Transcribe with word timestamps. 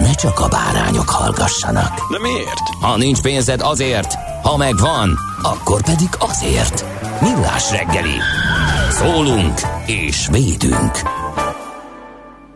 ne 0.00 0.12
csak 0.12 0.40
a 0.40 0.48
bárányok 0.48 1.08
hallgassanak. 1.08 2.10
De 2.10 2.18
miért? 2.18 2.68
Ha 2.80 2.96
nincs 2.96 3.20
pénzed 3.20 3.60
azért, 3.60 4.14
ha 4.42 4.56
megvan, 4.56 5.18
akkor 5.42 5.82
pedig 5.82 6.08
azért. 6.18 6.84
Millás 7.20 7.70
reggeli. 7.70 8.18
Szólunk 8.90 9.60
és 9.86 10.26
védünk. 10.30 11.00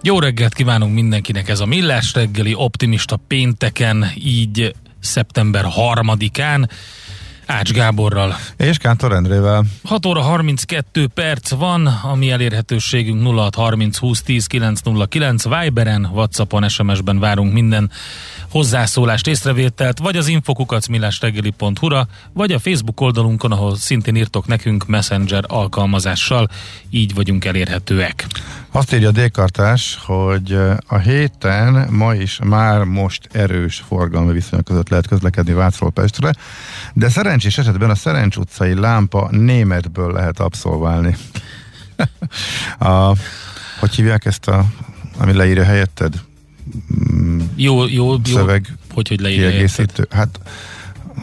Jó 0.02 0.18
reggelt 0.18 0.54
kívánunk 0.54 0.94
mindenkinek 0.94 1.48
ez 1.48 1.60
a 1.60 1.66
Millás 1.66 2.12
reggeli 2.14 2.54
optimista 2.54 3.16
pénteken, 3.28 4.12
így 4.14 4.74
szeptember 5.00 5.64
harmadikán. 5.64 6.70
Ács 7.50 7.72
Gáborral. 7.72 8.36
És 8.56 8.76
Kántor 8.76 9.12
Endrével. 9.12 9.64
6 9.84 10.06
óra 10.06 10.20
32 10.20 11.06
perc 11.06 11.50
van, 11.50 11.86
ami 11.86 12.30
elérhetőségünk 12.30 13.22
0630 13.22 13.96
20 13.96 14.22
10 14.22 14.46
909 14.46 15.44
Viberen, 15.44 16.08
Whatsappon, 16.12 16.68
SMS-ben 16.68 17.18
várunk 17.18 17.52
minden 17.52 17.90
hozzászólást, 18.50 19.26
észrevételt, 19.26 19.98
vagy 19.98 20.16
az 20.16 20.28
infokukacmillásreggeli.hu-ra, 20.28 22.08
vagy 22.32 22.52
a 22.52 22.58
Facebook 22.58 23.00
oldalunkon, 23.00 23.52
ahol 23.52 23.76
szintén 23.76 24.16
írtok 24.16 24.46
nekünk 24.46 24.86
Messenger 24.86 25.44
alkalmazással, 25.46 26.48
így 26.90 27.14
vagyunk 27.14 27.44
elérhetőek. 27.44 28.26
Azt 28.72 28.94
írja 28.94 29.08
a 29.08 29.12
Dékartás, 29.12 29.98
hogy 30.06 30.58
a 30.86 30.98
héten 30.98 31.88
ma 31.90 32.14
is 32.14 32.38
már 32.44 32.84
most 32.84 33.28
erős 33.32 33.84
forgalmi 33.88 34.32
viszonyok 34.32 34.64
között 34.64 34.88
lehet 34.88 35.06
közlekedni 35.06 35.52
Vácról 35.52 35.90
Pestre, 35.90 36.32
de 36.92 37.08
szerencsés 37.40 37.58
esetben 37.58 37.90
a 37.90 37.94
Szerencs 37.94 38.36
utcai 38.36 38.74
lámpa 38.74 39.28
németből 39.30 40.12
lehet 40.12 40.40
abszolválni. 40.40 41.16
a, 42.78 43.14
hogy 43.80 43.94
hívják 43.94 44.24
ezt 44.24 44.48
a, 44.48 44.64
ami 45.18 45.32
leírja 45.32 45.64
helyetted? 45.64 46.14
Jó, 47.56 47.86
jó, 47.86 48.12
jó. 48.12 48.20
Szöveg 48.24 48.76
hogy, 48.92 49.08
hogy 49.08 49.20
leírja 49.20 49.48
kiegészítő. 49.48 50.06
Hát 50.10 50.40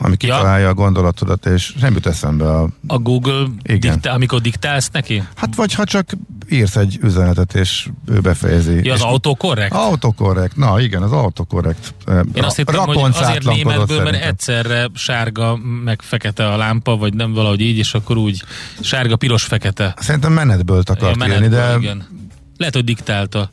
ami 0.02 0.18
kitalálja 0.18 0.64
ja. 0.64 0.70
a 0.70 0.74
gondolatodat, 0.74 1.46
és 1.46 1.74
nem 1.74 1.94
jut 1.94 2.06
eszembe 2.06 2.50
a... 2.50 2.70
A 2.88 2.98
Google, 2.98 3.46
Igen. 3.62 3.92
Diktál, 3.92 4.14
amikor 4.14 4.42
diktálsz 4.42 4.90
neki? 4.90 5.24
Hát 5.36 5.56
vagy 5.56 5.74
ha 5.74 5.84
csak 5.84 6.10
írsz 6.50 6.76
egy 6.76 7.00
üzenetet, 7.02 7.56
és 7.56 7.88
ő 8.06 8.20
befejezi. 8.20 8.86
Ja, 8.86 8.94
az 8.94 9.02
autokorrekt? 9.02 9.74
Autokorrekt, 9.74 10.56
na 10.56 10.80
igen, 10.80 11.02
az 11.02 11.12
autokorrekt. 11.12 11.94
Én 12.34 12.44
azt 12.44 12.56
hittem, 12.56 12.80
hogy 12.80 13.14
azért 13.14 13.44
németből, 13.46 14.04
mert 14.04 14.24
egyszerre 14.24 14.90
sárga, 14.94 15.58
meg 15.84 16.02
fekete 16.02 16.48
a 16.48 16.58
lámpa, 16.58 16.98
vagy 16.98 17.14
nem 17.14 17.34
valahogy 17.34 17.62
így, 17.62 17.78
és 17.78 17.94
akkor 17.94 18.18
úgy 18.18 18.44
sárga, 18.80 19.16
piros, 19.16 19.44
fekete. 19.44 19.94
Szerintem 20.00 20.34
menetből 20.34 20.82
akart 20.86 21.16
Ja, 21.20 21.34
írni, 21.34 21.48
de... 21.48 21.76
igen. 21.80 22.08
Lehet, 22.58 22.74
hogy 22.74 22.84
diktálta, 22.84 23.50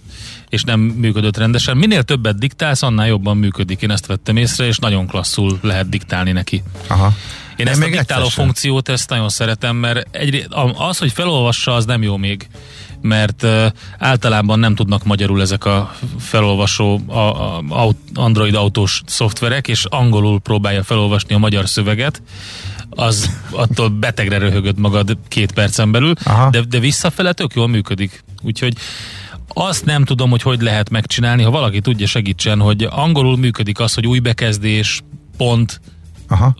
és 0.54 0.62
nem 0.62 0.80
működött 0.80 1.36
rendesen. 1.36 1.76
Minél 1.76 2.02
többet 2.02 2.38
diktálsz, 2.38 2.82
annál 2.82 3.06
jobban 3.06 3.36
működik. 3.36 3.82
Én 3.82 3.90
ezt 3.90 4.06
vettem 4.06 4.36
észre, 4.36 4.66
és 4.66 4.78
nagyon 4.78 5.06
klasszul 5.06 5.58
lehet 5.62 5.88
diktálni 5.88 6.32
neki. 6.32 6.62
Aha. 6.86 7.12
Én 7.56 7.66
Én 7.66 7.66
ezt 7.66 7.80
a 7.80 7.84
még 7.84 7.92
diktáló 7.92 8.20
egyszer 8.20 8.34
sem. 8.34 8.44
funkciót, 8.44 8.88
ezt 8.88 9.10
nagyon 9.10 9.28
szeretem, 9.28 9.76
mert 9.76 10.06
egy, 10.10 10.46
az, 10.74 10.98
hogy 10.98 11.12
felolvassa, 11.12 11.74
az 11.74 11.84
nem 11.84 12.02
jó 12.02 12.16
még 12.16 12.48
mert 13.00 13.42
uh, 13.42 13.66
általában 13.98 14.58
nem 14.58 14.74
tudnak 14.74 15.04
magyarul 15.04 15.40
ezek 15.40 15.64
a 15.64 15.94
felolvasó 16.18 17.00
a, 17.06 17.18
a, 17.18 17.56
a, 17.68 17.90
Android 18.14 18.54
autós 18.54 19.02
szoftverek, 19.06 19.68
és 19.68 19.84
angolul 19.84 20.40
próbálja 20.40 20.82
felolvasni 20.82 21.34
a 21.34 21.38
magyar 21.38 21.68
szöveget, 21.68 22.22
az 22.90 23.30
attól 23.50 23.88
betegre 23.88 24.38
röhögöd 24.38 24.78
magad 24.78 25.18
két 25.28 25.52
percen 25.52 25.90
belül, 25.90 26.14
Aha. 26.24 26.50
de, 26.50 26.60
de 26.60 26.78
visszafele 26.78 27.32
tök 27.32 27.54
jól 27.54 27.68
működik. 27.68 28.24
Úgyhogy 28.42 28.74
azt 29.54 29.84
nem 29.84 30.04
tudom, 30.04 30.30
hogy 30.30 30.42
hogy 30.42 30.60
lehet 30.60 30.90
megcsinálni, 30.90 31.42
ha 31.42 31.50
valaki 31.50 31.80
tudja 31.80 32.06
segítsen, 32.06 32.60
hogy 32.60 32.86
angolul 32.90 33.36
működik 33.36 33.80
az, 33.80 33.94
hogy 33.94 34.06
új 34.06 34.18
bekezdés, 34.18 35.00
pont, 35.36 35.80
Aha. 36.28 36.56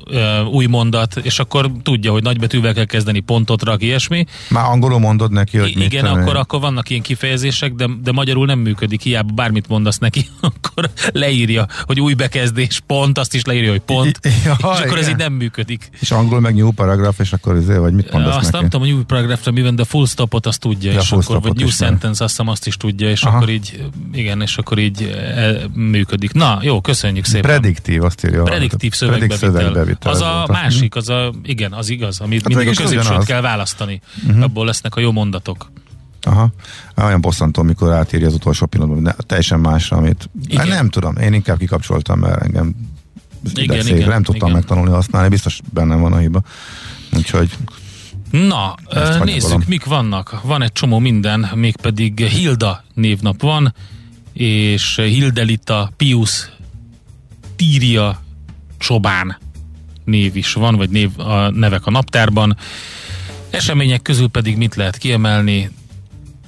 új 0.51 0.67
mondat, 0.67 1.17
és 1.23 1.39
akkor 1.39 1.71
tudja, 1.83 2.13
hogy 2.13 2.23
nagybetűvel 2.23 2.75
kell 2.75 2.85
kezdeni, 2.85 3.21
pontot 3.21 3.63
rak, 3.63 3.83
ilyesmi. 3.83 4.25
Már 4.51 4.65
angolul 4.65 4.99
mondod 4.99 5.33
neki, 5.33 5.59
hogy 5.59 5.69
I- 5.71 5.77
mit 5.77 5.93
igen, 5.93 6.05
akkor, 6.05 6.37
akkor 6.37 6.61
vannak 6.61 6.91
ilyen 6.91 7.03
kifejezések, 7.03 7.73
de, 7.73 7.89
de 8.03 8.13
magyarul 8.13 8.47
nem 8.47 8.59
működik, 8.59 9.01
hiába 9.03 9.33
bármit 9.33 9.69
mondasz 9.69 9.99
neki, 9.99 10.27
akkor 10.53 10.91
leírja, 11.13 11.67
hogy 11.83 12.01
új 12.01 12.15
bekezdés, 12.15 12.81
pont, 12.87 13.19
azt 13.19 13.35
is 13.35 13.45
leírja, 13.45 13.71
hogy 13.71 13.81
pont, 13.81 14.19
I- 14.23 14.29
ja, 14.45 14.57
és 14.61 14.63
akkor 14.81 14.99
ez 14.99 15.07
igen. 15.07 15.11
így 15.11 15.17
nem 15.17 15.33
működik. 15.33 15.91
És 16.01 16.11
angol 16.11 16.41
meg 16.41 16.55
new 16.55 16.71
paragraph, 16.71 17.21
és 17.21 17.33
akkor 17.33 17.57
izé, 17.57 17.77
vagy 17.77 17.93
mit 17.93 18.13
mondasz 18.13 18.35
Azt 18.35 18.45
neki? 18.45 18.57
nem 18.57 18.65
tudom, 18.69 18.87
hogy 18.87 18.97
új 18.97 19.05
paragrafra 19.05 19.53
mi 19.53 19.63
van, 19.63 19.77
de 19.77 19.85
full 19.85 20.07
stopot 20.07 20.47
azt 20.47 20.61
tudja, 20.61 20.93
Ja, 20.93 21.01
és 21.01 21.13
akkor, 21.13 21.41
vagy 21.41 21.55
new 21.55 21.69
sentence, 21.69 22.25
azt 22.25 22.33
hiszem 22.37 22.49
azt 22.49 22.67
is 22.67 22.77
tudja, 22.77 23.11
és 23.11 23.23
Aha. 23.23 23.37
akkor 23.37 23.49
így, 23.49 23.85
igen, 24.13 24.43
és 24.43 24.57
akkor 24.57 24.79
így 24.79 25.03
e, 25.37 25.53
működik. 25.75 26.33
Na, 26.33 26.59
jó, 26.63 26.81
köszönjük 26.81 27.25
szépen. 27.25 27.51
Prediktív, 27.51 28.03
azt 28.05 28.25
írja. 28.27 28.43
Prediktív 28.43 28.93
Predikt 28.99 29.41
szövegbevitel 29.59 30.13
Az 30.13 30.21
a 30.21 30.33
volt. 30.33 30.49
másik, 30.49 30.97
az 30.97 31.09
a, 31.09 31.33
igen, 31.43 31.73
az 31.73 31.89
igaz, 31.89 32.21
amit 32.21 32.43
Hát 32.43 32.49
mindig 32.55 32.69
a 32.69 32.83
középsőt 32.83 33.05
ugyanaz. 33.05 33.25
kell 33.25 33.41
választani. 33.41 34.01
Uh-huh. 34.27 34.43
Abból 34.43 34.67
lesznek 34.67 34.95
a 34.97 35.01
jó 35.01 35.13
mondatok. 35.13 35.71
Aha. 36.23 36.51
Olyan 36.97 37.21
bosszantó, 37.21 37.61
amikor 37.61 37.93
átírja 37.93 38.27
az 38.27 38.35
utolsó 38.35 38.67
pillanatban, 38.67 39.03
ne, 39.03 39.13
teljesen 39.13 39.61
másra, 39.61 39.97
amit... 39.97 40.31
Hát 40.57 40.67
nem 40.67 40.89
tudom, 40.89 41.17
én 41.17 41.33
inkább 41.33 41.59
kikapcsoltam, 41.59 42.19
mert 42.19 42.43
engem 42.43 42.75
Igen, 43.55 43.83
szép, 43.83 43.97
igen, 43.97 44.09
nem 44.09 44.23
tudtam 44.23 44.49
igen. 44.49 44.61
megtanulni 44.61 44.91
használni, 44.91 45.29
biztos 45.29 45.61
bennem 45.73 46.01
van 46.01 46.13
a 46.13 46.19
hiba. 46.19 46.43
Úgyhogy 47.17 47.51
Na, 48.31 48.75
nézzük, 49.25 49.67
mik 49.67 49.85
vannak. 49.85 50.41
Van 50.43 50.63
egy 50.63 50.73
csomó 50.73 50.99
minden, 50.99 51.51
mégpedig 51.55 52.27
Hilda 52.27 52.85
névnap 52.95 53.43
van, 53.43 53.75
és 54.33 54.97
Hildelita, 54.97 55.91
Pius, 55.97 56.51
Tíria, 57.57 58.21
Csobán 58.79 59.39
név 60.05 60.37
is 60.37 60.53
van, 60.53 60.77
vagy 60.77 60.91
név, 60.91 61.19
a 61.19 61.51
nevek 61.51 61.87
a 61.87 61.91
naptárban. 61.91 62.57
Események 63.51 64.03
közül 64.03 64.29
pedig 64.29 64.57
mit 64.57 64.75
lehet 64.75 64.97
kiemelni? 64.97 65.71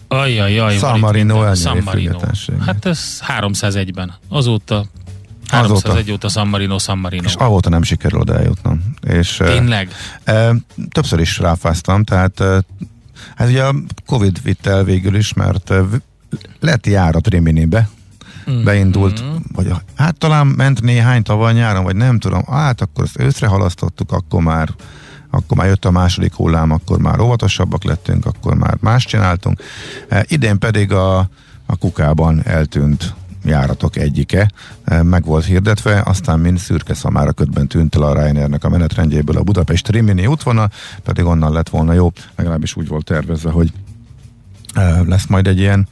Ajajaj, 0.08 0.76
San 0.76 0.99
Marino 0.99 1.55
San 1.55 1.82
Marino. 1.85 2.19
Hát 2.67 2.87
ez 2.87 3.20
301-ben. 3.38 4.14
Azóta 4.29 4.87
301 5.49 6.12
óta 6.12 6.29
San 6.29 6.49
Marino, 6.49 6.79
San 6.79 6.99
Marino. 6.99 7.25
és 7.25 7.35
avóta 7.35 7.69
nem 7.69 7.82
sikerül 7.82 8.20
oda 8.20 8.38
eljutnom. 8.38 8.94
És, 9.00 9.37
Tényleg? 9.37 9.91
E, 10.25 10.55
többször 10.91 11.20
is 11.20 11.38
ráfáztam, 11.38 12.05
tehát 12.05 12.41
e, 12.41 12.62
hát 13.37 13.49
ugye 13.49 13.62
a 13.62 13.75
Covid 14.06 14.43
vitt 14.43 14.67
el 14.67 14.85
végül 14.85 15.17
is, 15.17 15.32
mert 15.32 15.70
e, 15.70 15.82
lett 16.61 16.87
járat 16.87 17.29
Riminibe, 17.29 17.88
Mm. 18.50 18.64
beindult, 18.64 19.25
vagy 19.52 19.66
a- 19.66 19.82
hát 19.96 20.19
talán 20.19 20.46
ment 20.46 20.82
néhány 20.82 21.22
tavaly 21.22 21.52
nyáron, 21.52 21.84
vagy 21.84 21.96
nem 21.96 22.19
tudom, 22.19 22.44
hát 22.50 22.81
akkor 22.81 23.04
ezt 23.04 23.20
őszre 23.20 23.46
halasztottuk, 23.46 24.12
akkor 24.12 24.43
már 24.43 24.69
akkor 25.31 25.56
már 25.56 25.66
jött 25.66 25.84
a 25.84 25.90
második 25.90 26.34
hullám, 26.34 26.70
akkor 26.70 26.98
már 26.98 27.20
óvatosabbak 27.20 27.84
lettünk, 27.84 28.26
akkor 28.26 28.54
már 28.54 28.76
más 28.81 29.04
csináltunk. 29.04 29.60
E, 30.08 30.25
idén 30.28 30.58
pedig 30.58 30.93
a, 30.93 31.19
a 31.66 31.76
kukában 31.78 32.43
eltűnt 32.44 33.14
járatok 33.44 33.96
egyike 33.96 34.50
meg 35.02 35.25
volt 35.25 35.44
hirdetve, 35.44 36.02
aztán 36.04 36.38
mind 36.40 36.58
szürke 36.58 36.94
szamára 36.94 37.32
ködben 37.32 37.66
tűnt 37.66 37.94
el 37.94 38.02
a 38.02 38.12
Ryanairnek 38.12 38.64
a 38.64 38.69
menetrendjéből 38.69 39.37
a 39.37 39.42
Budapest 39.42 39.88
Rimini 39.88 40.26
útvonal, 40.26 40.70
pedig 41.02 41.25
onnan 41.25 41.52
lett 41.52 41.69
volna 41.69 41.92
jó, 41.92 42.12
legalábbis 42.37 42.76
úgy 42.76 42.88
volt 42.88 43.04
tervezve, 43.04 43.50
hogy 43.50 43.72
lesz 45.06 45.26
majd 45.26 45.46
egy 45.46 45.58
ilyen 45.58 45.88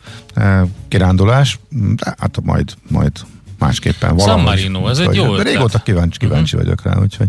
kirándulás, 0.88 1.58
de 1.70 2.14
hát 2.18 2.38
majd, 2.42 2.74
majd 2.88 3.12
másképpen 3.58 4.16
valahogy. 4.16 4.42
San 4.42 4.54
Marino, 4.54 4.88
ez 4.88 4.98
egy 4.98 5.14
jó 5.14 5.36
De 5.36 5.42
régóta 5.42 5.78
kíváncsi, 5.78 6.18
kíváncsi 6.18 6.56
uh-huh. 6.56 6.70
vagyok 6.70 6.92
rá, 6.92 7.02
úgyhogy 7.02 7.28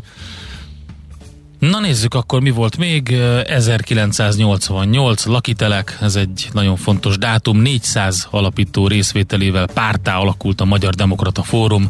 Na 1.60 1.80
nézzük 1.80 2.14
akkor, 2.14 2.42
mi 2.42 2.50
volt 2.50 2.78
még. 2.78 3.12
1988, 3.48 5.26
Lakitelek, 5.26 5.98
ez 6.02 6.16
egy 6.16 6.50
nagyon 6.54 6.76
fontos 6.76 7.18
dátum. 7.18 7.62
400 7.62 8.28
alapító 8.32 8.88
részvételével 8.88 9.68
pártá 9.74 10.18
alakult 10.18 10.62
a 10.62 10.66
Magyar 10.66 10.94
Demokrata 10.94 11.44
Fórum, 11.44 11.90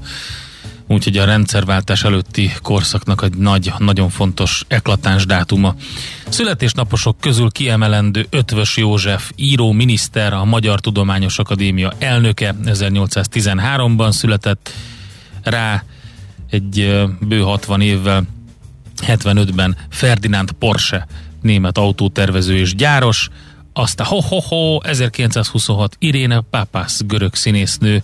úgyhogy 0.88 1.18
a 1.18 1.26
rendszerváltás 1.26 2.04
előtti 2.04 2.52
korszaknak 2.62 3.24
egy 3.24 3.36
nagy, 3.36 3.74
nagyon 3.78 4.10
fontos 4.10 4.66
eklatáns 4.68 5.26
dátuma. 5.26 5.76
Születésnaposok 6.30 7.20
közül 7.20 7.52
kiemelendő 7.52 8.26
Ötvös 8.30 8.78
József, 8.78 9.32
író 9.36 9.72
miniszter, 9.72 10.34
a 10.34 10.46
Magyar 10.46 10.80
Tudományos 10.80 11.40
Akadémia 11.40 11.94
elnöke, 12.00 12.56
1813-ban 12.66 14.12
született 14.12 14.72
rá 15.44 15.84
egy 16.50 17.06
bő 17.20 17.40
60 17.40 17.82
évvel 17.82 18.24
75-ben 19.08 19.76
Ferdinand 19.90 20.52
Porsche, 20.52 21.08
német 21.42 21.78
autótervező 21.78 22.58
és 22.58 22.76
gyáros, 22.76 23.30
aztán 23.74 24.08
ho-ho-ho, 24.08 24.80
1926 24.84 25.96
Iréne 26.00 26.44
Papász, 26.50 27.02
görög 27.06 27.36
színésznő, 27.36 28.04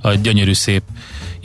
a 0.00 0.14
gyönyörű 0.14 0.52
szép 0.52 0.82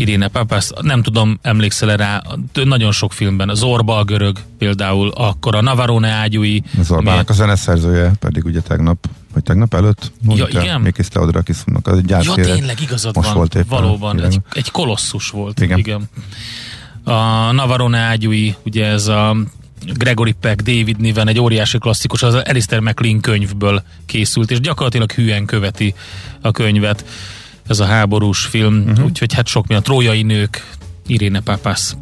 Iréne 0.01 0.27
Papász, 0.27 0.71
nem 0.81 1.01
tudom, 1.01 1.39
emlékszel 1.41 1.97
rá, 1.97 2.23
nagyon 2.53 2.91
sok 2.91 3.13
filmben, 3.13 3.55
Zorba 3.55 3.97
a 3.97 4.03
görög 4.03 4.37
például, 4.57 5.11
akkor 5.15 5.55
a 5.55 5.61
Navarone 5.61 6.09
ágyúi. 6.09 6.63
Zorbának 6.81 7.29
a 7.29 7.33
zeneszerzője 7.33 8.11
pedig 8.19 8.45
ugye 8.45 8.59
tegnap, 8.61 9.07
vagy 9.33 9.43
tegnap 9.43 9.73
előtt? 9.73 10.11
Ja, 10.27 10.47
igen? 10.49 10.81
Mikis 10.81 11.07
Theodorakisnak 11.07 11.87
az 11.87 11.97
egy 11.97 12.09
Ja, 12.09 12.33
tényleg, 12.33 12.81
igazad 12.81 13.15
Most 13.15 13.27
van, 13.27 13.37
volt 13.37 13.55
éppen, 13.55 13.67
valóban, 13.69 14.23
egy, 14.23 14.39
egy 14.53 14.71
kolosszus 14.71 15.29
volt. 15.29 15.59
Igen. 15.59 15.77
igen 15.77 16.09
a 17.03 17.51
Navarone 17.51 17.97
ágyúi, 17.97 18.55
ugye 18.65 18.85
ez 18.85 19.07
a 19.07 19.35
Gregory 19.93 20.31
Peck, 20.31 20.61
David 20.61 20.99
Niven, 20.99 21.27
egy 21.27 21.39
óriási 21.39 21.77
klasszikus, 21.77 22.23
az 22.23 22.33
Alistair 22.33 22.81
McLean 22.81 23.19
könyvből 23.19 23.83
készült, 24.05 24.51
és 24.51 24.59
gyakorlatilag 24.59 25.11
hűen 25.11 25.45
követi 25.45 25.93
a 26.41 26.51
könyvet 26.51 27.05
ez 27.71 27.79
a 27.79 27.85
háborús 27.85 28.45
film, 28.45 28.83
uh-huh. 28.87 29.05
úgyhogy 29.05 29.33
hát 29.33 29.47
sok 29.47 29.67
mi 29.67 29.75
a 29.75 29.81
trójai 29.81 30.21
nők, 30.21 30.69
Irene 31.07 31.41
Papas. 31.41 31.95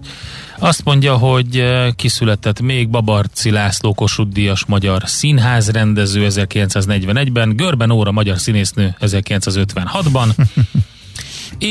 Azt 0.57 0.83
mondja, 0.83 1.17
hogy 1.17 1.59
eh, 1.59 1.91
kiszületett 1.95 2.61
még 2.61 2.89
Babarci 2.89 3.49
László 3.49 3.93
Kossuth 3.93 4.31
Díjas 4.31 4.65
magyar 4.65 5.01
színházrendező 5.05 6.27
1941-ben, 6.29 7.55
Görben 7.55 7.91
Óra 7.91 8.11
magyar 8.11 8.39
színésznő 8.39 8.95
1956-ban, 9.01 10.27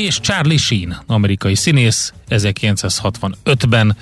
és 0.05 0.19
Charlie 0.19 0.57
Sheen, 0.57 1.01
amerikai 1.05 1.55
színész 1.55 2.13
1965-ben, 2.29 3.95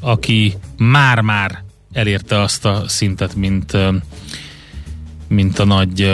aki 0.00 0.54
már-már 0.76 1.64
elérte 1.92 2.40
azt 2.40 2.64
a 2.64 2.82
szintet, 2.86 3.34
mint, 3.34 3.76
mint 5.28 5.58
a 5.58 5.64
nagy 5.64 6.10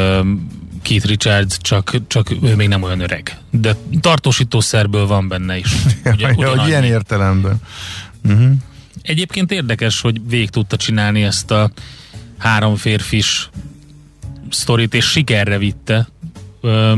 Keith 0.88 1.06
Richards, 1.06 1.58
csak, 1.61 1.96
csak 2.06 2.31
ő 2.43 2.55
még 2.55 2.69
nem 2.69 2.82
olyan 2.82 3.00
öreg. 3.00 3.38
De 3.50 3.76
tartósítószerből 4.00 5.06
van 5.06 5.29
benne 5.29 5.58
is. 5.58 5.73
Ugye, 6.05 6.32
ja, 6.37 6.49
hogy 6.49 6.69
ilyen 6.69 6.85
értelemben. 6.85 7.56
Uh-huh. 8.25 8.50
Egyébként 9.02 9.50
érdekes, 9.50 10.00
hogy 10.00 10.29
végig 10.29 10.50
tudta 10.50 10.76
csinálni 10.76 11.23
ezt 11.23 11.50
a 11.50 11.70
három 12.38 12.76
férfis 12.76 13.49
sztorit, 14.50 14.94
és 14.94 15.05
sikerre 15.05 15.58
vitte 15.58 16.08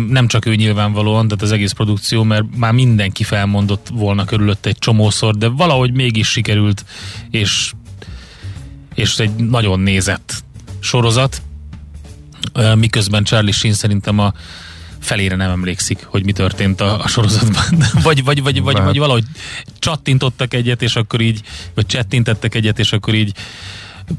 nem 0.08 0.26
csak 0.26 0.46
ő 0.46 0.54
nyilvánvalóan, 0.54 1.28
de 1.28 1.34
az 1.38 1.52
egész 1.52 1.72
produkció, 1.72 2.22
mert 2.22 2.44
már 2.56 2.72
mindenki 2.72 3.24
felmondott 3.24 3.88
volna 3.92 4.24
körülött 4.24 4.66
egy 4.66 4.78
csomószor, 4.78 5.36
de 5.36 5.48
valahogy 5.48 5.92
mégis 5.92 6.28
sikerült, 6.28 6.84
és, 7.30 7.72
és 8.94 9.18
egy 9.18 9.34
nagyon 9.34 9.80
nézett 9.80 10.44
sorozat, 10.80 11.42
miközben 12.74 13.24
Charlie 13.24 13.52
Sheen 13.52 13.74
szerintem 13.74 14.18
a 14.18 14.32
felére 15.00 15.36
nem 15.36 15.50
emlékszik, 15.50 16.06
hogy 16.06 16.24
mi 16.24 16.32
történt 16.32 16.80
a, 16.80 17.02
a 17.02 17.08
sorozatban. 17.08 17.64
vagy, 18.02 18.24
vagy, 18.24 18.42
vagy, 18.42 18.62
vagy, 18.62 18.82
vagy 18.82 18.98
valahogy 18.98 19.24
csattintottak 19.78 20.54
egyet, 20.54 20.82
és 20.82 20.96
akkor 20.96 21.20
így, 21.20 21.40
vagy 21.74 21.86
csettintettek 21.86 22.54
egyet, 22.54 22.78
és 22.78 22.92
akkor 22.92 23.14
így 23.14 23.32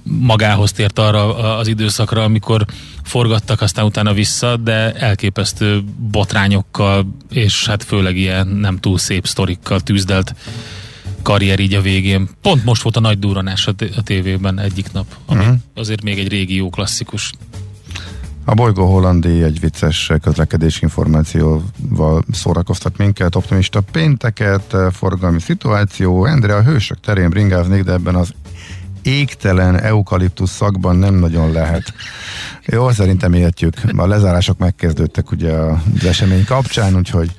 magához 0.03 0.71
tért 0.71 0.99
arra 0.99 1.57
az 1.57 1.67
időszakra, 1.67 2.23
amikor 2.23 2.65
forgattak, 3.03 3.61
aztán 3.61 3.85
utána 3.85 4.13
vissza, 4.13 4.57
de 4.57 4.93
elképesztő 4.93 5.83
botrányokkal, 5.97 7.15
és 7.29 7.65
hát 7.65 7.83
főleg 7.83 8.17
ilyen 8.17 8.47
nem 8.47 8.77
túl 8.77 8.97
szép 8.97 9.27
sztorikkal 9.27 9.79
tűzdelt 9.79 10.35
karrier 11.21 11.59
így 11.59 11.73
a 11.73 11.81
végén. 11.81 12.29
Pont 12.41 12.63
most 12.63 12.81
volt 12.81 12.95
a 12.95 12.99
nagy 12.99 13.19
duranás 13.19 13.67
a, 13.67 13.71
t- 13.71 13.97
a 13.97 14.01
tévében 14.01 14.59
egyik 14.59 14.91
nap, 14.91 15.05
ami 15.25 15.39
uh-huh. 15.39 15.55
azért 15.75 16.03
még 16.03 16.19
egy 16.19 16.27
régi 16.27 16.55
jó 16.55 16.69
klasszikus. 16.69 17.31
A 18.45 18.53
Bolygó 18.53 18.85
Hollandi 18.85 19.43
egy 19.43 19.59
vicces 19.59 20.11
közlekedési 20.21 20.79
információval 20.81 22.23
szórakoztat 22.31 22.97
minket, 22.97 23.35
optimista 23.35 23.81
pénteket, 23.91 24.75
forgalmi 24.91 25.39
szituáció, 25.39 26.25
Endre 26.25 26.55
a 26.55 26.63
hősök 26.63 26.99
terén 26.99 27.29
bringáznék, 27.29 27.83
de 27.83 27.91
ebben 27.91 28.15
az 28.15 28.33
égtelen 29.01 29.79
eukaliptusz 29.79 30.51
szakban 30.51 30.95
nem 30.95 31.15
nagyon 31.15 31.51
lehet. 31.51 31.93
Jó, 32.65 32.89
szerintem 32.89 33.33
értjük. 33.33 33.73
A 33.95 34.07
lezárások 34.07 34.57
megkezdődtek 34.57 35.31
ugye 35.31 35.51
az 35.51 36.05
esemény 36.05 36.45
kapcsán, 36.45 36.95
úgyhogy 36.95 37.35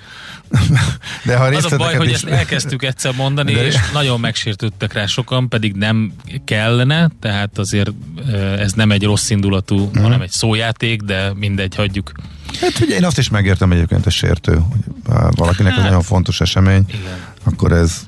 de 1.24 1.36
ha 1.36 1.44
az 1.44 1.72
a 1.72 1.76
baj, 1.76 1.94
hogy 1.94 2.08
is... 2.08 2.14
ezt 2.14 2.24
elkezdtük 2.24 2.82
egyszer 2.82 3.14
mondani, 3.16 3.52
de... 3.52 3.66
és 3.66 3.76
nagyon 3.92 4.20
megsértődtek 4.20 4.92
rá 4.92 5.06
sokan, 5.06 5.48
pedig 5.48 5.74
nem 5.74 6.12
kellene, 6.44 7.10
tehát 7.20 7.58
azért 7.58 7.90
ez 8.58 8.72
nem 8.72 8.90
egy 8.90 9.02
rossz 9.02 9.30
indulatú, 9.30 9.90
mm. 9.98 10.02
hanem 10.02 10.20
egy 10.20 10.30
szójáték, 10.30 11.00
de 11.02 11.32
mindegy, 11.34 11.74
hagyjuk. 11.74 12.12
Hát 12.60 12.80
ugye 12.80 12.96
én 12.96 13.04
azt 13.04 13.18
is 13.18 13.28
megértem 13.28 13.72
egyébként 13.72 14.06
a 14.06 14.10
sértő, 14.10 14.52
hogy 14.52 14.80
valakinek 15.30 15.72
hát, 15.72 15.80
ez 15.80 15.84
nagyon 15.84 16.02
fontos 16.02 16.40
esemény, 16.40 16.84
igen. 16.88 17.18
akkor 17.44 17.72
ez 17.72 18.04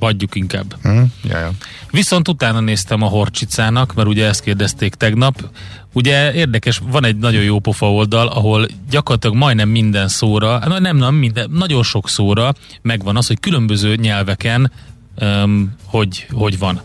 Hagyjuk 0.00 0.34
inkább. 0.34 0.74
Mm, 0.88 1.02
jaja. 1.24 1.50
Viszont 1.90 2.28
utána 2.28 2.60
néztem 2.60 3.02
a 3.02 3.06
Horcsicának, 3.06 3.94
mert 3.94 4.08
ugye 4.08 4.26
ezt 4.26 4.42
kérdezték 4.42 4.94
tegnap. 4.94 5.50
Ugye 5.92 6.32
érdekes, 6.32 6.80
van 6.90 7.04
egy 7.04 7.16
nagyon 7.16 7.42
jó 7.42 7.58
pofa 7.58 7.92
oldal, 7.92 8.26
ahol 8.26 8.66
gyakorlatilag 8.90 9.36
majdnem 9.36 9.68
minden 9.68 10.08
szóra, 10.08 10.78
nem, 10.78 10.96
nem 10.96 11.14
minden, 11.14 11.50
nagyon 11.50 11.82
sok 11.82 12.08
szóra 12.08 12.54
megvan 12.82 13.16
az, 13.16 13.26
hogy 13.26 13.40
különböző 13.40 13.94
nyelveken 13.94 14.72
um, 15.20 15.74
hogy, 15.84 16.26
hogy 16.30 16.58
van. 16.58 16.80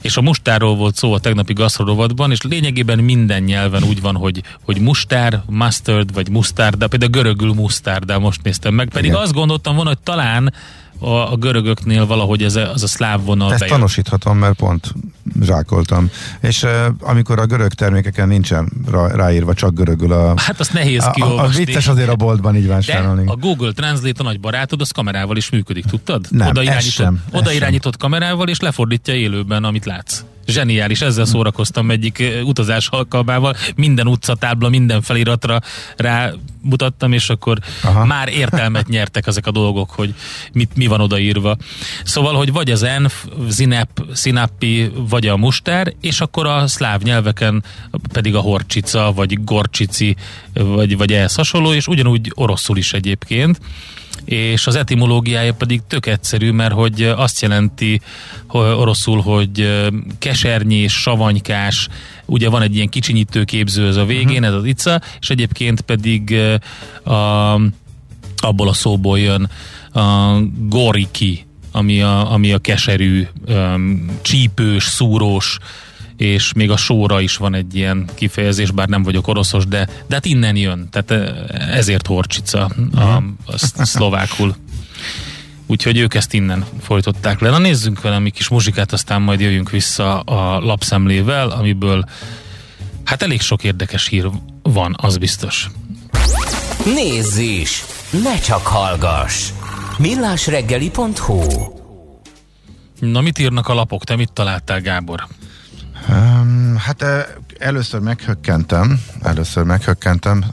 És 0.00 0.16
a 0.16 0.22
mustárról 0.22 0.76
volt 0.76 0.96
szó 0.96 1.12
a 1.12 1.18
tegnapi 1.18 1.52
gasztrorovadban, 1.52 2.30
és 2.30 2.42
lényegében 2.42 2.98
minden 2.98 3.42
nyelven 3.42 3.82
úgy 3.82 4.00
van, 4.00 4.16
hogy, 4.16 4.42
hogy 4.64 4.80
mustár, 4.80 5.42
mustard, 5.46 6.12
vagy 6.12 6.30
mustard, 6.30 6.76
de 6.76 6.86
például 6.86 7.10
görögül 7.10 7.52
mustard, 7.52 8.04
de 8.04 8.18
most 8.18 8.42
néztem 8.42 8.74
meg. 8.74 8.88
Pedig 8.88 9.10
Igen. 9.10 9.22
azt 9.22 9.32
gondoltam 9.32 9.74
volna, 9.74 9.90
hogy 9.90 9.98
talán 9.98 10.52
a, 11.02 11.32
a 11.32 11.36
görögöknél 11.36 12.06
valahogy 12.06 12.42
ez 12.42 12.56
a, 12.56 12.72
az 12.72 12.82
a 12.82 12.86
szláv 12.86 13.24
vonal 13.24 13.50
Ezt 13.50 13.60
bejön. 13.60 13.74
tanúsíthatom, 13.74 14.38
mert 14.38 14.54
pont 14.54 14.92
zsákoltam. 15.42 16.10
És 16.40 16.62
uh, 16.62 16.70
amikor 17.00 17.38
a 17.38 17.46
görög 17.46 17.72
termékeken 17.72 18.28
nincsen 18.28 18.72
rá, 18.90 19.06
ráírva 19.06 19.54
csak 19.54 19.74
görögül 19.74 20.12
a... 20.12 20.34
Hát 20.36 20.60
azt 20.60 20.72
nehéz 20.72 21.08
kiolvasni. 21.12 21.58
A, 21.58 21.62
a 21.62 21.64
vicces 21.64 21.88
azért 21.88 22.08
a 22.08 22.16
boltban 22.16 22.56
így 22.56 22.66
vásárolni. 22.66 23.24
De 23.24 23.30
a 23.30 23.36
Google 23.36 23.72
Translate 23.72 24.20
a 24.20 24.22
nagy 24.22 24.40
barátod, 24.40 24.80
az 24.80 24.90
kamerával 24.90 25.36
is 25.36 25.50
működik, 25.50 25.84
tudtad? 25.84 26.26
Nem, 26.30 26.48
oda 26.48 26.62
irányított, 26.62 26.90
sem, 26.90 27.22
oda 27.32 27.52
irányított 27.52 27.96
sem. 28.00 28.10
kamerával, 28.10 28.48
és 28.48 28.60
lefordítja 28.60 29.14
élőben, 29.14 29.64
amit 29.64 29.84
látsz. 29.84 30.22
Zseniális, 30.46 31.00
ezzel 31.00 31.24
szórakoztam 31.24 31.90
egyik 31.90 32.22
utazás 32.44 32.88
alkalmával. 32.88 33.54
Minden 33.76 34.06
utcatábla, 34.06 34.68
minden 34.68 35.02
feliratra 35.02 35.60
rá 35.96 36.32
mutattam, 36.62 37.12
és 37.12 37.28
akkor 37.28 37.58
Aha. 37.82 38.04
már 38.04 38.28
értelmet 38.28 38.88
nyertek 38.96 39.26
ezek 39.26 39.46
a 39.46 39.50
dolgok, 39.50 39.90
hogy 39.90 40.14
mit, 40.52 40.76
mi 40.76 40.86
van 40.86 41.00
odaírva. 41.00 41.56
Szóval, 42.04 42.34
hogy 42.34 42.52
vagy 42.52 42.70
az 42.70 42.82
enf, 42.82 43.24
zinep, 43.48 44.04
szinapi, 44.12 44.90
vagy 45.08 45.26
a 45.26 45.36
mustár, 45.36 45.92
és 46.00 46.20
akkor 46.20 46.46
a 46.46 46.66
szláv 46.66 47.02
nyelveken 47.02 47.64
pedig 48.12 48.34
a 48.34 48.40
horcsica, 48.40 49.12
vagy 49.12 49.44
gorcsici, 49.44 50.16
vagy, 50.52 50.96
vagy 50.96 51.12
ehhez 51.12 51.34
hasonló, 51.34 51.72
és 51.72 51.86
ugyanúgy 51.86 52.32
oroszul 52.34 52.76
is 52.76 52.92
egyébként 52.92 53.60
és 54.24 54.66
az 54.66 54.74
etimológiája 54.74 55.54
pedig 55.54 55.80
tök 55.88 56.06
egyszerű, 56.06 56.50
mert 56.50 56.72
hogy 56.72 57.02
azt 57.02 57.40
jelenti 57.40 58.00
oroszul, 58.48 59.20
hogy 59.20 59.84
kesernyi 60.18 60.74
és 60.74 60.92
savanykás, 60.92 61.88
ugye 62.24 62.48
van 62.48 62.62
egy 62.62 62.74
ilyen 62.74 62.88
kicsinyítő 62.88 63.44
képző 63.44 63.86
az 63.86 63.96
a 63.96 64.04
végén, 64.04 64.26
uh-huh. 64.26 64.46
ez 64.46 64.54
az 64.54 64.64
ica, 64.64 65.00
és 65.20 65.30
egyébként 65.30 65.80
pedig 65.80 66.36
a 67.04 67.60
abból 68.42 68.68
a 68.68 68.72
szóból 68.72 69.18
jön 69.18 69.50
a 69.92 70.38
goriki, 70.58 71.46
ami 71.72 72.02
a, 72.02 72.32
ami 72.32 72.52
a 72.52 72.58
keserű, 72.58 73.26
um, 73.48 74.18
csípős, 74.22 74.84
szúrós, 74.84 75.58
és 76.16 76.52
még 76.52 76.70
a 76.70 76.76
sóra 76.76 77.20
is 77.20 77.36
van 77.36 77.54
egy 77.54 77.76
ilyen 77.76 78.08
kifejezés, 78.14 78.70
bár 78.70 78.88
nem 78.88 79.02
vagyok 79.02 79.28
oroszos, 79.28 79.66
de, 79.66 79.88
de 80.06 80.14
hát 80.14 80.24
innen 80.24 80.56
jön, 80.56 80.88
tehát 80.90 81.10
ezért 81.50 82.06
horcsica 82.06 82.70
a, 82.94 83.00
a 83.46 83.84
szlovákul. 83.84 84.56
Úgyhogy 85.66 85.98
ők 85.98 86.14
ezt 86.14 86.32
innen 86.32 86.64
folytották 86.80 87.40
le. 87.40 87.50
Na 87.50 87.58
nézzünk 87.58 88.02
valami 88.02 88.30
kis 88.30 88.48
muzsikát, 88.48 88.92
aztán 88.92 89.22
majd 89.22 89.40
jöjjünk 89.40 89.70
vissza 89.70 90.20
a 90.20 90.60
lapszemlével, 90.60 91.48
amiből 91.48 92.04
hát 93.04 93.22
elég 93.22 93.40
sok 93.40 93.64
érdekes 93.64 94.06
hír 94.06 94.28
van, 94.62 94.96
az 95.00 95.16
biztos. 95.16 95.70
Nézz 96.84 97.36
is! 97.36 97.84
Ne 98.22 98.38
csak 98.38 98.66
hallgass! 98.66 99.50
millásreggeli.hu 99.98 101.42
Na 102.98 103.20
mit 103.20 103.38
írnak 103.38 103.68
a 103.68 103.74
lapok? 103.74 104.04
Te 104.04 104.16
mit 104.16 104.32
találtál, 104.32 104.80
Gábor? 104.80 105.26
Um, 106.08 106.76
hát 106.76 107.04
először 107.58 108.00
meghökkentem, 108.00 109.00
először 109.22 109.64
meghökkentem, 109.64 110.44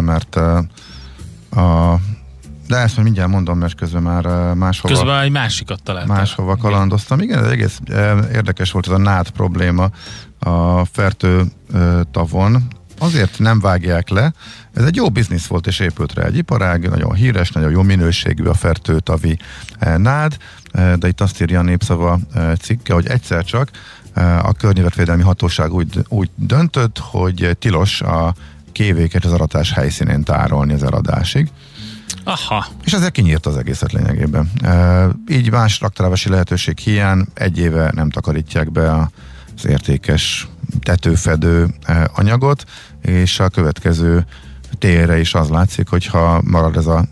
mert 0.00 0.36
a 1.50 1.98
de 2.66 2.76
ezt 2.76 2.94
majd 2.94 3.04
mindjárt 3.04 3.30
mondom, 3.30 3.58
mert 3.58 3.74
közben 3.74 4.02
már 4.02 4.54
máshova... 4.54 4.94
Közben 4.94 5.20
egy 5.20 5.30
másikat 5.30 5.82
találtam. 5.82 6.16
Máshova 6.16 6.56
kalandoztam. 6.56 7.20
Igen, 7.20 7.44
ez 7.44 7.50
egész 7.50 7.78
érdekes 8.32 8.70
volt 8.70 8.86
ez 8.86 8.92
a 8.92 8.98
nád 8.98 9.30
probléma 9.30 9.90
a 10.38 10.84
fertő 10.84 11.44
tavon. 12.10 12.62
Azért 12.98 13.38
nem 13.38 13.60
vágják 13.60 14.08
le. 14.08 14.32
Ez 14.74 14.84
egy 14.84 14.96
jó 14.96 15.10
biznisz 15.10 15.46
volt, 15.46 15.66
és 15.66 15.78
épült 15.78 16.14
rá 16.14 16.24
egy 16.24 16.36
iparág, 16.36 16.88
nagyon 16.88 17.14
híres, 17.14 17.50
nagyon 17.50 17.70
jó 17.70 17.82
minőségű 17.82 18.44
a 18.44 18.54
fertőtavi 18.54 19.38
nád, 19.96 20.36
de 20.72 21.08
itt 21.08 21.20
azt 21.20 21.40
írja 21.40 21.58
a 21.58 21.62
népszava 21.62 22.18
cikke, 22.60 22.92
hogy 22.92 23.06
egyszer 23.06 23.44
csak 23.44 23.70
a 24.42 24.52
környezetvédelmi 24.52 25.22
hatóság 25.22 25.72
úgy, 25.72 26.04
úgy 26.08 26.30
döntött, 26.34 26.98
hogy 26.98 27.56
tilos 27.58 28.00
a 28.00 28.34
kévéket 28.72 29.24
az 29.24 29.32
aratás 29.32 29.72
helyszínén 29.72 30.22
tárolni 30.22 30.72
az 30.72 30.82
eladásig. 30.82 31.50
Aha. 32.24 32.66
És 32.84 32.92
ezzel 32.92 33.10
kinyírt 33.10 33.46
az 33.46 33.56
egészet 33.56 33.92
lényegében. 33.92 34.50
E, 34.62 35.08
így 35.28 35.50
más 35.50 35.80
raktarási 35.80 36.28
lehetőség 36.28 36.78
hiány 36.78 37.26
egy 37.34 37.58
éve 37.58 37.92
nem 37.94 38.10
takarítják 38.10 38.72
be 38.72 39.08
az 39.56 39.66
értékes 39.66 40.48
tetőfedő 40.82 41.74
anyagot, 42.14 42.64
és 43.02 43.40
a 43.40 43.48
következő 43.48 44.26
térre 44.78 45.18
is 45.18 45.34
az 45.34 45.48
látszik, 45.48 45.88
hogy 45.88 46.06
ha 46.06 46.42
marad 46.44 46.76
ez 46.76 46.86
a 46.86 47.06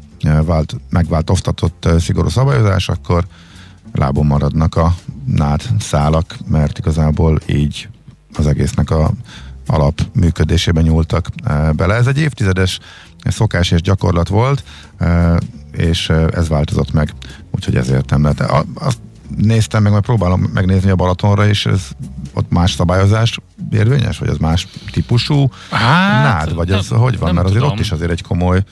vált, 0.45 0.77
megváltoztatott 0.91 1.89
szigorú 1.99 2.29
szabályozás, 2.29 2.89
akkor 2.89 3.25
lábon 3.93 4.27
maradnak 4.27 4.77
a 4.77 4.95
nád 5.25 5.63
szálak, 5.79 6.37
mert 6.47 6.79
igazából 6.79 7.41
így 7.47 7.89
az 8.35 8.47
egésznek 8.47 8.91
a 8.91 9.11
alap 9.67 10.01
működésében 10.13 10.83
nyúltak 10.83 11.29
bele. 11.73 11.95
Ez 11.95 12.07
egy 12.07 12.19
évtizedes 12.19 12.79
szokás 13.25 13.71
és 13.71 13.81
gyakorlat 13.81 14.29
volt, 14.29 14.65
és 15.73 16.09
ez 16.31 16.49
változott 16.49 16.93
meg, 16.93 17.13
úgyhogy 17.51 17.77
ezért 17.77 18.11
nem 18.11 18.23
lehet. 18.23 18.41
Azt 18.75 18.99
néztem 19.37 19.83
meg, 19.83 19.93
majd 19.93 20.05
próbálom 20.05 20.41
megnézni 20.55 20.91
a 20.91 20.97
Balatonra, 20.97 21.47
és 21.47 21.67
ez 21.67 21.89
ott 22.35 22.51
más 22.51 22.73
szabályozás 22.73 23.39
érvényes, 23.71 24.19
vagy 24.19 24.29
az 24.29 24.37
más 24.37 24.67
típusú 24.91 25.51
hát, 25.71 26.23
nád, 26.23 26.55
vagy 26.55 26.69
nem, 26.69 26.81
hogy 26.89 27.19
van? 27.19 27.35
Mert 27.35 27.47
azért 27.47 27.61
tudom. 27.63 27.77
ott 27.77 27.83
is 27.83 27.91
azért 27.91 28.11
egy 28.11 28.23
komoly 28.23 28.63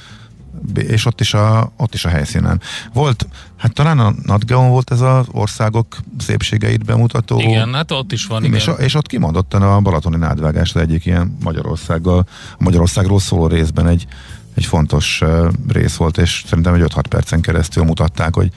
és 0.75 1.07
ott 1.07 1.21
is, 1.21 1.35
a, 1.35 1.73
ott 1.77 1.95
is 1.95 2.05
a 2.05 2.09
helyszínen. 2.09 2.61
Volt, 2.93 3.29
hát 3.57 3.73
talán 3.73 3.99
a 3.99 4.15
NatGeon 4.23 4.69
volt 4.69 4.91
ez 4.91 5.01
az 5.01 5.27
országok 5.31 5.97
szépségeit 6.19 6.85
bemutató. 6.85 7.41
Igen, 7.41 7.75
hát 7.75 7.91
ott 7.91 8.13
is 8.13 8.27
van. 8.27 8.45
Igen. 8.45 8.57
És, 8.57 8.71
és 8.79 8.95
ott 8.95 9.07
kimondottan 9.07 9.63
a 9.63 9.81
balatoni 9.81 10.17
nádvágás 10.17 10.75
az 10.75 10.81
egyik 10.81 11.07
ilyen 11.07 11.37
Magyarországgal, 11.43 12.27
Magyarországról 12.59 13.21
szóló 13.21 13.47
részben 13.47 13.87
egy, 13.87 14.07
egy 14.55 14.65
fontos 14.65 15.23
rész 15.69 15.97
volt, 15.97 16.19
és 16.19 16.45
szerintem 16.47 16.75
egy 16.75 16.83
5-6 16.95 17.05
percen 17.09 17.41
keresztül 17.41 17.85
mutatták, 17.85 18.35
hogy 18.35 18.51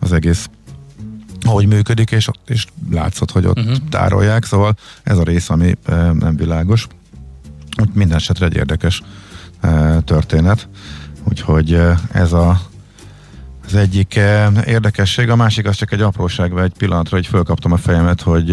az 0.00 0.12
egész 0.12 0.48
hogy 1.46 1.66
működik, 1.66 2.10
és, 2.10 2.28
és 2.46 2.66
látszott, 2.90 3.30
hogy 3.30 3.46
ott 3.46 3.58
uh-huh. 3.58 3.76
tárolják, 3.90 4.44
szóval 4.44 4.76
ez 5.02 5.18
a 5.18 5.22
rész, 5.22 5.50
ami 5.50 5.74
nem 6.12 6.36
világos. 6.36 6.86
Minden 7.92 8.16
esetre 8.16 8.46
egy 8.46 8.56
érdekes 8.56 9.02
történet. 10.04 10.68
Úgyhogy 11.28 11.80
ez 12.12 12.32
a 12.32 12.60
az 13.66 13.74
egyik 13.74 14.20
érdekesség, 14.66 15.30
a 15.30 15.36
másik 15.36 15.66
az 15.66 15.76
csak 15.76 15.92
egy 15.92 16.00
apróság, 16.00 16.52
vagy 16.52 16.64
egy 16.64 16.76
pillanatra, 16.78 17.16
hogy 17.16 17.26
fölkaptam 17.26 17.72
a 17.72 17.76
fejemet, 17.76 18.20
hogy 18.20 18.52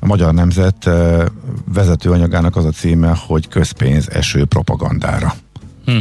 a 0.00 0.06
Magyar 0.06 0.34
Nemzet 0.34 0.90
vezetőanyagának 1.64 2.56
az 2.56 2.64
a 2.64 2.70
címe, 2.70 3.16
hogy 3.26 3.48
közpénz 3.48 4.10
eső 4.10 4.44
propagandára. 4.44 5.34
Hm. 5.84 5.98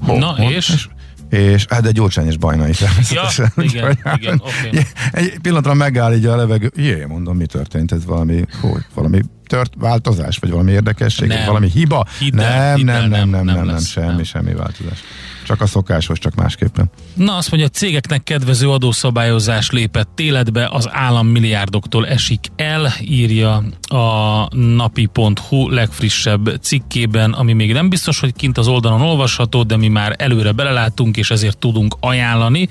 Ho, 0.00 0.18
Na 0.18 0.26
ho, 0.26 0.42
és? 0.42 0.68
és? 0.68 0.88
És 1.30 1.64
hát 1.68 1.82
de 1.82 1.90
Gyurcsány 1.90 2.26
és 2.26 2.36
Bajna 2.36 2.68
is 2.68 2.78
természetesen. 2.78 3.52
Ja, 3.56 3.62
igen, 3.62 3.98
igen, 4.16 4.42
okay. 4.42 4.82
Egy 5.12 5.38
pillanatra 5.42 5.74
megáll 5.74 6.14
így 6.14 6.26
a 6.26 6.36
levegő, 6.36 6.70
jé, 6.76 7.04
mondom, 7.04 7.36
mi 7.36 7.46
történt, 7.46 7.92
ez 7.92 8.04
valami, 8.04 8.44
hogy, 8.60 8.84
valami 8.94 9.20
tört 9.46 9.72
változás, 9.76 10.38
vagy 10.38 10.50
valami 10.50 10.70
érdekesség, 10.70 11.28
nem. 11.28 11.46
valami 11.46 11.68
hiba? 11.68 12.06
Hiddel, 12.18 12.66
nem, 12.66 12.76
hiddel, 12.76 13.00
nem, 13.00 13.10
nem, 13.10 13.28
nem, 13.28 13.44
nem, 13.44 13.54
nem, 13.54 13.66
nem, 13.66 13.78
semmi, 13.78 14.06
nem. 14.06 14.22
semmi 14.22 14.54
változás. 14.54 15.02
Csak 15.50 15.60
a 15.60 15.66
szokásos, 15.66 16.18
csak 16.18 16.34
másképpen. 16.34 16.90
Na 17.14 17.36
azt 17.36 17.50
mondja, 17.50 17.68
a 17.68 17.76
cégeknek 17.76 18.22
kedvező 18.22 18.70
adószabályozás 18.70 19.70
lépett 19.70 20.20
életbe, 20.20 20.68
az 20.72 20.88
állam 20.92 21.26
milliárdoktól 21.26 22.06
esik 22.06 22.40
el, 22.56 22.92
írja 23.00 23.62
a 23.88 24.48
napi.hu 24.56 25.68
legfrissebb 25.68 26.60
cikkében, 26.60 27.32
ami 27.32 27.52
még 27.52 27.72
nem 27.72 27.88
biztos, 27.88 28.20
hogy 28.20 28.32
kint 28.34 28.58
az 28.58 28.68
oldalon 28.68 29.00
olvasható, 29.00 29.62
de 29.62 29.76
mi 29.76 29.88
már 29.88 30.14
előre 30.18 30.52
belelátunk, 30.52 31.16
és 31.16 31.30
ezért 31.30 31.58
tudunk 31.58 31.96
ajánlani. 32.00 32.68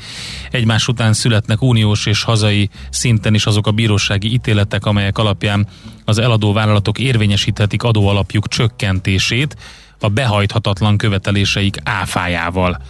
Egymás 0.51 0.87
után 0.87 1.13
születnek 1.13 1.61
uniós 1.61 2.05
és 2.05 2.23
hazai 2.23 2.69
szinten 2.89 3.33
is 3.33 3.45
azok 3.45 3.67
a 3.67 3.71
bírósági 3.71 4.33
ítéletek, 4.33 4.85
amelyek 4.85 5.17
alapján 5.17 5.67
az 6.05 6.17
eladó 6.17 6.53
vállalatok 6.53 6.99
érvényesíthetik 6.99 7.83
adóalapjuk 7.83 8.47
csökkentését, 8.47 9.55
a 9.99 10.09
behajthatatlan 10.09 10.97
követeléseik 10.97 11.77
áfájával. 11.83 12.81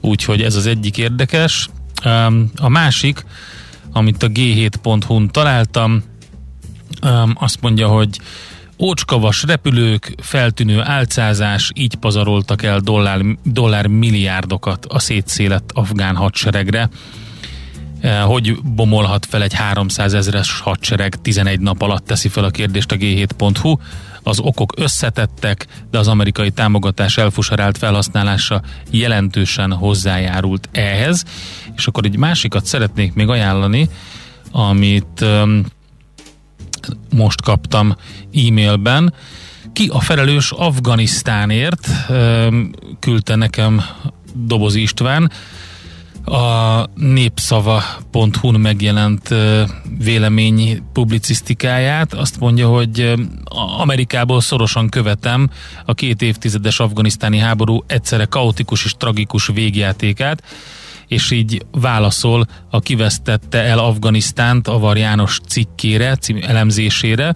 Úgyhogy 0.00 0.42
ez 0.42 0.54
az 0.54 0.66
egyik 0.66 0.98
érdekes. 0.98 1.68
A 2.56 2.68
másik, 2.68 3.24
amit 3.92 4.22
a 4.22 4.28
g7.hu-n 4.28 5.28
találtam, 5.28 6.02
azt 7.34 7.60
mondja, 7.60 7.88
hogy 7.88 8.20
ócskavas 8.78 9.42
repülők, 9.42 10.14
feltűnő 10.22 10.80
álcázás, 10.82 11.70
így 11.74 11.94
pazaroltak 11.94 12.62
el 12.62 12.80
dollár, 12.80 13.20
dollár 13.42 13.86
milliárdokat 13.86 14.86
a 14.86 14.98
szétszélett 14.98 15.70
afgán 15.74 16.16
hadseregre. 16.16 16.88
Hogy 18.24 18.62
bomolhat 18.62 19.26
fel 19.26 19.42
egy 19.42 19.54
300 19.54 20.14
ezeres 20.14 20.60
hadsereg 20.60 21.14
11 21.22 21.60
nap 21.60 21.82
alatt 21.82 22.06
teszi 22.06 22.28
fel 22.28 22.44
a 22.44 22.50
kérdést 22.50 22.92
a 22.92 22.96
g7.hu 22.96 23.76
az 24.22 24.38
okok 24.38 24.72
összetettek, 24.76 25.66
de 25.90 25.98
az 25.98 26.08
amerikai 26.08 26.50
támogatás 26.50 27.18
elfusarált 27.18 27.78
felhasználása 27.78 28.62
jelentősen 28.90 29.72
hozzájárult 29.72 30.68
ehhez. 30.72 31.24
És 31.76 31.86
akkor 31.86 32.04
egy 32.04 32.16
másikat 32.16 32.64
szeretnék 32.64 33.14
még 33.14 33.28
ajánlani, 33.28 33.88
amit 34.50 35.24
most 37.14 37.42
kaptam 37.42 37.96
e-mailben. 38.34 39.14
Ki 39.72 39.88
a 39.92 40.00
felelős 40.00 40.50
Afganisztánért? 40.50 41.88
Küldte 43.00 43.34
nekem 43.34 43.82
Doboz 44.34 44.74
István 44.74 45.30
a 46.26 46.86
népszava.hu-n 46.94 48.60
megjelent 48.60 49.34
vélemény 49.98 50.82
publicisztikáját. 50.92 52.14
Azt 52.14 52.40
mondja, 52.40 52.68
hogy 52.68 53.14
Amerikából 53.78 54.40
szorosan 54.40 54.88
követem 54.88 55.50
a 55.84 55.94
két 55.94 56.22
évtizedes 56.22 56.80
afganisztáni 56.80 57.38
háború 57.38 57.84
egyszerre 57.86 58.24
kaotikus 58.24 58.84
és 58.84 58.92
tragikus 58.98 59.46
végjátékát, 59.46 60.42
és 61.06 61.30
így 61.30 61.66
válaszol 61.70 62.46
a 62.70 62.80
kivesztette 62.80 63.62
el 63.62 63.78
Afganisztánt 63.78 64.68
Avar 64.68 64.96
János 64.96 65.40
cikkére, 65.48 66.16
elemzésére, 66.40 67.34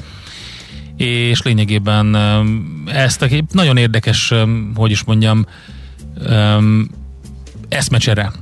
és 0.96 1.42
lényegében 1.42 2.16
ezt 2.86 3.22
a 3.22 3.26
nagyon 3.52 3.76
érdekes, 3.76 4.32
hogy 4.74 4.90
is 4.90 5.04
mondjam, 5.04 5.46
eszmecsere 7.68 8.32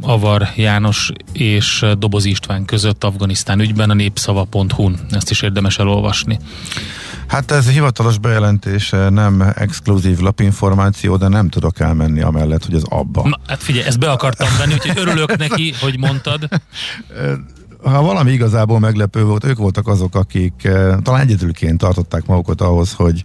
Avar 0.00 0.48
János 0.56 1.12
és 1.32 1.86
Doboz 1.98 2.24
István 2.24 2.64
között 2.64 3.04
Afganisztán 3.04 3.60
ügyben 3.60 3.90
a 3.90 3.94
népszava.hu-n. 3.94 4.98
Ezt 5.10 5.30
is 5.30 5.42
érdemes 5.42 5.78
elolvasni. 5.78 6.38
Hát 7.26 7.50
ez 7.50 7.68
hivatalos 7.68 8.18
bejelentés, 8.18 8.90
nem 9.10 9.52
exkluzív 9.54 10.18
lapinformáció, 10.18 11.16
de 11.16 11.28
nem 11.28 11.48
tudok 11.48 11.80
elmenni 11.80 12.20
amellett, 12.20 12.64
hogy 12.64 12.74
ez 12.74 12.82
abba. 12.88 13.28
Na, 13.28 13.38
hát 13.46 13.62
figyelj, 13.62 13.86
ezt 13.86 13.98
be 13.98 14.10
akartam 14.10 14.48
venni, 14.58 14.72
úgyhogy 14.72 14.98
örülök 14.98 15.36
neki, 15.36 15.72
hogy 15.80 15.98
mondtad. 15.98 16.48
ha 17.82 18.02
valami 18.02 18.32
igazából 18.32 18.78
meglepő 18.78 19.24
volt, 19.24 19.44
ők 19.44 19.56
voltak 19.58 19.88
azok, 19.88 20.14
akik 20.14 20.64
eh, 20.64 20.96
talán 21.02 21.20
egyedülként 21.20 21.78
tartották 21.78 22.26
magukat 22.26 22.60
ahhoz, 22.60 22.92
hogy 22.92 23.22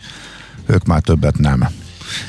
ők 0.65 0.85
már 0.85 1.01
többet 1.01 1.37
nem. 1.37 1.67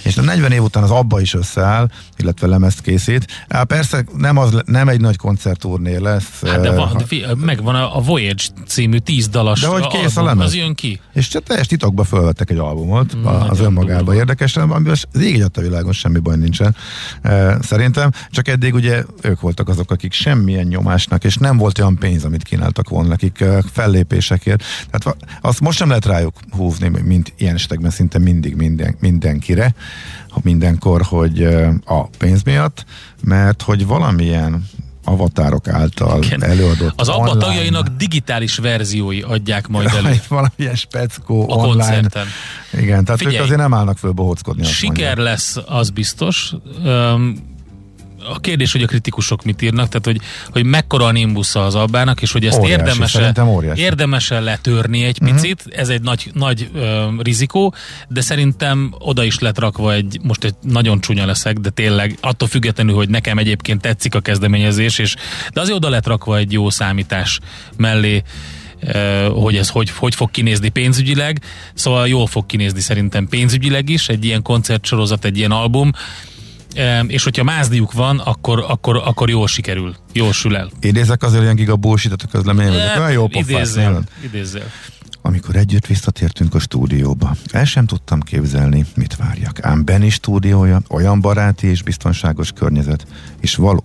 És 0.03 0.17
a 0.17 0.23
40 0.23 0.53
év 0.53 0.63
után 0.63 0.83
az 0.83 0.91
abba 0.91 1.21
is 1.21 1.35
összeáll, 1.35 1.89
illetve 2.17 2.47
lemezt 2.47 2.81
készít. 2.81 3.27
Á, 3.49 3.63
persze 3.63 4.05
nem, 4.17 4.37
az, 4.37 4.63
nem 4.67 4.89
egy 4.89 5.01
nagy 5.01 5.17
koncertúrné 5.17 5.97
lesz. 5.97 6.43
Hát 6.47 6.61
de, 6.61 6.71
van, 6.71 7.03
de 7.09 7.35
megvan 7.35 7.75
a, 7.75 7.97
a 7.97 8.01
Voyage 8.01 8.43
című 8.67 8.99
tíz 8.99 9.29
dalas 9.29 9.61
De 9.61 9.67
hogy 9.67 9.87
kész 9.87 10.17
album, 10.17 10.23
a 10.23 10.27
lemez? 10.27 10.47
az 10.47 10.55
jön 10.55 10.75
ki. 10.75 11.01
És 11.15 11.29
csak 11.29 11.43
teljes 11.43 11.67
titokba 11.67 12.05
fölvettek 12.05 12.51
egy 12.51 12.59
albumot, 12.59 13.17
Mm, 13.17 13.25
az 13.27 13.61
önmagában 13.61 14.05
durva. 14.05 14.15
érdekes, 14.21 14.57
amivel 14.57 14.93
az 14.93 15.21
ég 15.23 15.45
a 15.55 15.61
világon 15.61 15.93
semmi 15.93 16.19
baj 16.19 16.37
nincsen. 16.37 16.77
Szerintem, 17.61 18.11
csak 18.31 18.49
eddig 18.49 18.75
ugye 18.75 19.05
ők 19.23 19.41
voltak 19.41 19.69
azok, 19.69 19.91
akik 19.91 20.13
semmilyen 20.13 20.67
nyomásnak, 20.67 21.25
és 21.25 21.37
nem 21.37 21.57
volt 21.57 21.79
olyan 21.79 21.97
pénz, 21.99 22.25
amit 22.25 22.43
kínáltak 22.43 22.89
volna 22.89 23.09
nekik 23.09 23.45
fellépésekért. 23.73 24.63
Tehát 24.91 25.17
azt 25.41 25.61
most 25.61 25.79
sem 25.79 25.89
lehet 25.89 26.07
rájuk 26.07 26.35
húzni, 26.51 26.89
mint 27.05 27.33
ilyen 27.39 27.55
esetekben 27.55 27.91
szinte 27.91 28.19
mindig 28.19 28.57
minden, 28.57 28.97
mindenkire, 29.01 29.68
ha 30.29 30.41
mindenkor, 30.43 31.03
hogy 31.03 31.43
a 31.85 32.07
pénz 32.19 32.43
miatt, 32.43 32.85
mert 33.23 33.63
hogy 33.63 33.87
valamilyen 33.87 34.65
avatárok 35.05 35.69
által 35.69 36.23
Igen. 36.23 36.43
előadott 36.45 37.01
Az 37.01 37.09
abba 37.09 37.19
online- 37.19 37.45
tagjainak 37.45 37.89
digitális 37.89 38.57
verziói 38.57 39.21
adják 39.21 39.69
majd 39.69 39.91
elő 39.95 40.21
valamilyen 40.29 40.75
speckó 40.75 41.51
a 41.51 41.55
online. 41.55 41.85
koncerten. 41.85 42.27
Igen, 42.73 43.05
tehát 43.05 43.19
Figyelj, 43.21 43.37
ők 43.37 43.43
azért 43.43 43.59
nem 43.61 43.75
állnak 43.75 43.99
föl 43.99 44.11
bohóckodni. 44.11 44.65
Siker 44.65 44.87
mondják. 44.89 45.17
lesz, 45.17 45.57
az 45.67 45.91
biztos. 45.91 46.53
Öm, 46.85 47.39
a 48.29 48.39
kérdés, 48.39 48.73
hogy 48.73 48.83
a 48.83 48.87
kritikusok 48.87 49.45
mit 49.45 49.63
írnak, 49.63 49.89
tehát 49.89 50.05
hogy, 50.05 50.21
hogy 50.53 50.65
mekkora 50.65 51.05
a 51.05 51.13
nimbusza 51.13 51.65
az 51.65 51.75
Albának, 51.75 52.23
és 52.23 52.33
hogy 52.33 52.47
ezt 52.47 52.59
Óriási, 52.59 52.81
érdemes 52.81 53.11
szerintem 53.11 53.49
óriási. 53.49 53.81
érdemes 53.81 54.29
letörni 54.29 55.05
egy 55.05 55.19
picit, 55.19 55.65
ez 55.71 55.89
egy 55.89 56.03
nagy, 56.03 56.31
nagy 56.33 56.71
ö, 56.75 57.07
rizikó, 57.19 57.75
de 58.09 58.21
szerintem 58.21 58.95
oda 58.99 59.25
is 59.25 59.39
lett 59.39 59.59
rakva 59.59 59.93
egy, 59.93 60.19
most 60.23 60.45
egy 60.45 60.55
nagyon 60.63 61.01
csúnya 61.01 61.27
leszek, 61.27 61.57
de 61.57 61.71
tényleg 61.71 62.17
attól 62.21 62.49
függetlenül, 62.49 62.95
hogy 62.95 63.09
nekem 63.09 63.39
egyébként 63.39 63.81
tetszik 63.81 64.15
a 64.15 64.21
kezdeményezés, 64.21 64.99
és 64.99 65.15
de 65.53 65.61
azért 65.61 65.77
oda 65.77 65.89
lett 65.89 66.07
rakva 66.07 66.37
egy 66.37 66.53
jó 66.53 66.71
számítás 66.71 67.39
mellé, 67.77 68.23
hogy 69.35 69.57
ez 69.57 69.69
hogy, 69.69 69.91
hogy 69.91 70.15
fog 70.15 70.31
kinézni 70.31 70.69
pénzügyileg, 70.69 71.43
szóval 71.75 72.09
jól 72.09 72.27
fog 72.27 72.47
kinézni 72.47 72.81
szerintem 72.81 73.29
pénzügyileg 73.29 73.89
is, 73.89 74.09
egy 74.09 74.25
ilyen 74.25 74.43
koncertsorozat, 74.43 75.25
egy 75.25 75.39
ilyen 75.39 75.51
album, 75.51 75.91
és 77.07 77.25
hogyha 77.25 77.45
mázniuk 77.45 77.93
van, 77.93 78.19
akkor, 78.19 78.65
akkor, 78.69 78.97
akkor 79.05 79.31
jól 79.31 79.47
sikerül, 79.47 79.97
jól 80.13 80.33
sül 80.33 80.57
el. 80.57 80.71
Idézek 80.81 81.23
azért 81.23 81.43
ilyen 81.43 81.55
giga 81.55 81.77
bullshit 81.77 82.13
a 82.13 82.27
közlemény, 82.31 82.69
vagy 82.69 82.99
olyan 82.99 83.13
jó 83.13 83.27
pofász. 83.27 83.49
idézzél, 83.49 83.91
nem? 83.91 84.05
idézzél. 84.25 84.71
Amikor 85.23 85.57
együtt 85.57 85.87
visszatértünk 85.87 86.55
a 86.55 86.59
stúdióba, 86.59 87.37
el 87.53 87.65
sem 87.65 87.87
tudtam 87.87 88.21
képzelni, 88.21 88.87
mit 88.95 89.17
várjak. 89.17 89.65
Ám 89.65 89.85
Benny 89.85 90.09
stúdiója, 90.09 90.83
olyan 90.89 91.21
baráti 91.21 91.67
és 91.67 91.83
biztonságos 91.83 92.53
környezet, 92.53 93.07
és 93.41 93.55
való. 93.55 93.85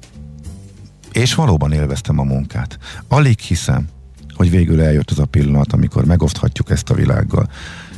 És 1.12 1.36
valóban 1.36 1.72
élveztem 1.72 2.20
a 2.20 2.24
munkát. 2.24 2.78
Alig 3.08 3.40
hiszem, 3.40 3.88
hogy 4.34 4.50
végül 4.50 4.82
eljött 4.82 5.12
az 5.12 5.20
a 5.20 5.26
pillanat, 5.26 5.74
amikor 5.74 6.06
megoszthatjuk 6.06 6.70
ezt 6.70 6.90
a 6.90 6.94
világgal, 6.94 7.50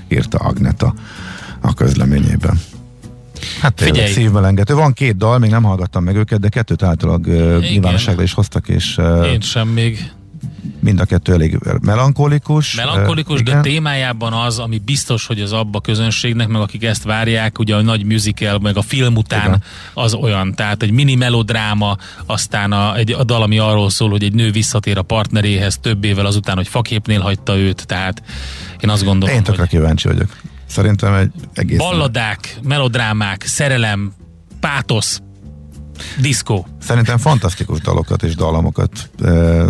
írta 0.08 0.38
Agneta 0.38 0.94
a 1.62 1.74
közleményében. 1.74 2.60
Hát 3.62 3.74
tényleg 3.74 3.96
Figyelj. 3.96 4.14
szívmelengető. 4.14 4.74
Van 4.74 4.94
két 4.94 5.18
dal, 5.18 5.38
még 5.40 5.50
nem 5.50 5.64
hallgattam 5.64 6.04
meg 6.04 6.16
őket, 6.16 6.40
de 6.40 6.50
kettőt 6.50 6.84
általában 6.84 7.30
ö, 7.30 7.60
nyilvánosságra 7.60 8.24
is 8.24 8.34
hoztak, 8.34 8.68
és 8.68 8.98
Én 9.26 9.42
sem 9.42 9.68
még. 9.68 10.12
mind 10.80 11.00
a 11.00 11.06
kettő 11.06 11.34
elég 11.34 11.60
melankolikus. 11.82 12.76
Melankolikus, 12.76 13.40
Ö, 13.40 13.44
de 13.44 13.60
témájában 13.62 14.34
az, 14.34 14.60
ami 14.60 14.82
biztos, 14.86 15.26
hogy 15.26 15.42
az 15.42 15.52
abba 15.52 15.80
közönségnek, 15.82 16.48
meg 16.48 16.62
akik 16.62 16.84
ezt 16.84 17.04
várják, 17.04 17.60
ugye 17.60 17.76
a 17.76 17.82
nagy 17.82 18.06
musical, 18.06 18.60
meg 18.60 18.78
a 18.78 18.82
film 18.82 19.16
után 19.16 19.46
Igen. 19.46 19.64
az 19.94 20.14
olyan. 20.14 20.54
Tehát 20.54 20.84
egy 20.84 20.92
mini 20.92 21.16
melodráma, 21.16 21.98
aztán 22.26 22.72
a, 22.72 22.96
egy, 22.96 23.12
a 23.12 23.24
dal, 23.24 23.42
ami 23.42 23.58
arról 23.60 23.90
szól, 23.90 24.10
hogy 24.10 24.24
egy 24.24 24.34
nő 24.34 24.52
visszatér 24.52 24.98
a 24.98 25.02
partneréhez 25.02 25.78
több 25.82 26.04
évvel 26.04 26.26
azután, 26.26 26.56
hogy 26.56 26.68
faképnél 26.68 27.20
hagyta 27.20 27.58
őt. 27.58 27.86
Tehát 27.88 28.24
én 28.80 28.90
azt 28.90 29.04
gondolom, 29.04 29.36
Én 29.36 29.44
tökre 29.44 29.60
hogy 29.62 29.70
kíváncsi 29.70 30.08
vagyok. 30.08 30.36
Szerintem 30.68 31.14
egy 31.14 31.32
egész... 31.54 31.78
balladák, 31.78 32.60
melodrámák, 32.64 33.44
szerelem, 33.46 34.14
pátosz, 34.60 35.22
diszkó. 36.20 36.68
Szerintem 36.82 37.18
fantasztikus 37.18 37.80
dalokat 37.80 38.24
és 38.24 38.36
dalamokat 38.36 39.10
e, 39.24 39.64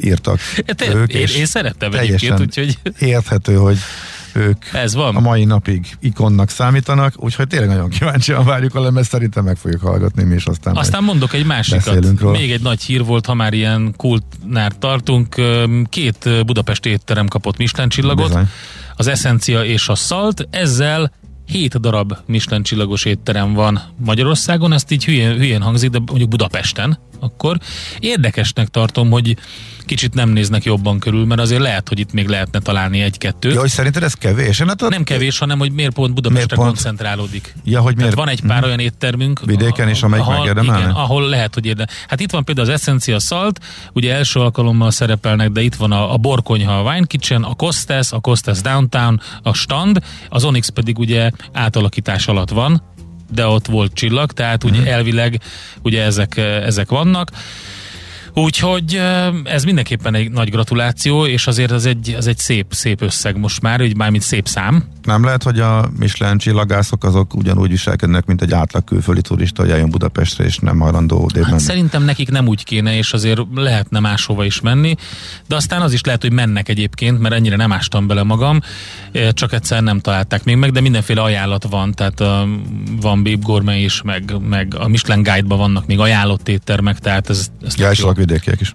írtak 0.00 0.38
Te, 0.64 0.94
ők, 0.94 1.12
én, 1.12 1.26
én 1.36 1.46
szerettem 1.46 1.92
egyébként, 1.92 2.40
úgyhogy 2.40 2.78
érthető, 2.98 3.54
hogy 3.54 3.78
ők 4.32 4.64
ez 4.72 4.94
van. 4.94 5.16
a 5.16 5.20
mai 5.20 5.44
napig 5.44 5.96
ikonnak 6.00 6.50
számítanak, 6.50 7.14
úgyhogy 7.16 7.46
tényleg 7.46 7.68
nagyon 7.68 7.88
kíváncsian 7.88 8.44
várjuk 8.44 8.74
a 8.74 8.80
lemez, 8.80 9.06
szerintem 9.06 9.44
meg 9.44 9.56
fogjuk 9.56 9.80
hallgatni 9.80 10.22
mi 10.22 10.34
is 10.34 10.44
aztán. 10.44 10.76
Aztán 10.76 11.04
mondok 11.04 11.32
egy 11.32 11.46
másikat. 11.46 12.20
róla. 12.20 12.38
Még 12.38 12.52
egy 12.52 12.62
nagy 12.62 12.82
hír 12.82 13.04
volt, 13.04 13.26
ha 13.26 13.34
már 13.34 13.52
ilyen 13.52 13.94
kultnál 13.96 14.70
tartunk. 14.78 15.34
Két 15.88 16.44
budapesti 16.46 16.88
étterem 16.88 17.26
kapott 17.26 17.56
Michelin 17.56 17.88
csillagot. 17.88 18.26
Bizony. 18.26 18.48
Az 18.98 19.06
Essencia 19.06 19.64
és 19.64 19.88
a 19.88 19.94
Salt. 19.94 20.48
Ezzel 20.50 21.12
hét 21.46 21.80
darab 21.80 22.16
Michelin 22.26 22.62
csillagos 22.62 23.04
étterem 23.04 23.54
van 23.54 23.80
Magyarországon. 24.04 24.72
Ezt 24.72 24.90
így 24.90 25.04
hülyén, 25.04 25.36
hülyén 25.36 25.62
hangzik, 25.62 25.90
de 25.90 25.98
mondjuk 25.98 26.28
Budapesten. 26.28 26.98
Akkor 27.20 27.58
érdekesnek 27.98 28.68
tartom, 28.68 29.10
hogy 29.10 29.36
kicsit 29.86 30.14
nem 30.14 30.28
néznek 30.30 30.64
jobban 30.64 30.98
körül, 30.98 31.24
mert 31.26 31.40
azért 31.40 31.60
lehet, 31.60 31.88
hogy 31.88 31.98
itt 31.98 32.12
még 32.12 32.26
lehetne 32.28 32.58
találni 32.58 33.00
egy-kettőt. 33.00 33.52
Ja, 33.54 33.60
hogy 33.60 33.68
szerinted 33.68 34.02
ez 34.02 34.12
kevés? 34.14 34.60
Hát 34.62 34.82
a- 34.82 34.88
nem 34.88 35.04
kevés, 35.04 35.38
hanem 35.38 35.58
hogy 35.58 35.72
miért 35.72 35.92
pont 35.92 36.14
Budapestre 36.14 36.44
Miért 36.46 36.54
pont? 36.54 36.68
koncentrálódik. 36.68 37.54
Ja, 37.64 37.80
hogy 37.80 37.94
Tehát 37.94 38.14
miért? 38.14 38.14
van 38.14 38.28
egy 38.28 38.40
pár 38.46 38.64
olyan 38.64 38.78
éttermünk. 38.78 39.40
Vidéken 39.44 39.88
is, 39.88 40.02
amelyik 40.02 40.26
ahol? 40.26 40.46
Igen, 40.62 40.90
ahol 40.90 41.28
lehet, 41.28 41.54
hogy 41.54 41.66
érde. 41.66 41.86
Hát 42.08 42.20
itt 42.20 42.30
van 42.30 42.44
például 42.44 42.66
az 42.68 42.72
Essencia 42.80 43.18
Salt, 43.18 43.60
ugye 43.92 44.14
első 44.14 44.40
alkalommal 44.40 44.90
szerepelnek, 44.90 45.50
de 45.50 45.60
itt 45.60 45.74
van 45.74 45.92
a, 45.92 46.12
a 46.12 46.16
Borkonyha, 46.16 46.78
a 46.78 46.92
Wine 46.92 47.06
Kitchen, 47.06 47.42
a 47.42 47.54
Costes, 47.54 48.12
a 48.12 48.18
Costes 48.20 48.60
Downtown, 48.60 49.20
a 49.42 49.52
stand, 49.54 49.98
az 50.28 50.44
Onyx 50.44 50.68
pedig 50.68 50.98
ugye 50.98 51.30
átalakítás 51.52 52.26
alatt 52.28 52.50
van, 52.50 52.82
de 53.30 53.46
ott 53.46 53.66
volt 53.66 53.92
csillag, 53.94 54.32
tehát 54.32 54.64
ugye 54.64 54.78
Mhm. 54.80 54.88
elvileg 54.88 55.40
ugye 55.82 56.02
ezek, 56.02 56.36
ezek 56.36 56.88
vannak. 56.88 57.30
Úgyhogy 58.34 58.94
eh, 58.94 59.28
ez 59.44 59.64
mindenképpen 59.64 60.14
egy 60.14 60.30
nagy 60.30 60.50
gratuláció, 60.50 61.26
és 61.26 61.46
azért 61.46 61.72
ez 61.72 61.84
egy, 61.84 62.14
ez 62.16 62.26
egy 62.26 62.38
szép, 62.38 62.66
szép 62.70 63.02
összeg 63.02 63.36
most 63.38 63.60
már, 63.60 63.82
úgy 63.82 63.96
mármint 63.96 64.22
szép 64.22 64.48
szám. 64.48 64.84
Nem 65.08 65.24
lehet, 65.24 65.42
hogy 65.42 65.60
a 65.60 65.88
Michelin 65.98 66.38
csillagászok 66.38 67.04
azok 67.04 67.34
ugyanúgy 67.34 67.70
viselkednek, 67.70 68.26
mint 68.26 68.42
egy 68.42 68.52
átlag 68.52 68.84
külföldi 68.84 69.20
turista, 69.20 69.62
hogy 69.62 69.70
eljön 69.70 69.90
Budapestre, 69.90 70.44
és 70.44 70.58
nem 70.58 70.78
hajlandó 70.78 71.30
Hát 71.42 71.60
szerintem 71.60 72.02
nekik 72.02 72.30
nem 72.30 72.46
úgy 72.46 72.64
kéne, 72.64 72.96
és 72.96 73.12
azért 73.12 73.40
lehetne 73.54 73.98
máshova 73.98 74.44
is 74.44 74.60
menni, 74.60 74.96
de 75.46 75.56
aztán 75.56 75.82
az 75.82 75.92
is 75.92 76.00
lehet, 76.00 76.22
hogy 76.22 76.32
mennek 76.32 76.68
egyébként, 76.68 77.20
mert 77.20 77.34
ennyire 77.34 77.56
nem 77.56 77.72
ástam 77.72 78.06
bele 78.06 78.22
magam, 78.22 78.60
csak 79.30 79.52
egyszer 79.52 79.82
nem 79.82 80.00
találták 80.00 80.44
még 80.44 80.56
meg, 80.56 80.72
de 80.72 80.80
mindenféle 80.80 81.22
ajánlat 81.22 81.66
van, 81.70 81.92
tehát 81.92 82.18
van 83.00 83.22
Bib 83.22 83.42
Gourmet 83.42 83.76
is, 83.76 84.02
meg, 84.02 84.32
meg 84.48 84.74
a 84.78 84.88
Michelin 84.88 85.22
Guide-ban 85.22 85.58
vannak 85.58 85.86
még 85.86 85.98
ajánlott 85.98 86.48
éttermek, 86.48 86.98
tehát 86.98 87.30
ez, 87.30 87.50
ez 87.66 87.74
Ja, 87.76 87.90
és 87.90 88.04
is. 88.58 88.74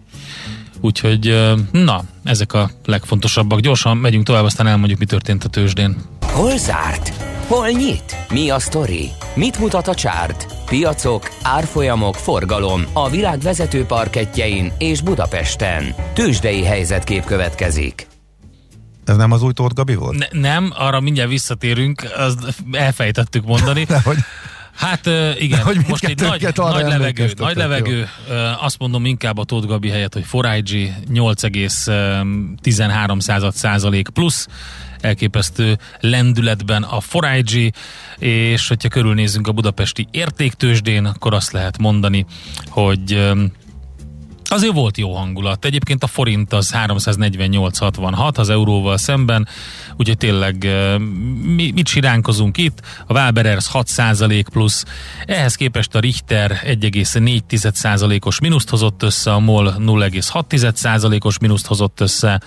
Úgyhogy 0.84 1.54
na, 1.72 2.04
ezek 2.24 2.54
a 2.54 2.69
legfontosabbak. 2.86 3.60
Gyorsan 3.60 3.98
megyünk 3.98 4.26
tovább, 4.26 4.43
aztán 4.43 4.67
elmondjuk, 4.67 5.00
mi 5.00 5.06
történt 5.06 5.43
a 5.43 5.50
tőzsdén. 5.50 5.96
Hol 6.22 6.58
zárt? 6.58 7.13
Hol 7.48 7.69
nyit? 7.69 8.15
Mi 8.30 8.50
a 8.50 8.60
sztori? 8.60 9.10
Mit 9.36 9.60
mutat 9.60 9.88
a 9.88 9.96
csárt? 9.96 10.48
Piacok, 10.65 11.30
árfolyamok, 11.41 12.15
forgalom 12.15 12.86
a 12.93 13.10
világ 13.10 13.39
vezető 13.39 13.86
parketjein 13.86 14.72
és 14.78 15.02
Budapesten. 15.02 15.96
Tőzsdei 16.13 16.63
helyzetkép 16.63 17.24
következik. 17.24 18.08
Ez 19.06 19.15
nem 19.15 19.32
az 19.32 19.41
új 19.41 19.54
Tóth 19.54 19.74
Gabi 19.74 19.96
volt? 19.96 20.17
Ne, 20.17 20.39
nem, 20.39 20.74
arra 20.76 21.00
mindjárt 21.00 21.30
visszatérünk, 21.30 22.13
azt 22.17 22.39
elfejtettük 22.72 23.46
mondani. 23.46 23.86
Nehogy. 23.89 24.17
Hát 24.75 25.05
igen, 25.39 25.62
hogy 25.62 25.77
most 25.88 26.03
egy 26.03 26.21
nagy, 26.21 26.47
nagy 26.55 26.86
levegő, 26.86 27.31
nagy 27.38 27.55
levegő, 27.55 28.07
ö, 28.29 28.49
azt 28.59 28.79
mondom 28.79 29.05
inkább 29.05 29.38
a 29.38 29.43
Tóth 29.43 29.67
Gabi 29.67 29.89
helyett, 29.89 30.13
hogy 30.13 30.25
4IG 30.31 30.89
8,13 31.13 33.19
század 33.19 33.53
százalék 33.53 34.09
plusz, 34.09 34.47
elképesztő 35.01 35.77
lendületben 35.99 36.83
a 36.83 36.99
4IG, 36.99 37.71
és 38.19 38.67
hogyha 38.67 38.89
körülnézünk 38.89 39.47
a 39.47 39.51
budapesti 39.51 40.07
értéktősdén, 40.12 41.05
akkor 41.05 41.33
azt 41.33 41.51
lehet 41.51 41.77
mondani, 41.77 42.25
hogy 42.67 43.33
Azért 44.54 44.74
volt 44.74 44.98
jó 44.98 45.16
hangulat. 45.16 45.66
Egyébként 45.66 46.04
a 46.04 46.08
forint 46.08 46.54
az 46.54 46.74
348,66 46.74 48.38
az 48.38 48.50
euróval 48.50 48.98
szemben, 48.98 49.48
úgyhogy 49.98 50.18
tényleg 50.18 50.68
mi, 51.42 51.72
mit 51.72 51.88
siránkozunk 51.88 52.58
itt? 52.58 52.82
A 53.08 53.13
Waberers 53.13 53.70
6% 53.74 54.46
plusz, 54.52 54.86
ehhez 55.26 55.56
képest 55.56 55.96
a 55.96 56.00
Richter 56.00 56.62
1,4%-os 56.66 58.39
mínuszt 58.39 58.70
hozott 58.70 59.04
össze, 59.04 59.34
a 59.34 59.39
MOL 59.39 59.76
0,6%-os 59.80 61.39
mínuszt 61.39 61.66
hozott 61.66 62.00
össze, 62.00 62.42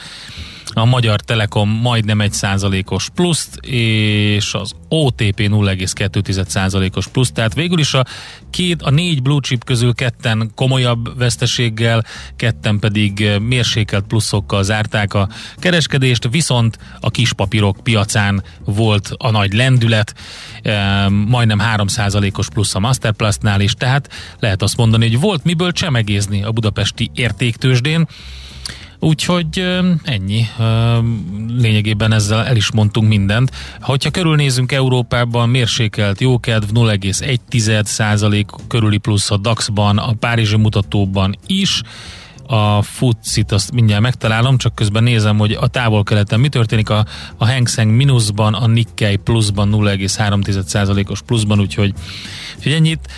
a 0.81 0.85
Magyar 0.85 1.21
Telekom 1.21 1.71
majdnem 1.71 2.19
1%-os 2.23 3.09
pluszt, 3.15 3.57
és 3.67 4.55
az 4.55 4.73
OTP 4.89 5.41
0,2%-os 5.41 7.07
plusz, 7.07 7.33
tehát 7.33 7.55
végül 7.55 7.79
is 7.79 7.95
a 7.95 8.05
két, 8.51 8.83
a 8.83 8.91
négy 8.91 9.23
blue 9.23 9.41
chip 9.41 9.65
közül 9.65 9.95
ketten 9.95 10.51
komolyabb 10.55 11.19
veszteséggel, 11.19 12.05
ketten 12.37 12.79
pedig 12.79 13.21
eh, 13.21 13.39
mérsékelt 13.39 14.05
pluszokkal 14.07 14.63
zárták 14.63 15.15
a 15.15 15.29
kereskedést, 15.57 16.29
viszont 16.31 16.79
a 17.01 17.11
kispapírok 17.11 17.77
piacán 17.83 18.43
volt 18.65 19.11
a 19.17 19.31
nagy 19.31 19.53
lendület, 19.53 20.15
eh, 20.63 21.09
majdnem 21.09 21.61
3%-os 21.63 22.49
plusz 22.49 22.75
a 22.75 22.81
Masterplastnál 22.81 23.61
is, 23.61 23.73
tehát 23.73 24.09
lehet 24.39 24.63
azt 24.63 24.77
mondani, 24.77 25.09
hogy 25.09 25.21
volt 25.21 25.45
miből 25.45 25.73
csemegézni 25.73 26.43
a 26.43 26.53
budapesti 26.53 27.11
értéktősdén, 27.15 28.07
Úgyhogy 28.99 29.79
ennyi. 30.03 30.47
Lényegében 31.49 32.13
ezzel 32.13 32.45
el 32.45 32.57
is 32.57 32.73
mondtunk 32.73 33.09
mindent. 33.09 33.51
Hogyha 33.81 34.11
körülnézünk 34.11 34.73
Európában, 34.73 35.49
mérsékelt 35.49 36.21
jókedv 36.21 36.71
0,1% 36.75 38.45
körüli 38.69 38.99
plusz 38.99 39.31
a 39.31 39.37
DAX-ban, 39.37 39.99
a 39.99 40.13
Párizsi 40.13 40.57
mutatóban 40.57 41.37
is 41.47 41.83
a 42.49 42.83
futcit 42.83 43.53
azt 43.53 43.73
mindjárt 43.73 44.03
megtalálom, 44.03 44.59
csak 44.59 44.75
közben 44.75 45.03
nézem, 45.03 45.39
hogy 45.39 45.53
a 45.53 45.67
távol-keleten 45.67 46.41
mi 46.41 46.49
történik, 46.49 46.91
a, 46.91 47.07
a 47.37 47.47
Hang 47.47 47.69
Seng 47.69 47.91
mínuszban, 47.91 48.55
a 48.55 48.67
Nikkei 48.67 49.17
pluszban 49.17 49.71
0,3%-os 49.73 51.23
pluszban, 51.23 51.61
úgyhogy, 51.61 51.93
úgyhogy 52.57 52.73
ennyit. 52.73 53.09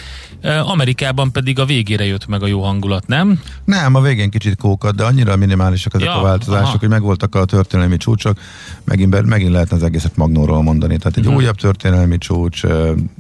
Amerikában 0.48 1.32
pedig 1.32 1.58
a 1.58 1.64
végére 1.64 2.04
jött 2.04 2.26
meg 2.26 2.42
a 2.42 2.46
jó 2.46 2.62
hangulat, 2.62 3.06
nem? 3.06 3.40
Nem, 3.64 3.94
a 3.94 4.00
végén 4.00 4.30
kicsit 4.30 4.56
kókat, 4.56 4.94
de 4.94 5.04
annyira 5.04 5.36
minimálisak 5.36 5.94
ezek 5.94 6.06
Ja, 6.06 6.18
a 6.18 6.22
változások, 6.22 6.66
aha. 6.66 6.76
hogy 6.78 6.88
megvoltak 6.88 7.34
a 7.34 7.44
történelmi 7.44 7.96
csúcsok, 7.96 8.38
megint, 8.84 9.26
megint 9.26 9.52
lehetne 9.52 9.76
az 9.76 9.82
egészet 9.82 10.16
magnóról 10.16 10.62
mondani. 10.62 10.96
Tehát 10.96 11.16
egy 11.16 11.24
Mhm. 11.24 11.34
újabb 11.34 11.56
történelmi 11.56 12.18
csúcs, 12.18 12.64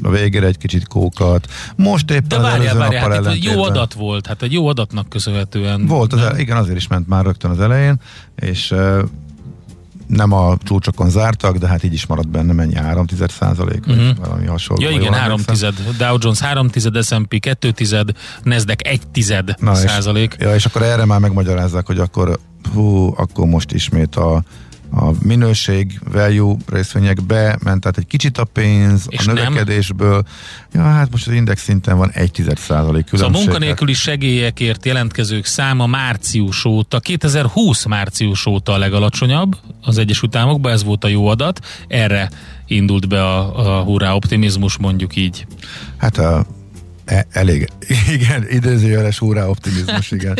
a 0.02 0.10
végére 0.10 0.46
egy 0.46 0.58
kicsit 0.58 0.88
kókat. 0.88 1.46
Most 1.76 2.10
éppen 2.10 2.26
De 2.28 2.36
az 2.36 2.42
várjál, 2.42 2.60
előző 2.60 2.78
várjál, 2.78 3.22
hát 3.22 3.34
itt 3.34 3.44
jó 3.44 3.62
adat 3.62 3.92
volt, 3.92 4.26
hát 4.26 4.42
egy 4.42 4.52
jó 4.52 4.66
adatnak 4.66 5.08
köszönhetően. 5.08 5.86
Volt, 5.86 6.12
az 6.12 6.20
el, 6.20 6.38
igen, 6.38 6.56
azért 6.56 6.76
is 6.76 6.86
ment 6.86 7.08
már 7.08 7.24
rögtön 7.24 7.50
az 7.50 7.60
elején, 7.60 8.00
és 8.36 8.74
nem 10.08 10.32
a 10.32 10.56
csúcsokon 10.64 11.10
zártak, 11.10 11.56
de 11.56 11.66
hát 11.66 11.84
így 11.84 11.92
is 11.92 12.06
maradt 12.06 12.28
benne 12.28 12.52
mennyi 12.52 12.74
3 12.74 13.04
százalék, 13.38 13.86
vagy 13.86 13.96
Mhm. 13.96 14.20
valami 14.20 14.46
hasonló. 14.46 14.82
Ja 14.82 14.90
igen, 14.90 15.02
jól 15.02 15.12
3 15.12 15.30
emlékszem. 15.30 15.54
tized, 15.74 15.96
Dow 15.96 16.16
Jones 16.20 16.38
3 16.40 16.68
tized, 16.68 17.04
S&P 17.04 17.40
2 17.40 17.70
tized, 17.70 18.10
Nasdaq 18.42 18.80
1 18.88 19.00
tized 19.12 19.54
Na, 19.58 19.72
és- 19.72 19.78
százalék. 19.78 20.36
Ja, 20.38 20.54
és 20.54 20.64
akkor 20.66 20.82
erre 20.82 21.04
már 21.04 21.20
megmagyarázzák, 21.20 21.86
hogy 21.86 21.98
akkor 21.98 22.38
hú, 22.74 23.14
akkor 23.16 23.46
most 23.46 23.72
ismét 23.72 24.16
a 24.16 24.42
a 24.90 25.10
minőség, 25.22 26.00
value 26.12 26.56
részvényekbe 26.66 27.58
ment, 27.64 27.80
tehát 27.80 27.98
egy 27.98 28.06
kicsit 28.06 28.38
a 28.38 28.44
pénz, 28.44 29.06
És 29.08 29.26
a 29.26 29.32
nem? 29.32 29.44
növekedésből. 29.44 30.22
Ja, 30.72 30.82
hát 30.82 31.10
most 31.10 31.26
az 31.26 31.32
index 31.32 31.62
szinten 31.62 31.96
van 31.96 32.10
1 32.10 32.42
százalék 32.56 33.04
különbség. 33.04 33.18
Szóval 33.18 33.34
a 33.34 33.38
munkanélküli 33.38 33.92
segélyekért 33.92 34.84
jelentkezők 34.84 35.44
száma 35.44 35.86
március 35.86 36.64
óta, 36.64 37.00
2020 37.00 37.84
március 37.84 38.46
óta 38.46 38.72
a 38.72 38.78
legalacsonyabb 38.78 39.56
az 39.82 39.98
Egyesült 39.98 40.36
Államokban, 40.36 40.72
ez 40.72 40.84
volt 40.84 41.04
a 41.04 41.08
jó 41.08 41.26
adat, 41.26 41.60
erre 41.88 42.30
indult 42.66 43.08
be 43.08 43.24
a, 43.24 43.78
a 43.78 43.82
hurrá 43.82 44.12
optimizmus, 44.12 44.76
mondjuk 44.76 45.16
így. 45.16 45.46
Hát 45.96 46.18
a, 46.18 46.46
e, 47.08 47.26
elég, 47.32 47.68
igen, 48.12 48.46
idézőjeles 48.50 49.18
hurrá 49.18 49.46
optimizmus, 49.46 50.10
igen. 50.10 50.38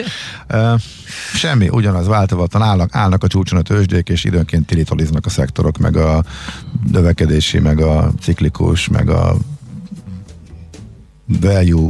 Semmi, 1.35 1.68
ugyanaz 1.68 2.07
változatlan 2.07 2.62
állnak, 2.62 2.94
állnak 2.94 3.24
a 3.24 3.26
csúcson 3.26 3.59
a 3.59 3.62
tőzsdék, 3.62 4.09
és 4.09 4.24
időnként 4.24 4.66
tilitoliznak 4.66 5.26
a 5.26 5.31
szektorok, 5.31 5.78
meg 5.78 5.96
a 5.96 6.24
növekedési, 6.92 7.59
meg 7.59 7.81
a 7.81 8.12
ciklikus, 8.20 8.88
meg 8.88 9.09
a 9.09 9.37
value 11.26 11.88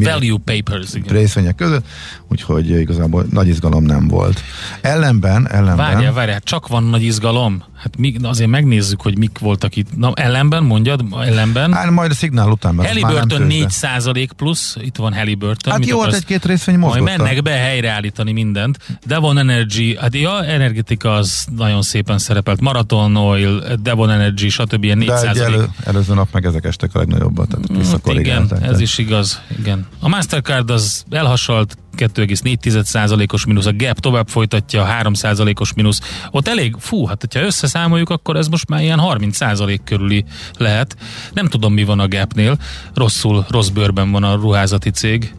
Value 0.00 0.38
papers, 0.44 0.94
igen. 0.94 1.14
részvények 1.16 1.54
között, 1.54 1.86
úgyhogy 2.28 2.70
igazából 2.70 3.26
nagy 3.30 3.48
izgalom 3.48 3.84
nem 3.84 4.08
volt. 4.08 4.40
Ellenben, 4.80 5.48
ellenben, 5.50 5.76
Várjál, 5.76 6.12
várjál, 6.12 6.40
csak 6.40 6.68
van 6.68 6.84
nagy 6.84 7.02
izgalom. 7.02 7.62
Hát 7.76 7.96
mi, 7.96 8.14
azért 8.22 8.50
megnézzük, 8.50 9.00
hogy 9.02 9.18
mik 9.18 9.38
voltak 9.38 9.76
itt. 9.76 9.96
Na, 9.96 10.12
ellenben, 10.14 10.64
mondjad, 10.64 11.04
ellenben. 11.24 11.72
hát 11.72 11.90
majd 11.90 12.10
a 12.10 12.14
szignál 12.14 12.48
után, 12.50 12.76
Halliburton 12.76 13.28
tőzsde. 13.28 13.44
4 13.44 13.70
százalék 13.70 14.32
plusz, 14.32 14.76
itt 14.80 14.96
van 14.96 15.14
Halliburton. 15.14 15.72
Hát 15.72 15.86
jó, 15.86 15.96
hát 15.98 16.06
akarsz? 16.06 16.20
egy-két 16.22 16.44
részvény 16.44 16.78
Majd 16.78 17.00
mozgott. 17.00 17.18
mennek 17.18 17.42
be 17.42 17.50
helyreállítani 17.50 18.32
mindent. 18.32 18.78
Devon 19.06 19.38
Energy, 19.38 19.96
hát 20.00 20.14
ja, 20.14 20.44
energetika 20.44 21.14
az 21.14 21.46
nagyon 21.56 21.82
szépen 21.82 22.18
szerepelt. 22.18 22.60
Marathon 22.60 23.16
Oil, 23.16 23.62
Devon 23.82 24.10
Energy, 24.10 24.48
stb. 24.48 24.84
ilyen 24.84 24.98
4 24.98 25.06
De 25.08 25.44
elő, 25.44 25.68
előző 25.84 26.14
nap 26.14 26.28
meg 26.32 26.44
ezek 26.44 26.64
estek 26.64 26.94
a 26.94 26.98
legnagyobbat, 26.98 27.48
tehát 27.48 27.60
Hát 27.62 27.70
igen, 27.70 27.82
visszakorrigálták. 27.82 28.62
ez 28.62 28.80
is 28.80 28.98
igaz. 28.98 29.40
Igen. 29.58 29.81
A 30.00 30.08
Mastercard 30.08 30.70
az 30.70 31.04
elhasalt, 31.10 31.76
2,4%-os 31.96 33.46
mínusz, 33.46 33.66
a 33.66 33.72
Gap 33.76 33.98
tovább 33.98 34.28
folytatja, 34.28 34.86
3%-os 35.02 35.72
mínusz. 35.72 36.00
Ott 36.30 36.48
elég, 36.48 36.76
fú, 36.78 37.06
hát 37.06 37.20
hogyha 37.20 37.46
összeszámoljuk, 37.46 38.10
akkor 38.10 38.36
ez 38.36 38.48
most 38.48 38.68
már 38.68 38.82
ilyen 38.82 39.00
30% 39.02 39.78
körüli 39.84 40.24
lehet. 40.58 40.96
Nem 41.32 41.46
tudom, 41.46 41.72
mi 41.72 41.84
van 41.84 42.00
a 42.00 42.08
Gapnél. 42.08 42.58
Rosszul, 42.94 43.46
rossz 43.48 43.68
bőrben 43.68 44.10
van 44.10 44.24
a 44.24 44.34
ruházati 44.34 44.90
cég. 44.90 45.34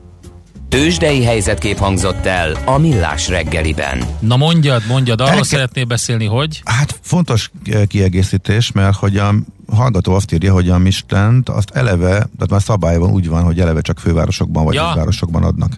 Tőzsdei 0.74 1.24
helyzetkép 1.24 1.78
hangzott 1.78 2.26
el 2.26 2.58
a 2.66 2.78
Millás 2.78 3.28
reggeliben. 3.28 4.04
Na 4.20 4.38
mondjad, 4.38 4.82
mondjad, 4.88 5.20
arról 5.20 5.32
Elke- 5.34 5.48
szeretnél 5.48 5.86
beszélni, 5.86 6.26
hogy? 6.26 6.62
Hát 6.66 7.00
fontos 7.02 7.52
eh, 7.66 7.86
kiegészítés, 7.86 8.72
mert 8.72 8.96
hogy 8.96 9.18
a 9.18 9.34
hallgató 9.72 10.14
azt 10.14 10.32
írja, 10.34 10.54
hogy 10.54 10.70
a 10.70 10.78
Mistent 10.78 11.50
azt 11.50 11.70
eleve, 11.70 12.10
tehát 12.10 12.50
már 12.50 12.62
szabályban 12.62 13.10
úgy 13.12 13.28
van, 13.28 13.44
hogy 13.44 13.60
eleve 13.60 13.82
csak 13.82 14.00
fővárosokban 14.00 14.64
vagy 14.64 14.74
Ja. 14.74 14.94
városokban 14.96 15.44
adnak. 15.44 15.76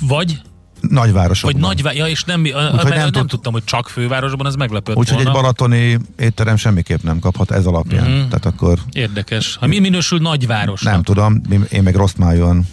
Vagy? 0.00 0.40
Nagyvárosokban. 0.80 1.60
Vagy 1.60 1.82
nagy, 1.84 1.96
ja, 1.96 2.06
és 2.06 2.24
nem, 2.24 2.40
Úgyhogy 2.40 2.62
Úgyhogy 2.62 2.74
nem, 2.74 2.88
nem 2.88 2.98
nem 2.98 3.10
tud- 3.12 3.28
tudtam, 3.28 3.52
hogy 3.52 3.64
csak 3.64 3.88
fővárosban, 3.88 4.46
ez 4.46 4.54
meglepett 4.54 4.96
Úgyhogy 4.96 5.26
egy 5.26 5.32
balatoni 5.32 5.98
étterem 6.18 6.56
semmiképp 6.56 7.02
nem 7.02 7.18
kaphat 7.18 7.50
ez 7.50 7.66
alapján. 7.66 8.10
Mm. 8.10 8.14
Tehát 8.14 8.46
akkor 8.46 8.78
Érdekes. 8.92 9.56
Ha 9.56 9.66
mi 9.66 9.78
minősül 9.78 10.18
nagyvárosnak? 10.18 10.92
nem 10.92 11.02
tudom, 11.02 11.40
mi- 11.48 11.60
én 11.70 11.82
meg 11.82 11.94
rossz 11.94 12.14
májon 12.16 12.66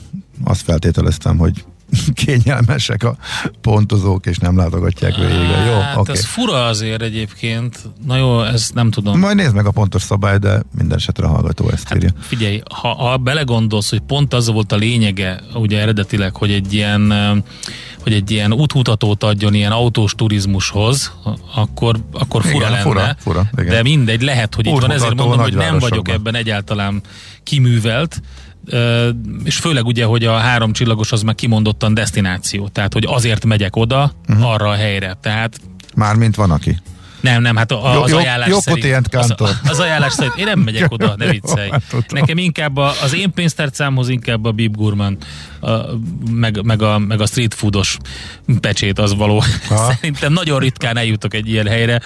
azt 0.44 0.62
feltételeztem, 0.62 1.38
hogy 1.38 1.64
kényelmesek 2.26 3.04
a 3.04 3.16
pontozók, 3.62 4.26
és 4.26 4.38
nem 4.38 4.58
látogatják 4.58 5.16
végig. 5.16 5.32
Jó, 5.68 5.80
Hát 5.80 5.98
oké. 5.98 6.12
ez 6.12 6.26
fura 6.26 6.66
azért 6.66 7.02
egyébként. 7.02 7.80
Na 8.06 8.16
jó, 8.18 8.44
ezt 8.44 8.74
nem 8.74 8.92
tudom. 8.92 9.20
Majd 9.20 9.36
nézd 9.36 9.56
meg 9.56 9.66
a 9.66 9.72
pontos 9.72 10.02
szabály, 10.02 10.38
de 10.38 10.62
minden 10.78 10.98
esetre 10.98 11.26
hallgató 11.28 11.70
ezt 11.70 11.94
írja. 11.96 12.10
Figyelj, 12.20 12.62
ha, 12.74 12.94
ha 12.94 13.18
belegondolsz, 13.18 13.90
hogy 13.90 14.00
pont 14.00 14.34
az 14.34 14.48
volt 14.48 14.72
a 14.72 14.76
lényege, 14.76 15.40
ugye 15.54 15.80
eredetileg, 15.80 16.36
hogy 16.36 16.52
egy 16.52 16.74
ilyen 16.74 17.14
hogy 18.04 18.14
egy 18.14 18.32
ilyen 18.32 18.54
útmutatót 18.54 19.24
adjon 19.24 19.54
ilyen 19.54 19.72
autós 19.72 20.16
turizmushoz, 20.16 21.12
akkor, 21.56 21.96
akkor 22.12 22.42
fura 22.42 22.56
Igen, 22.56 22.72
lenne. 22.72 22.82
fura, 22.84 23.16
fura, 23.20 23.50
igen. 23.58 23.70
de 23.70 23.82
mindegy, 23.82 24.22
lehet, 24.22 24.56
hogy 24.56 24.66
itt 24.66 24.72
van, 24.72 24.92
ezért 24.92 25.12
Útmutató 25.12 25.28
mondom, 25.28 25.46
hogy 25.46 25.56
nem 25.56 25.80
vagyok 25.80 26.10
ebben 26.10 26.36
egyáltalán 26.36 27.02
kiművelt, 27.44 28.22
és 29.44 29.56
főleg 29.56 29.86
ugye, 29.86 30.06
hogy 30.06 30.26
a 30.26 30.38
három 30.38 30.74
csillagos 30.74 31.12
az 31.12 31.22
már 31.22 31.36
kimondottan 31.36 31.94
destináció, 31.94 32.68
tehát 32.68 32.94
hogy 32.94 33.06
azért 33.08 33.46
megyek 33.46 33.76
oda, 33.76 34.12
uh-huh. 34.30 34.52
arra 34.52 34.70
a 34.70 34.76
helyre. 34.76 35.18
Tehát 35.22 35.60
Mármint 35.96 36.36
van 36.36 36.52
aki. 36.52 36.78
Nem, 37.22 37.42
nem, 37.42 37.56
hát 37.56 37.72
a, 37.72 38.02
az 38.02 38.10
jó- 38.10 38.18
ajánlás 38.18 38.50
jó 38.50 38.60
szerint... 38.60 39.16
Az, 39.16 39.34
az 39.64 39.80
ajánlás 39.80 40.14
szerint 40.14 40.36
én 40.38 40.46
nem 40.46 40.60
megyek 40.70 40.92
oda, 40.92 41.14
ne 41.18 41.26
viccelj. 41.30 41.70
hát. 41.70 41.84
Nekem 42.10 42.38
inkább 42.38 42.78
a, 42.78 42.94
az 43.04 43.16
én 43.16 43.32
pénztárcámhoz 43.34 44.10
inkább 44.10 44.46
a 44.46 44.52
Bib 44.52 44.76
Gurman, 44.76 45.18
a, 45.62 45.72
meg, 46.32 46.64
meg, 46.64 46.82
a, 46.82 46.98
meg 47.00 47.22
a 47.22 47.26
street 47.26 47.54
foodos 47.54 47.98
pecsét 48.60 49.00
az 49.00 49.16
való. 49.16 49.44
Aha. 49.70 49.92
Szerintem 49.94 50.34
nagyon 50.34 50.60
ritkán 50.60 50.98
eljutok 50.98 51.34
egy 51.34 51.50
ilyen 51.50 51.68
helyre, 51.68 52.02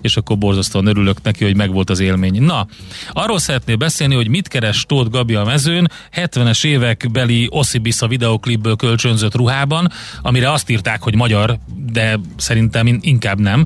és 0.00 0.16
akkor 0.16 0.38
borzasztóan 0.38 0.86
örülök 0.86 1.22
neki, 1.22 1.44
hogy 1.44 1.56
megvolt 1.56 1.90
az 1.90 2.00
élmény. 2.00 2.42
Na, 2.42 2.66
arról 3.12 3.38
szeretnél 3.38 3.76
beszélni, 3.76 4.14
hogy 4.14 4.28
mit 4.28 4.48
keres 4.48 4.84
Tóth 4.88 5.10
Gabi 5.10 5.34
a 5.34 5.44
mezőn 5.44 5.90
70-es 6.16 6.64
évek 6.64 7.08
beli 7.12 7.46
Ossibisza 7.50 8.06
videoklipből 8.08 8.76
kölcsönzött 8.76 9.34
ruhában, 9.34 9.92
amire 10.22 10.52
azt 10.52 10.70
írták, 10.70 11.02
hogy 11.02 11.14
magyar, 11.14 11.58
de 11.92 12.18
szerintem 12.36 12.86
in- 12.86 13.04
inkább 13.04 13.40
nem. 13.40 13.64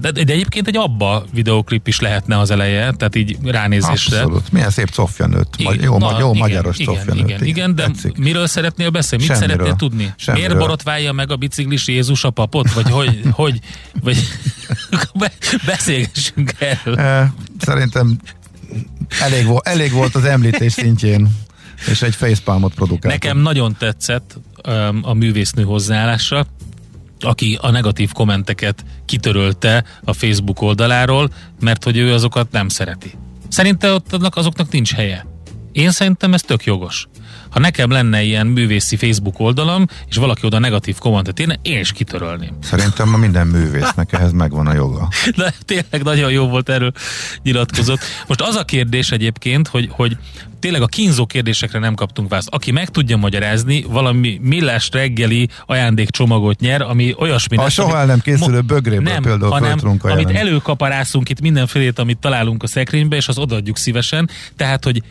De, 0.00 0.07
de 0.10 0.20
egyébként 0.32 0.66
egy 0.68 0.76
abba 0.76 1.24
videoklip 1.32 1.88
is 1.88 2.00
lehetne 2.00 2.38
az 2.38 2.50
eleje, 2.50 2.92
tehát 2.92 3.14
így 3.16 3.36
ránézésre. 3.44 4.16
Abszolút. 4.20 4.52
Milyen 4.52 4.70
szép 4.70 4.90
cofja 4.90 5.26
nőtt. 5.26 5.62
Ma- 5.62 5.74
Jó, 5.80 5.98
Na, 5.98 6.18
jó 6.18 6.28
igen, 6.28 6.38
magyaros 6.40 6.78
igen, 6.78 6.94
cofja 6.94 7.14
igen, 7.14 7.26
nőtt. 7.26 7.46
igen, 7.46 7.74
de 7.74 7.82
Tetszik. 7.86 8.16
miről 8.16 8.46
szeretnél 8.46 8.90
beszélni? 8.90 9.24
Mit 9.24 9.32
Semmiről. 9.36 9.56
szeretnél 9.56 9.88
tudni? 9.88 10.12
Semmiről. 10.16 10.46
Miért 10.48 10.60
borotválja 10.62 11.12
meg 11.12 11.30
a 11.30 11.36
biciklis 11.36 11.88
Jézus 11.88 12.24
a 12.24 12.30
papot? 12.30 12.72
Vagy 12.72 12.90
hogy, 12.90 13.20
hogy 13.30 13.58
vagy 14.02 14.16
be- 15.18 15.32
beszélgessünk 15.66 16.52
erről. 16.58 16.98
Eh, 16.98 17.28
Szerintem 17.60 18.18
elég, 19.20 19.46
vo- 19.46 19.66
elég 19.66 19.92
volt 19.92 20.14
az 20.14 20.24
említés 20.24 20.72
szintjén, 20.72 21.28
és 21.90 22.02
egy 22.02 22.14
facepalmot 22.14 22.74
produkált. 22.74 23.12
Nekem 23.14 23.38
nagyon 23.38 23.76
tetszett 23.78 24.38
a 25.02 25.12
művésznő 25.12 25.62
hozzáállása, 25.62 26.46
aki 27.20 27.58
a 27.60 27.70
negatív 27.70 28.12
kommenteket 28.12 28.84
kitörölte 29.04 29.84
a 30.04 30.12
Facebook 30.12 30.62
oldaláról, 30.62 31.30
mert 31.60 31.84
hogy 31.84 31.96
ő 31.96 32.12
azokat 32.12 32.50
nem 32.50 32.68
szereti. 32.68 33.12
Szerintem 33.48 33.94
ott 33.94 34.36
azoknak 34.36 34.70
nincs 34.70 34.92
helye. 34.92 35.26
Én 35.72 35.90
szerintem 35.90 36.34
ez 36.34 36.42
tök 36.42 36.64
jogos. 36.64 37.08
Ha 37.50 37.58
nekem 37.58 37.90
lenne 37.90 38.22
ilyen 38.22 38.46
művészi 38.46 38.96
Facebook 38.96 39.40
oldalam, 39.40 39.86
és 40.08 40.16
valaki 40.16 40.46
oda 40.46 40.58
negatív 40.58 40.98
kommentet 40.98 41.40
írne, 41.40 41.58
én 41.62 41.78
is 41.78 41.92
kitörölném. 41.92 42.58
Szerintem 42.62 43.08
ma 43.08 43.16
minden 43.16 43.46
művésznek 43.46 44.12
ehhez 44.12 44.32
megvan 44.32 44.66
a 44.66 44.74
joga. 44.74 45.08
De 45.36 45.54
tényleg 45.64 46.02
nagyon 46.02 46.30
jó 46.30 46.48
volt 46.48 46.68
erről 46.68 46.92
nyilatkozott. 47.42 48.00
Most 48.26 48.40
az 48.40 48.54
a 48.54 48.64
kérdés 48.64 49.10
egyébként, 49.10 49.68
hogy, 49.68 49.88
hogy 49.90 50.16
tényleg 50.60 50.82
a 50.82 50.86
kínzó 50.86 51.26
kérdésekre 51.26 51.78
nem 51.78 51.94
kaptunk 51.94 52.28
választ. 52.28 52.48
Aki 52.48 52.70
meg 52.70 52.88
tudja 52.88 53.16
magyarázni, 53.16 53.82
valami 53.82 54.38
millás 54.42 54.88
reggeli 54.92 55.48
ajándékcsomagot 55.66 56.60
nyer, 56.60 56.82
ami 56.82 57.14
olyasmi 57.18 57.56
A 57.56 57.62
lesz, 57.62 57.72
soha 57.72 57.88
amit- 57.88 58.00
el 58.00 58.06
nem 58.06 58.20
készülő 58.20 58.60
bögréből 58.60 59.12
nem, 59.12 59.22
például 59.22 59.50
hanem, 59.50 59.78
amit 60.02 60.30
előkaparászunk 60.30 61.28
itt 61.28 61.40
mindenfélét, 61.40 61.98
amit 61.98 62.18
találunk 62.18 62.62
a 62.62 62.66
szekrénybe, 62.66 63.16
és 63.16 63.28
az 63.28 63.38
odaadjuk 63.38 63.76
szívesen. 63.76 64.30
Tehát, 64.56 64.84
hogy 64.84 65.02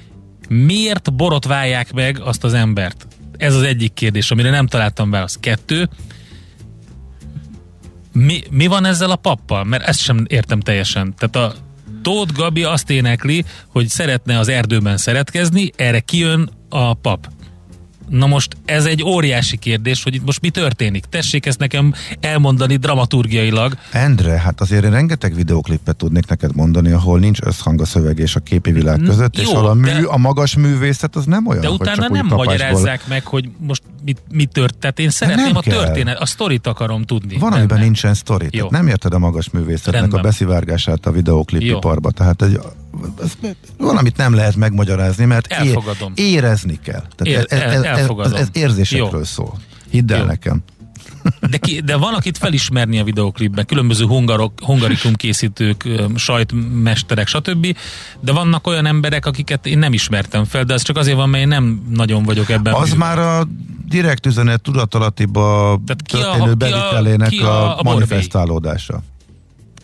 miért 0.49 1.13
borotválják 1.13 1.93
meg 1.93 2.19
azt 2.19 2.43
az 2.43 2.53
embert? 2.53 3.07
Ez 3.37 3.55
az 3.55 3.61
egyik 3.61 3.93
kérdés, 3.93 4.31
amire 4.31 4.49
nem 4.49 4.67
találtam 4.67 5.09
választ. 5.09 5.39
Kettő, 5.39 5.89
mi, 8.13 8.41
mi 8.49 8.67
van 8.67 8.85
ezzel 8.85 9.11
a 9.11 9.15
pappal? 9.15 9.63
Mert 9.63 9.83
ezt 9.87 9.99
sem 9.99 10.25
értem 10.27 10.59
teljesen. 10.59 11.13
Tehát 11.17 11.35
a 11.35 11.55
Tóth 12.07 12.33
Gabi 12.33 12.63
azt 12.63 12.89
énekli, 12.89 13.45
hogy 13.67 13.87
szeretne 13.87 14.39
az 14.39 14.47
erdőben 14.47 14.97
szeretkezni, 14.97 15.71
erre 15.75 15.99
kijön 15.99 16.49
a 16.69 16.93
pap. 16.93 17.27
Na 18.09 18.25
most 18.25 18.57
ez 18.65 18.85
egy 18.85 19.03
óriási 19.03 19.57
kérdés, 19.57 20.03
hogy 20.03 20.15
itt 20.15 20.25
most 20.25 20.41
mi 20.41 20.49
történik. 20.49 21.05
Tessék 21.05 21.45
ezt 21.45 21.59
nekem 21.59 21.93
elmondani 22.19 22.75
dramaturgiailag. 22.75 23.77
Endre, 23.91 24.39
hát 24.39 24.61
azért 24.61 24.83
én 24.83 24.91
rengeteg 24.91 25.35
videoklipet 25.35 25.95
tudnék 25.95 26.27
neked 26.27 26.55
mondani, 26.55 26.91
ahol 26.91 27.19
nincs 27.19 27.39
összhang 27.41 27.81
a 27.81 27.85
szöveg 27.85 28.19
és 28.19 28.35
a 28.35 28.39
képi 28.39 28.71
világ 28.71 28.99
között, 28.99 29.37
és 29.37 29.43
jó, 29.43 29.55
ahol 29.55 29.69
a, 29.69 29.73
mű, 29.73 29.87
de- 29.87 30.07
a 30.07 30.17
magas 30.17 30.55
művészet 30.55 31.15
az 31.15 31.25
nem 31.25 31.47
olyan, 31.47 31.61
De 31.61 31.69
utána 31.69 32.07
nem 32.07 32.25
magyarázzák 32.25 33.07
meg, 33.07 33.25
hogy 33.25 33.49
most 33.57 33.81
mit, 34.03 34.21
mit 34.31 34.51
tört. 34.51 34.77
Tehát 34.77 34.99
én 34.99 35.09
szeretném 35.09 35.55
a 35.55 35.61
történet, 35.61 36.19
a 36.19 36.25
sztorit 36.25 36.67
akarom 36.67 37.03
tudni. 37.03 37.37
Van, 37.37 37.53
amiben 37.53 37.79
nincsen 37.79 38.13
sztori. 38.13 38.49
Tehát 38.49 38.71
nem 38.71 38.87
érted 38.87 39.13
a 39.13 39.19
magas 39.19 39.49
művészetnek 39.49 40.01
Rendben. 40.01 40.19
a 40.19 40.23
beszivárgását 40.23 41.05
a 41.05 41.11
Jó. 41.49 41.77
iparba. 41.77 42.11
Tehát 42.11 42.41
egy, 42.41 42.59
valamit 43.77 44.17
nem 44.17 44.33
lehet 44.33 44.55
megmagyarázni, 44.55 45.25
mert 45.25 45.47
Elfogadom. 45.51 46.11
érezni 46.15 46.79
kell. 46.83 47.03
Tehát 47.15 47.21
Ér- 47.49 47.51
ez, 47.51 47.71
ez, 47.71 47.81
ez, 47.83 48.09
ez, 48.19 48.31
ez 48.31 48.47
érzésekről 48.51 49.09
Jó. 49.19 49.23
szól. 49.23 49.57
Hidd 49.89 50.11
el 50.11 50.19
Jó. 50.19 50.25
nekem. 50.25 50.63
De, 51.49 51.57
ki, 51.57 51.79
de 51.81 51.95
van, 51.95 52.13
akit 52.13 52.37
felismerni 52.37 52.99
a 52.99 53.03
videoklipben, 53.03 53.65
különböző 53.65 54.05
hungarok, 54.05 54.51
hungarikum 54.63 55.13
készítők, 55.13 55.87
sajtmesterek, 56.15 57.27
stb. 57.27 57.77
De 58.19 58.31
vannak 58.31 58.67
olyan 58.67 58.85
emberek, 58.85 59.25
akiket 59.25 59.65
én 59.65 59.77
nem 59.77 59.93
ismertem 59.93 60.43
fel, 60.45 60.63
de 60.63 60.73
ez 60.73 60.81
csak 60.81 60.97
azért 60.97 61.15
van, 61.17 61.29
mert 61.29 61.43
én 61.43 61.47
nem 61.47 61.81
nagyon 61.89 62.23
vagyok 62.23 62.49
ebben. 62.49 62.73
Az 62.73 62.89
művel. 62.91 62.97
már 63.15 63.19
a 63.19 63.47
direkt 63.87 64.25
üzenet 64.25 64.61
tudatalattiba 64.61 65.79
ki 66.03 66.15
a- 66.15 66.19
történő 66.19 66.43
ki 66.43 66.49
a- 66.49 66.55
bevitelének 66.55 67.29
ki 67.29 67.39
a- 67.39 67.47
a, 67.47 67.69
a 67.69 67.75
Borbély? 67.75 67.93
manifestálódása. 67.93 69.01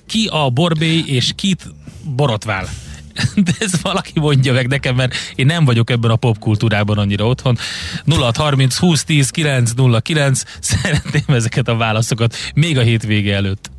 Ki 0.06 0.28
a 0.32 0.50
borbély 0.50 1.04
és 1.08 1.32
kit 1.36 1.72
borotvál? 2.16 2.68
De 3.46 3.52
ez 3.60 3.72
valaki 3.82 4.20
mondja 4.20 4.54
meg 4.54 4.68
nekem, 4.68 4.96
mert 4.96 5.16
én 5.36 5.46
nem 5.46 5.66
vagyok 5.66 5.90
ebben 5.90 6.12
a 6.12 6.16
popkultúrában 6.16 6.98
annyira 6.98 7.26
otthon. 7.26 7.58
0630 8.06 8.78
20 8.78 9.04
10 9.04 9.30
909 9.30 10.42
szeretném 10.60 11.24
ezeket 11.28 11.68
a 11.68 11.76
válaszokat 11.76 12.36
még 12.54 12.78
a 12.78 12.82
hétvége 12.82 13.36
előtt. 13.36 13.72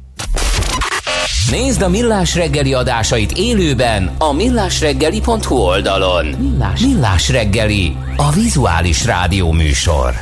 Nézd 1.50 1.82
a 1.82 1.88
Millás 1.88 2.34
reggeli 2.34 2.74
adásait 2.74 3.32
élőben 3.32 4.10
a 4.18 4.32
millásreggeli.hu 4.32 5.56
oldalon. 5.56 6.26
Millás, 6.26 6.80
Millás 6.80 7.28
reggeli, 7.28 7.96
a 8.16 8.32
vizuális 8.32 9.04
rádió 9.04 9.52
műsor. 9.52 10.14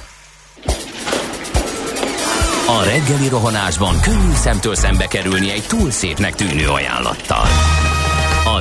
A 2.66 2.85
reggeli 2.85 3.29
rohanásban 3.29 4.01
könnyű 4.01 4.33
szemtől 4.35 4.75
szembe 4.75 5.07
kerülni 5.07 5.51
egy 5.51 5.64
túl 5.68 5.90
szépnek 5.90 6.35
tűnő 6.35 6.68
ajánlattal. 6.68 7.46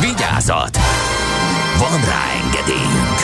Vigyázat! 0.00 0.76
Van 1.78 2.00
rá 2.04 2.22
engedélyünk! 2.44 3.18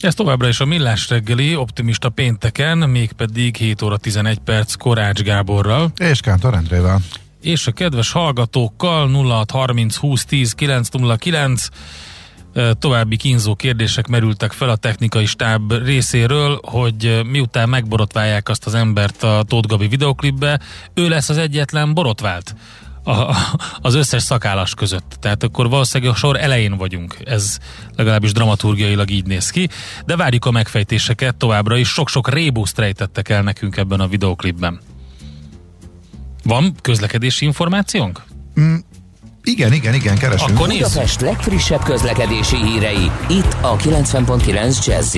Ez 0.00 0.14
továbbra 0.14 0.48
is 0.48 0.60
a 0.60 0.64
Millás 0.64 1.08
reggeli, 1.08 1.56
optimista 1.56 2.08
pénteken, 2.08 2.78
mégpedig 2.78 3.56
7 3.56 3.82
óra 3.82 3.96
11 3.96 4.38
perc 4.38 4.74
Korács 4.74 5.20
Gáborral, 5.20 5.90
És 5.96 6.20
Kántor 6.20 6.54
Endrével. 6.54 7.00
és 7.40 7.66
a 7.66 7.72
kedves 7.72 8.12
hallgatókkal 8.12 9.08
0630 9.08 9.96
20 9.96 10.24
10 10.24 10.52
909 10.52 11.68
Ö, 11.68 11.74
további 12.78 13.16
kínzó 13.16 13.54
kérdések 13.54 14.06
merültek 14.06 14.52
fel 14.52 14.68
a 14.68 14.76
technikai 14.76 15.26
stáb 15.26 15.72
részéről, 15.72 16.60
hogy 16.62 17.20
miután 17.26 17.68
megborotválják 17.68 18.48
azt 18.48 18.66
az 18.66 18.74
embert 18.74 19.22
a 19.22 19.44
Tóth 19.48 19.68
Gabi 19.68 19.88
videoklipbe, 19.88 20.60
ő 20.94 21.08
lesz 21.08 21.28
az 21.28 21.38
egyetlen 21.38 21.94
borotvált 21.94 22.54
a, 23.06 23.36
az 23.80 23.94
összes 23.94 24.22
szakállas 24.22 24.74
között. 24.74 25.16
Tehát 25.20 25.42
akkor 25.42 25.68
valószínűleg 25.68 26.12
a 26.12 26.16
sor 26.16 26.36
elején 26.40 26.76
vagyunk. 26.76 27.16
Ez 27.24 27.58
legalábbis 27.96 28.32
dramaturgiailag 28.32 29.10
így 29.10 29.26
néz 29.26 29.50
ki. 29.50 29.68
De 30.04 30.16
várjuk 30.16 30.44
a 30.44 30.50
megfejtéseket 30.50 31.36
továbbra 31.36 31.76
is. 31.76 31.88
Sok-sok 31.88 32.28
rébuszt 32.28 32.78
rejtettek 32.78 33.28
el 33.28 33.42
nekünk 33.42 33.76
ebben 33.76 34.00
a 34.00 34.06
videoklipben. 34.06 34.80
Van 36.44 36.74
közlekedési 36.82 37.44
információnk? 37.44 38.22
Igen, 39.48 39.72
igen, 39.72 39.94
igen, 39.94 40.18
keresünk. 40.18 40.50
Akkor 40.56 40.68
nézzük. 40.68 40.86
Budapest 40.86 41.20
legfrissebb 41.20 41.82
közlekedési 41.82 42.56
hírei, 42.56 43.10
itt 43.28 43.56
a 43.60 43.76
90.9 43.76 44.86
jazz 44.86 45.16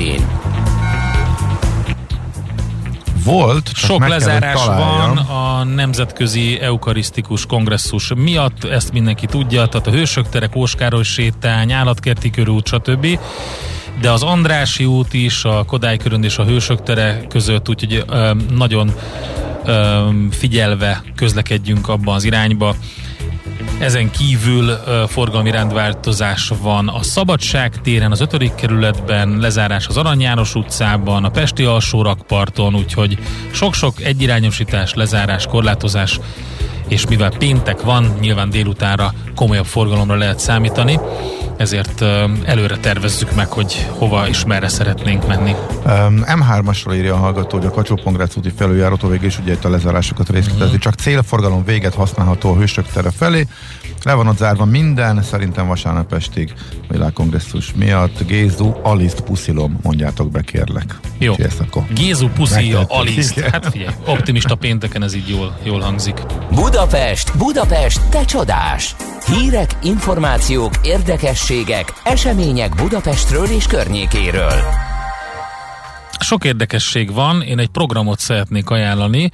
Volt, 3.25 3.71
Sok 3.75 4.09
lezárás 4.09 4.65
találjam. 4.65 5.15
van 5.15 5.17
a 5.17 5.65
Nemzetközi 5.65 6.61
Eukarisztikus 6.61 7.47
Kongresszus 7.47 8.13
miatt, 8.17 8.65
ezt 8.65 8.93
mindenki 8.93 9.27
tudja, 9.27 9.67
tehát 9.67 9.87
a 9.87 9.91
Hősök 9.91 10.29
tere, 10.29 10.47
Kóskároly 10.47 11.03
sétány, 11.03 11.73
Állatkerti 11.73 12.31
körút, 12.31 12.67
stb. 12.67 13.19
De 14.01 14.11
az 14.11 14.23
Andrási 14.23 14.85
út 14.85 15.13
is, 15.15 15.45
a 15.45 15.65
Kodály 15.65 15.97
körönd 15.97 16.25
és 16.25 16.39
a 16.39 16.45
Hősök 16.45 16.83
tere 16.83 17.21
között, 17.29 17.69
úgyhogy 17.69 18.05
ö, 18.09 18.31
nagyon 18.51 18.95
figyelve 20.31 21.03
közlekedjünk 21.15 21.89
abban 21.89 22.15
az 22.15 22.25
irányba. 22.25 22.75
Ezen 23.79 24.11
kívül 24.11 24.79
forgalmi 25.07 25.51
rendváltozás 25.51 26.53
van 26.63 26.89
a 26.89 27.03
Szabadság 27.03 27.81
téren, 27.81 28.11
az 28.11 28.21
5. 28.21 28.55
kerületben, 28.55 29.39
lezárás 29.39 29.87
az 29.87 29.97
Arany 29.97 30.21
János 30.21 30.55
utcában, 30.55 31.25
a 31.25 31.31
Pesti 31.31 31.65
alsó 31.65 32.03
rakparton, 32.03 32.75
úgyhogy 32.75 33.19
sok-sok 33.53 34.01
egyirányosítás, 34.01 34.95
lezárás, 34.95 35.47
korlátozás 35.47 36.21
és 36.89 37.07
mivel 37.07 37.31
péntek 37.39 37.83
van, 37.83 38.17
nyilván 38.21 38.51
délutánra 38.51 39.13
komolyabb 39.35 39.67
forgalomra 39.67 40.17
lehet 40.17 40.39
számítani, 40.39 40.99
ezért 41.57 42.05
előre 42.45 42.77
tervezzük 42.77 43.35
meg, 43.35 43.49
hogy 43.49 43.87
hova 43.91 44.29
és 44.29 44.45
merre 44.45 44.69
szeretnénk 44.69 45.27
menni. 45.27 45.55
M3-asról 46.25 46.95
írja 46.95 47.15
a 47.15 47.19
hallgató, 47.19 47.57
hogy 47.57 47.67
a 47.67 47.71
kacsó 47.71 47.99
úti 48.37 48.53
felüljárótól 48.57 49.11
végig 49.11 49.27
is 49.27 49.39
ugye 49.39 49.53
itt 49.53 49.65
a 49.65 49.71
lezárásokat 49.71 50.29
részletezni, 50.29 50.77
mm. 50.77 50.81
csak 50.81 50.95
célforgalom 50.95 51.65
véget 51.65 51.95
használható 51.95 52.53
a 52.53 52.57
hősök 52.57 52.87
tere 52.87 53.11
felé, 53.11 53.47
le 54.03 54.15
van 54.15 54.27
ott 54.27 54.37
zárva 54.37 54.65
minden, 54.65 55.23
szerintem 55.23 55.67
vasárnap 55.67 56.13
estig 56.13 56.53
világkongresszus 56.89 57.73
miatt. 57.77 58.27
Gézu, 58.27 58.73
Aliszt 58.83 59.21
puszilom, 59.21 59.79
mondjátok 59.83 60.31
be 60.31 60.41
kérlek. 60.41 60.99
Jó. 61.19 61.35
Ezt 61.39 61.61
akkor 61.61 61.83
Gézu 61.95 62.29
puszilja, 62.29 62.85
Aliszt. 62.89 63.41
Hát 63.41 63.69
figyelj, 63.71 63.95
optimista 64.07 64.55
pénteken 64.55 65.03
ez 65.03 65.15
így 65.15 65.29
jól, 65.29 65.59
jól 65.63 65.81
hangzik. 65.81 66.23
Budapest, 66.79 67.39
Budapest, 67.39 68.09
te 68.11 68.25
csodás! 68.25 68.97
Hírek, 69.27 69.71
információk, 69.83 70.73
érdekességek, 70.83 71.93
események 72.05 72.75
Budapestről 72.75 73.47
és 73.47 73.67
környékéről. 73.67 74.53
Sok 76.21 76.45
érdekesség 76.45 77.13
van, 77.13 77.43
én 77.43 77.59
egy 77.59 77.69
programot 77.69 78.19
szeretnék 78.19 78.71
ajánlani, 78.71 79.31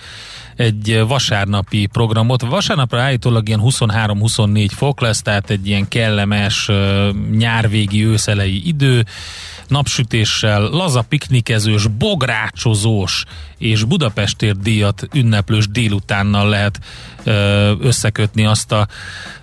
egy 0.56 1.04
vasárnapi 1.06 1.86
programot. 1.86 2.42
Vasárnapra 2.42 3.00
állítólag 3.00 3.48
ilyen 3.48 3.60
23-24 3.62 4.68
fok 4.70 5.00
lesz, 5.00 5.22
tehát 5.22 5.50
egy 5.50 5.66
ilyen 5.66 5.88
kellemes 5.88 6.70
nyárvégi 7.36 8.04
őszelei 8.04 8.68
idő, 8.68 9.04
napsütéssel, 9.68 10.62
laza 10.62 11.02
piknikezős, 11.02 11.86
bográcsozós 11.86 13.24
és 13.58 13.84
Budapestért 13.84 14.60
díjat 14.60 15.08
ünneplős 15.14 15.68
délutánnal 15.68 16.48
lehet 16.48 16.78
összekötni 17.80 18.44
azt 18.44 18.72
a 18.72 18.86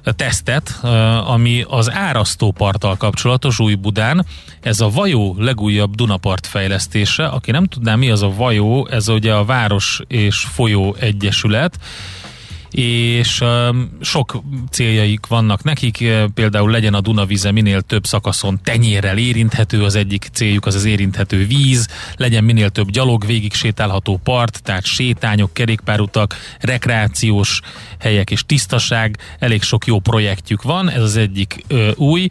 tesztet, 0.04 0.80
ami 1.26 1.66
az 1.68 1.92
árasztóparttal 1.92 2.98
kapcsolatos 2.98 3.60
új 3.60 3.74
Budán. 3.74 4.26
Ez 4.62 4.80
a 4.80 4.90
Vajó 4.90 5.36
legújabb 5.40 5.96
Dunapart 5.96 6.48
fejlesztése. 6.48 7.26
Aki 7.26 7.52
nem 7.52 7.66
tudná 7.66 7.96
mi 7.96 8.10
az 8.10 8.24
a 8.24 8.34
Vajó, 8.36 8.88
ez 8.92 9.10
ugye 9.10 9.34
a 9.34 9.46
Város 9.46 10.02
és 10.08 10.38
Folyó 10.38 10.96
Egyesület, 11.02 11.78
és 12.72 13.44
sok 14.02 14.44
céljaik 14.70 15.26
vannak 15.26 15.64
nekik, 15.64 16.06
például 16.34 16.72
legyen 16.72 16.94
a 16.94 17.02
Dunavize 17.02 17.52
minél 17.52 17.82
több 17.82 18.06
szakaszon 18.06 18.60
tenyérrel 18.64 19.18
érinthető, 19.18 19.84
az 19.84 19.96
egyik 19.96 20.28
céljuk 20.34 20.66
az 20.66 20.76
az 20.76 20.86
érinthető 20.86 21.48
víz, 21.48 21.88
legyen 22.16 22.44
minél 22.44 22.70
több 22.70 22.90
gyalog, 22.90 23.26
végig 23.26 23.54
sétálható 23.54 24.20
part, 24.24 24.64
tehát 24.64 24.86
sétányok, 24.86 25.54
kerékpárutak, 25.54 26.36
rekreációs 26.60 27.60
helyek 28.00 28.32
és 28.32 28.46
tisztaság, 28.46 29.18
elég 29.40 29.62
sok 29.62 29.86
jó 29.86 30.00
projektjük 30.00 30.62
van, 30.62 30.90
ez 30.90 31.02
az 31.02 31.18
egyik 31.18 31.66
új 31.96 32.28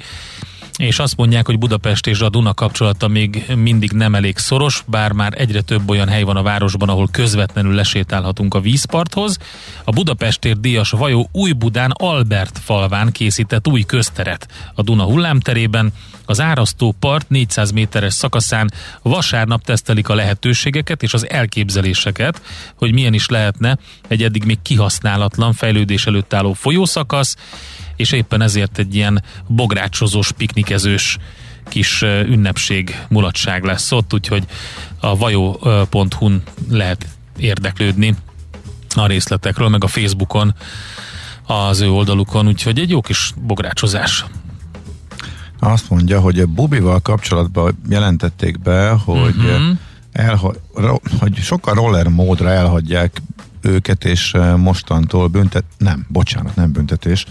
és 0.81 0.99
azt 0.99 1.17
mondják, 1.17 1.47
hogy 1.47 1.59
Budapest 1.59 2.07
és 2.07 2.21
a 2.21 2.29
Duna 2.29 2.55
kapcsolata 2.55 3.09
még 3.09 3.45
mindig 3.57 3.93
nem 3.93 4.15
elég 4.15 4.39
szoros, 4.39 4.85
bár 4.87 5.13
már 5.13 5.33
egyre 5.37 5.61
több 5.61 5.91
olyan 5.91 6.09
hely 6.09 6.23
van 6.23 6.37
a 6.37 6.43
városban, 6.43 6.89
ahol 6.89 7.09
közvetlenül 7.11 7.75
lesétálhatunk 7.75 8.55
a 8.55 8.61
vízparthoz. 8.61 9.39
A 9.85 9.91
Budapestért 9.91 10.61
díjas 10.61 10.91
Vajó 10.91 11.29
új 11.33 11.53
Budán 11.53 11.91
Albert 11.91 12.59
falván 12.59 13.13
készített 13.13 13.69
új 13.69 13.83
közteret 13.83 14.49
a 14.75 14.83
Duna 14.83 15.05
hullámterében. 15.05 15.93
Az 16.25 16.41
árasztó 16.41 16.95
part 16.99 17.29
400 17.29 17.71
méteres 17.71 18.15
szakaszán 18.15 18.71
vasárnap 19.03 19.65
tesztelik 19.65 20.09
a 20.09 20.15
lehetőségeket 20.15 21.03
és 21.03 21.15
az 21.15 21.31
elképzeléseket, 21.31 22.43
hogy 22.75 22.93
milyen 22.93 23.15
is 23.15 23.29
lehetne 23.29 23.79
egy 24.09 24.23
eddig 24.23 24.45
még 24.45 24.59
kihasználatlan 24.63 25.53
fejlődés 25.53 26.07
előtt 26.07 26.35
álló 26.35 26.53
folyószakasz, 26.53 27.37
és 28.01 28.13
éppen 28.13 28.43
ezért 28.43 28.79
egy 28.79 28.95
ilyen 28.95 29.23
bográcsozós, 29.47 30.33
piknikezős 30.33 31.19
kis 31.69 32.03
ünnepség, 32.03 33.05
mulatság 33.09 33.65
lesz 33.65 33.93
ott, 33.93 34.15
úgyhogy 34.15 34.45
a 35.01 35.17
vajó.hu-n 35.17 36.43
lehet 36.71 37.07
érdeklődni 37.37 38.15
a 38.95 39.07
részletekről, 39.07 39.69
meg 39.69 39.85
a 39.85 39.87
Facebookon, 39.87 40.55
az 41.47 41.81
ő 41.81 41.91
oldalukon, 41.91 42.47
úgyhogy 42.47 42.79
egy 42.79 42.91
jó 42.91 43.01
kis 43.01 43.33
bográcsozás. 43.37 44.25
Azt 45.59 45.91
mondja, 45.91 46.21
hogy 46.21 46.41
a 46.41 46.47
Bubival 46.47 47.01
kapcsolatban 47.01 47.79
jelentették 47.89 48.61
be, 48.61 48.89
hogy, 48.89 49.37
uh-huh. 49.37 49.79
elha- 50.13 50.61
hogy 51.19 51.37
sokkal 51.37 51.75
roller 51.75 52.09
módra 52.09 52.51
elhagyják 52.51 53.23
őket, 53.63 54.05
és 54.05 54.37
mostantól 54.57 55.29
büntet, 55.29 55.65
nem, 55.79 56.07
bocsánat, 56.09 56.57
nem 56.57 56.73
büntetés, 56.73 57.27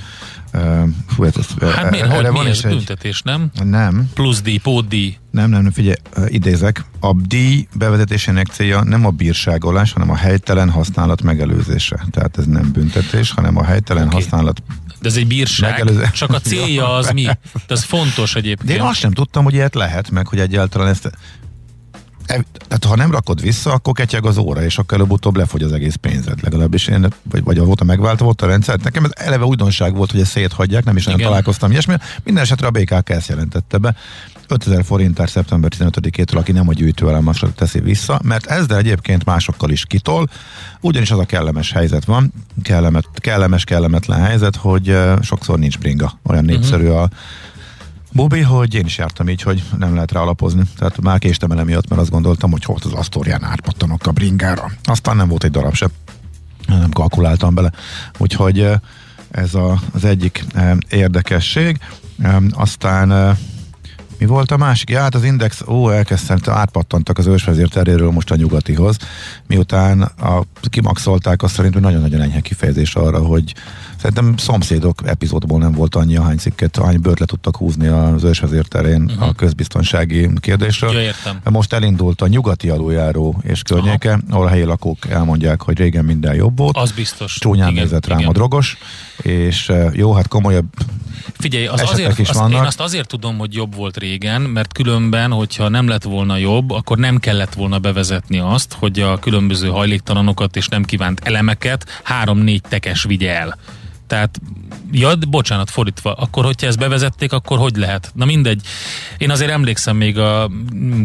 Fú, 1.07 1.23
ez, 1.23 1.33
ez, 1.37 1.71
hát 1.73 1.91
miért, 1.91 2.13
hogy 2.13 2.27
van 2.27 2.43
mi 2.43 2.49
ez 2.49 2.61
büntetés, 2.61 3.21
nem? 3.21 3.51
Nem. 3.63 4.09
Plusz 4.13 4.41
díj, 4.41 4.57
pótdíj. 4.57 5.17
Nem, 5.31 5.49
nem, 5.49 5.61
nem, 5.61 5.71
figyelj, 5.71 5.95
idézek. 6.27 6.85
A 6.99 7.13
díj 7.13 7.67
bevezetésének 7.73 8.47
célja 8.47 8.83
nem 8.83 9.05
a 9.05 9.09
bírságolás, 9.09 9.91
hanem 9.91 10.09
a 10.09 10.15
helytelen 10.15 10.69
használat 10.69 11.21
megelőzése. 11.21 12.05
Tehát 12.11 12.37
ez 12.37 12.45
nem 12.45 12.71
büntetés, 12.71 13.31
hanem 13.31 13.57
a 13.57 13.63
helytelen 13.63 14.07
okay. 14.07 14.21
használat 14.21 14.61
de 15.01 15.09
ez 15.09 15.15
egy 15.15 15.27
bírság, 15.27 15.71
Megelőző. 15.71 16.09
csak 16.13 16.29
a 16.29 16.39
célja 16.39 16.93
az 16.97 17.11
mi? 17.11 17.23
De 17.23 17.37
ez 17.67 17.83
fontos 17.83 18.35
egyébként. 18.35 18.69
De 18.69 18.75
én 18.75 18.81
azt 18.81 18.99
sem 18.99 19.11
tudtam, 19.11 19.43
hogy 19.43 19.53
ilyet 19.53 19.75
lehet, 19.75 20.09
meg 20.09 20.27
hogy 20.27 20.39
egyáltalán 20.39 20.87
ezt 20.87 21.11
tehát 22.67 22.85
ha 22.87 22.95
nem 22.95 23.11
rakod 23.11 23.41
vissza, 23.41 23.71
akkor 23.71 23.93
ketyeg 23.93 24.25
az 24.25 24.37
óra, 24.37 24.63
és 24.63 24.77
akkor 24.77 24.97
előbb-utóbb 24.97 25.35
lefogy 25.35 25.63
az 25.63 25.71
egész 25.71 25.95
pénzed. 25.95 26.41
Legalábbis 26.41 26.87
én, 26.87 27.07
vagy, 27.23 27.43
vagy 27.43 27.59
volt 27.59 27.81
a 27.81 27.83
megváltó, 27.83 28.25
volt 28.25 28.41
a 28.41 28.45
rendszer. 28.45 28.79
Nekem 28.79 29.03
ez 29.03 29.11
eleve 29.13 29.45
újdonság 29.45 29.95
volt, 29.95 30.11
hogy 30.11 30.19
ezt 30.19 30.31
széthagyják, 30.31 30.83
nem 30.83 30.95
is 30.95 31.05
nem 31.05 31.17
találkoztam 31.17 31.71
ilyesmi. 31.71 31.93
Minden 32.23 32.43
esetre 32.43 32.67
a 32.67 32.71
BKK 32.71 33.09
ezt 33.09 33.27
jelentette 33.27 33.77
be. 33.77 33.95
5000 34.47 34.83
forintár 34.83 35.29
szeptember 35.29 35.71
15-től, 35.77 36.37
aki 36.37 36.51
nem 36.51 36.67
a 36.67 36.73
gyűjtőállomásra 36.73 37.53
teszi 37.53 37.79
vissza, 37.79 38.19
mert 38.23 38.45
ezzel 38.45 38.77
egyébként 38.77 39.25
másokkal 39.25 39.69
is 39.69 39.85
kitol, 39.85 40.27
ugyanis 40.81 41.11
az 41.11 41.19
a 41.19 41.25
kellemes 41.25 41.71
helyzet 41.71 42.05
van, 42.05 42.33
kellemet, 42.63 43.05
kellemes, 43.15 43.63
kellemetlen 43.63 44.19
helyzet, 44.19 44.55
hogy 44.55 44.97
sokszor 45.21 45.59
nincs 45.59 45.79
bringa, 45.79 46.19
olyan 46.23 46.43
mhm. 46.43 46.53
népszerű 46.53 46.87
a 46.87 47.09
Bubi, 48.11 48.41
hogy 48.41 48.73
én 48.73 48.85
is 48.85 48.97
jártam 48.97 49.29
így, 49.29 49.41
hogy 49.41 49.63
nem 49.77 49.93
lehet 49.93 50.11
rá 50.11 50.19
alapozni. 50.19 50.63
Tehát 50.77 51.01
már 51.01 51.19
késtem 51.19 51.51
el 51.51 51.63
miatt, 51.63 51.89
mert 51.89 52.01
azt 52.01 52.11
gondoltam, 52.11 52.51
hogy 52.51 52.63
ott 52.65 52.83
az 52.83 52.93
Asztórián 52.93 53.43
átpattanok 53.43 54.07
a 54.07 54.11
bringára. 54.11 54.71
Aztán 54.83 55.15
nem 55.15 55.27
volt 55.27 55.43
egy 55.43 55.51
darab 55.51 55.73
se. 55.73 55.87
Nem 56.67 56.89
kalkuláltam 56.89 57.53
bele. 57.53 57.71
Úgyhogy 58.17 58.71
ez 59.31 59.53
a, 59.53 59.79
az 59.93 60.05
egyik 60.05 60.45
érdekesség. 60.89 61.79
Aztán 62.51 63.37
mi 64.19 64.25
volt 64.25 64.51
a 64.51 64.57
másik? 64.57 64.89
Ja, 64.89 64.99
hát 64.99 65.15
az 65.15 65.23
Index, 65.23 65.61
ó, 65.67 65.89
elkezdtem, 65.89 66.37
átpattantak 66.45 67.17
az 67.17 67.27
ősvezér 67.27 67.67
teréről 67.67 68.11
most 68.11 68.31
a 68.31 68.35
nyugatihoz, 68.35 68.97
miután 69.47 70.01
a, 70.01 70.43
kimaxolták 70.69 71.43
azt 71.43 71.53
szerint, 71.53 71.73
hogy 71.73 71.83
nagyon-nagyon 71.83 72.21
enyhe 72.21 72.39
kifejezés 72.39 72.95
arra, 72.95 73.19
hogy 73.19 73.53
Szerintem 73.99 74.37
szomszédok 74.37 75.01
epizódból 75.05 75.59
nem 75.59 75.71
volt 75.71 75.95
annyi, 75.95 76.15
ahány 76.15 76.37
cikket, 76.37 76.77
ahány 76.77 76.99
bőrt 77.01 77.19
le 77.19 77.25
tudtak 77.25 77.57
húzni 77.57 77.87
az 77.87 78.23
ősvezér 78.23 78.65
terén 78.65 79.01
uh-huh. 79.01 79.27
a 79.27 79.33
közbiztonsági 79.33 80.29
kérdésről. 80.39 80.91
Ja, 80.91 81.01
értem. 81.01 81.39
Most 81.49 81.73
elindult 81.73 82.21
a 82.21 82.27
nyugati 82.27 82.69
aluljáró 82.69 83.41
és 83.43 83.61
környéke, 83.61 84.09
Aha. 84.09 84.21
ahol 84.29 84.45
a 84.45 84.49
helyi 84.49 84.63
lakók 84.63 85.09
elmondják, 85.09 85.61
hogy 85.61 85.77
régen 85.77 86.05
minden 86.05 86.35
jobb 86.35 86.57
volt. 86.57 86.77
Az 86.77 86.91
biztos. 86.91 87.37
Csúnyán 87.39 87.69
igen, 87.69 87.83
nézett 87.83 88.07
rám 88.07 88.17
igen. 88.17 88.29
a 88.29 88.33
drogos, 88.33 88.77
és 89.21 89.69
eh, 89.69 89.89
jó, 89.93 90.13
hát 90.13 90.27
komolyabb 90.27 90.65
Figyelj, 91.37 91.65
az 91.65 91.81
azért, 91.81 92.19
is 92.19 92.29
az, 92.29 92.51
én 92.51 92.57
azt 92.57 92.79
azért 92.79 93.07
tudom, 93.07 93.37
hogy 93.37 93.53
jobb 93.53 93.75
volt 93.75 93.97
régen, 93.97 94.08
mert 94.41 94.73
különben, 94.73 95.31
hogyha 95.31 95.69
nem 95.69 95.87
lett 95.87 96.03
volna 96.03 96.37
jobb, 96.37 96.71
akkor 96.71 96.97
nem 96.97 97.17
kellett 97.17 97.53
volna 97.53 97.79
bevezetni 97.79 98.39
azt, 98.39 98.73
hogy 98.73 98.99
a 98.99 99.19
különböző 99.19 99.67
hajléktalanokat 99.67 100.55
és 100.55 100.67
nem 100.67 100.83
kívánt 100.83 101.19
elemeket 101.23 102.01
három-négy 102.03 102.61
tekes 102.61 103.03
vigye 103.03 103.39
el. 103.39 103.57
Tehát, 104.09 104.39
ja, 104.91 105.15
bocsánat, 105.29 105.69
fordítva, 105.69 106.13
akkor 106.13 106.45
hogyha 106.45 106.67
ezt 106.67 106.77
bevezették, 106.77 107.33
akkor 107.33 107.57
hogy 107.57 107.75
lehet? 107.75 108.11
Na 108.15 108.25
mindegy. 108.25 108.61
Én 109.17 109.31
azért 109.31 109.51
emlékszem 109.51 109.97
még 109.97 110.17
a 110.17 110.49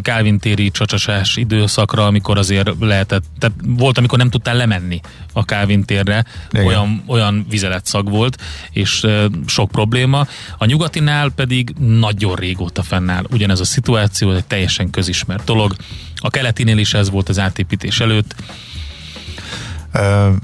Calvin 0.02 0.38
téri 0.38 0.70
csacsasás 0.70 1.36
időszakra, 1.36 2.06
amikor 2.06 2.38
azért 2.38 2.70
lehetett, 2.80 3.24
tehát 3.38 3.56
volt, 3.64 3.98
amikor 3.98 4.18
nem 4.18 4.30
tudtál 4.30 4.56
lemenni 4.56 5.00
a 5.32 5.40
Calvin 5.40 5.84
térre, 5.84 6.24
olyan, 6.52 7.02
olyan 7.06 7.46
vizeletszag 7.48 8.10
volt, 8.10 8.42
és 8.70 9.02
uh, 9.02 9.24
sok 9.46 9.70
probléma. 9.70 10.26
A 10.58 10.64
nyugatinál 10.64 11.30
pedig 11.30 11.74
nagyon 11.78 12.34
régóta 12.34 12.82
fennáll 12.82 13.24
ugyanez 13.30 13.60
a 13.60 13.64
szituáció, 13.64 14.32
egy 14.32 14.44
teljesen 14.44 14.90
közismert 14.90 15.44
dolog. 15.44 15.74
A 16.16 16.30
keletinél 16.30 16.78
is 16.78 16.94
ez 16.94 17.10
volt 17.10 17.28
az 17.28 17.38
átépítés 17.38 18.00
előtt 18.00 18.34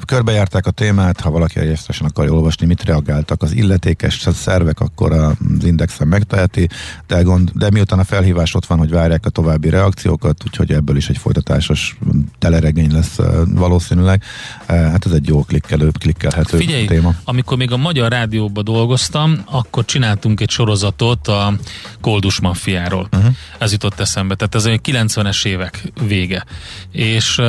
Körbejárták 0.05 0.67
a 0.67 0.71
témát, 0.71 1.21
ha 1.21 1.31
valaki 1.31 1.59
részletesen 1.59 2.07
akarja 2.07 2.33
olvasni, 2.33 2.67
mit 2.67 2.85
reagáltak 2.85 3.43
az 3.43 3.53
illetékes 3.53 4.27
szervek, 4.33 4.81
akkor 4.81 5.13
az 5.13 5.65
Indexen 5.65 6.09
megteheti, 6.09 6.69
de, 7.07 7.23
gond, 7.23 7.51
de 7.55 7.71
miután 7.71 7.99
a 7.99 8.05
felhívás 8.05 8.55
ott 8.55 8.67
van, 8.67 8.79
hogy 8.79 8.91
várják 8.91 9.27
a 9.27 9.31
további 9.31 9.69
reakciókat, 9.69 10.43
úgyhogy 10.47 10.73
ebből 10.73 10.97
is 10.97 11.09
egy 11.09 11.19
folytatásos 11.19 11.99
teleregény 12.39 12.93
lesz 12.93 13.19
valószínűleg. 13.47 14.23
Hát 14.67 15.07
ez 15.07 15.13
egy 15.13 15.29
jó 15.29 15.45
klikkelő, 15.45 15.91
klikkelhető 15.99 16.57
Figyelj, 16.57 16.87
téma. 16.87 17.15
amikor 17.25 17.57
még 17.57 17.73
a 17.73 17.77
Magyar 17.77 18.11
Rádióban 18.11 18.65
dolgoztam, 18.65 19.43
akkor 19.45 19.85
csináltunk 19.85 20.41
egy 20.41 20.51
sorozatot 20.51 21.29
a 21.29 21.55
Koldus 22.01 22.41
Maffiáról. 22.41 23.09
Uh-huh. 23.13 23.35
Ez 23.59 23.73
jutott 23.73 24.01
eszembe. 24.01 24.35
Tehát 24.35 24.55
ez 24.55 24.65
egy 24.65 24.81
90-es 24.85 25.47
évek 25.47 25.93
vége. 26.07 26.45
És 26.93 27.41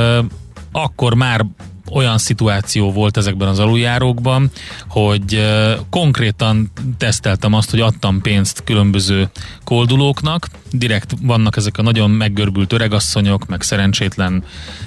akkor 0.72 1.14
már 1.14 1.46
olyan 1.92 2.18
szituáció 2.18 2.92
volt 2.92 3.18
ezekben 3.18 3.48
az 3.48 3.60
aluljárókban, 3.60 4.52
hogy 4.88 5.48
konkrétan 5.90 6.72
teszteltem 6.98 7.54
azt, 7.54 7.70
hogy 7.70 7.80
adtam 7.80 8.22
pénzt 8.22 8.64
különböző 8.64 9.30
koldulóknak, 9.64 10.48
direkt 10.72 11.14
vannak 11.22 11.58
ezek 11.58 11.78
a 11.78 11.82
nagyon 11.82 12.12
meggörbült 12.12 12.74
öregasszonyok, 12.74 13.48
meg 13.48 13.62
szerencsétlen 13.62 14.44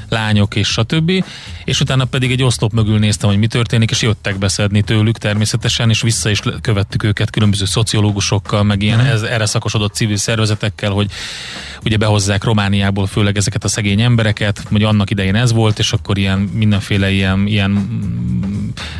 lányok 0.09 0.57
és 0.57 0.69
stb. 0.69 1.25
És 1.65 1.81
utána 1.81 2.05
pedig 2.05 2.31
egy 2.31 2.43
oszlop 2.43 2.73
mögül 2.73 2.99
néztem, 2.99 3.29
hogy 3.29 3.39
mi 3.39 3.47
történik, 3.47 3.91
és 3.91 4.03
jöttek 4.03 4.39
beszedni 4.39 4.83
tőlük 4.83 5.19
természetesen, 5.19 5.91
és 5.91 6.03
vissza 6.03 6.31
is 6.31 6.41
követtük 6.61 7.03
őket 7.03 7.31
különböző 7.31 7.65
szociológusokkal, 7.65 8.63
meg 8.63 8.83
ilyen 8.83 9.01
ez, 9.01 9.23
erre 9.23 9.47
szakosodott 9.47 9.95
civil 9.95 10.17
szervezetekkel, 10.17 10.91
hogy 10.91 11.11
ugye 11.85 11.97
behozzák 11.97 12.45
Romániából 12.45 13.07
főleg 13.07 13.37
ezeket 13.37 13.65
a 13.65 13.69
szegény 13.69 14.01
embereket, 14.01 14.63
hogy 14.71 14.83
annak 14.83 15.11
idején 15.11 15.35
ez 15.35 15.53
volt, 15.53 15.79
és 15.79 15.93
akkor 15.93 16.19
ilyen 16.19 16.39
mindenféle 16.39 16.94
ilyen, 17.03 17.47
ilyen 17.47 17.73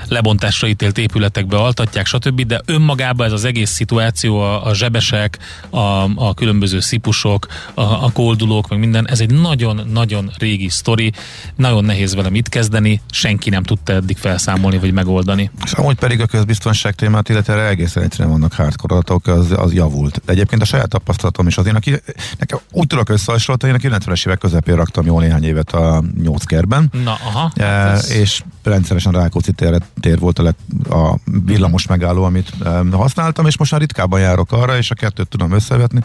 lebontásra 0.09 0.69
ítélt 0.69 0.99
épületekbe 0.99 1.57
altatják, 1.57 2.07
stb. 2.07 2.41
De 2.41 2.61
önmagában 2.67 3.27
ez 3.27 3.33
az 3.33 3.45
egész 3.45 3.71
szituáció, 3.71 4.41
a, 4.41 4.67
a 4.67 4.75
zsebesek, 4.75 5.39
a, 5.71 5.79
a 6.15 6.35
különböző 6.35 6.81
szipusok, 6.81 7.47
a, 7.75 7.83
a 7.83 8.11
koldulók, 8.13 8.69
meg 8.69 8.79
minden, 8.79 9.09
ez 9.09 9.21
egy 9.21 9.31
nagyon-nagyon 9.31 10.31
régi 10.39 10.69
sztori, 10.69 11.13
nagyon 11.57 11.85
nehéz 11.85 12.15
vele 12.15 12.31
mit 12.31 12.49
kezdeni, 12.49 13.01
senki 13.11 13.51
nem 13.51 13.63
tudta 13.63 13.93
eddig 13.93 14.17
felszámolni 14.17 14.79
vagy 14.79 14.93
megoldani. 14.93 15.51
És 15.65 15.73
amúgy 15.73 15.97
pedig 15.97 16.21
a 16.21 16.27
közbiztonság 16.27 16.95
témát, 16.95 17.29
illetve 17.29 17.69
egészen 17.69 18.03
egyszerűen 18.03 18.31
vannak 18.31 18.53
hardcore 18.53 18.95
adatok, 18.95 19.27
az, 19.27 19.53
az 19.57 19.73
javult. 19.73 20.21
De 20.25 20.33
egyébként 20.33 20.63
a 20.63 20.65
saját 20.65 20.89
tapasztalatom 20.89 21.47
is 21.47 21.57
az 21.57 21.67
én, 21.67 21.75
aki, 21.75 21.95
nekem 22.39 22.59
úgy 22.73 22.87
tudok 22.87 23.09
összehasonlítani, 23.09 23.73
én 23.73 23.93
a 23.93 23.99
90-es 23.99 24.27
évek 24.27 24.39
közepén 24.39 24.77
raktam 24.77 25.07
jó 25.07 25.21
néhány 25.21 25.45
évet 25.45 25.73
a 25.73 26.03
nyolckerben. 26.23 26.91
Na, 27.05 27.19
aha. 27.25 27.53
E, 27.57 27.84
És 28.09 28.43
rendszeresen 28.63 29.13
Rákóczi 29.13 29.53
tér, 29.53 29.83
tér 30.01 30.19
volt 30.19 30.39
a, 30.39 30.55
a 30.95 31.19
villamos 31.45 31.87
megálló, 31.87 32.25
amit 32.25 32.53
használtam, 32.93 33.47
és 33.47 33.59
most 33.59 33.71
már 33.71 33.81
ritkábban 33.81 34.21
járok 34.21 34.53
arra, 34.53 34.77
és 34.77 34.91
a 34.91 34.95
kettőt 34.95 35.29
tudom 35.29 35.53
összevetni 35.53 36.01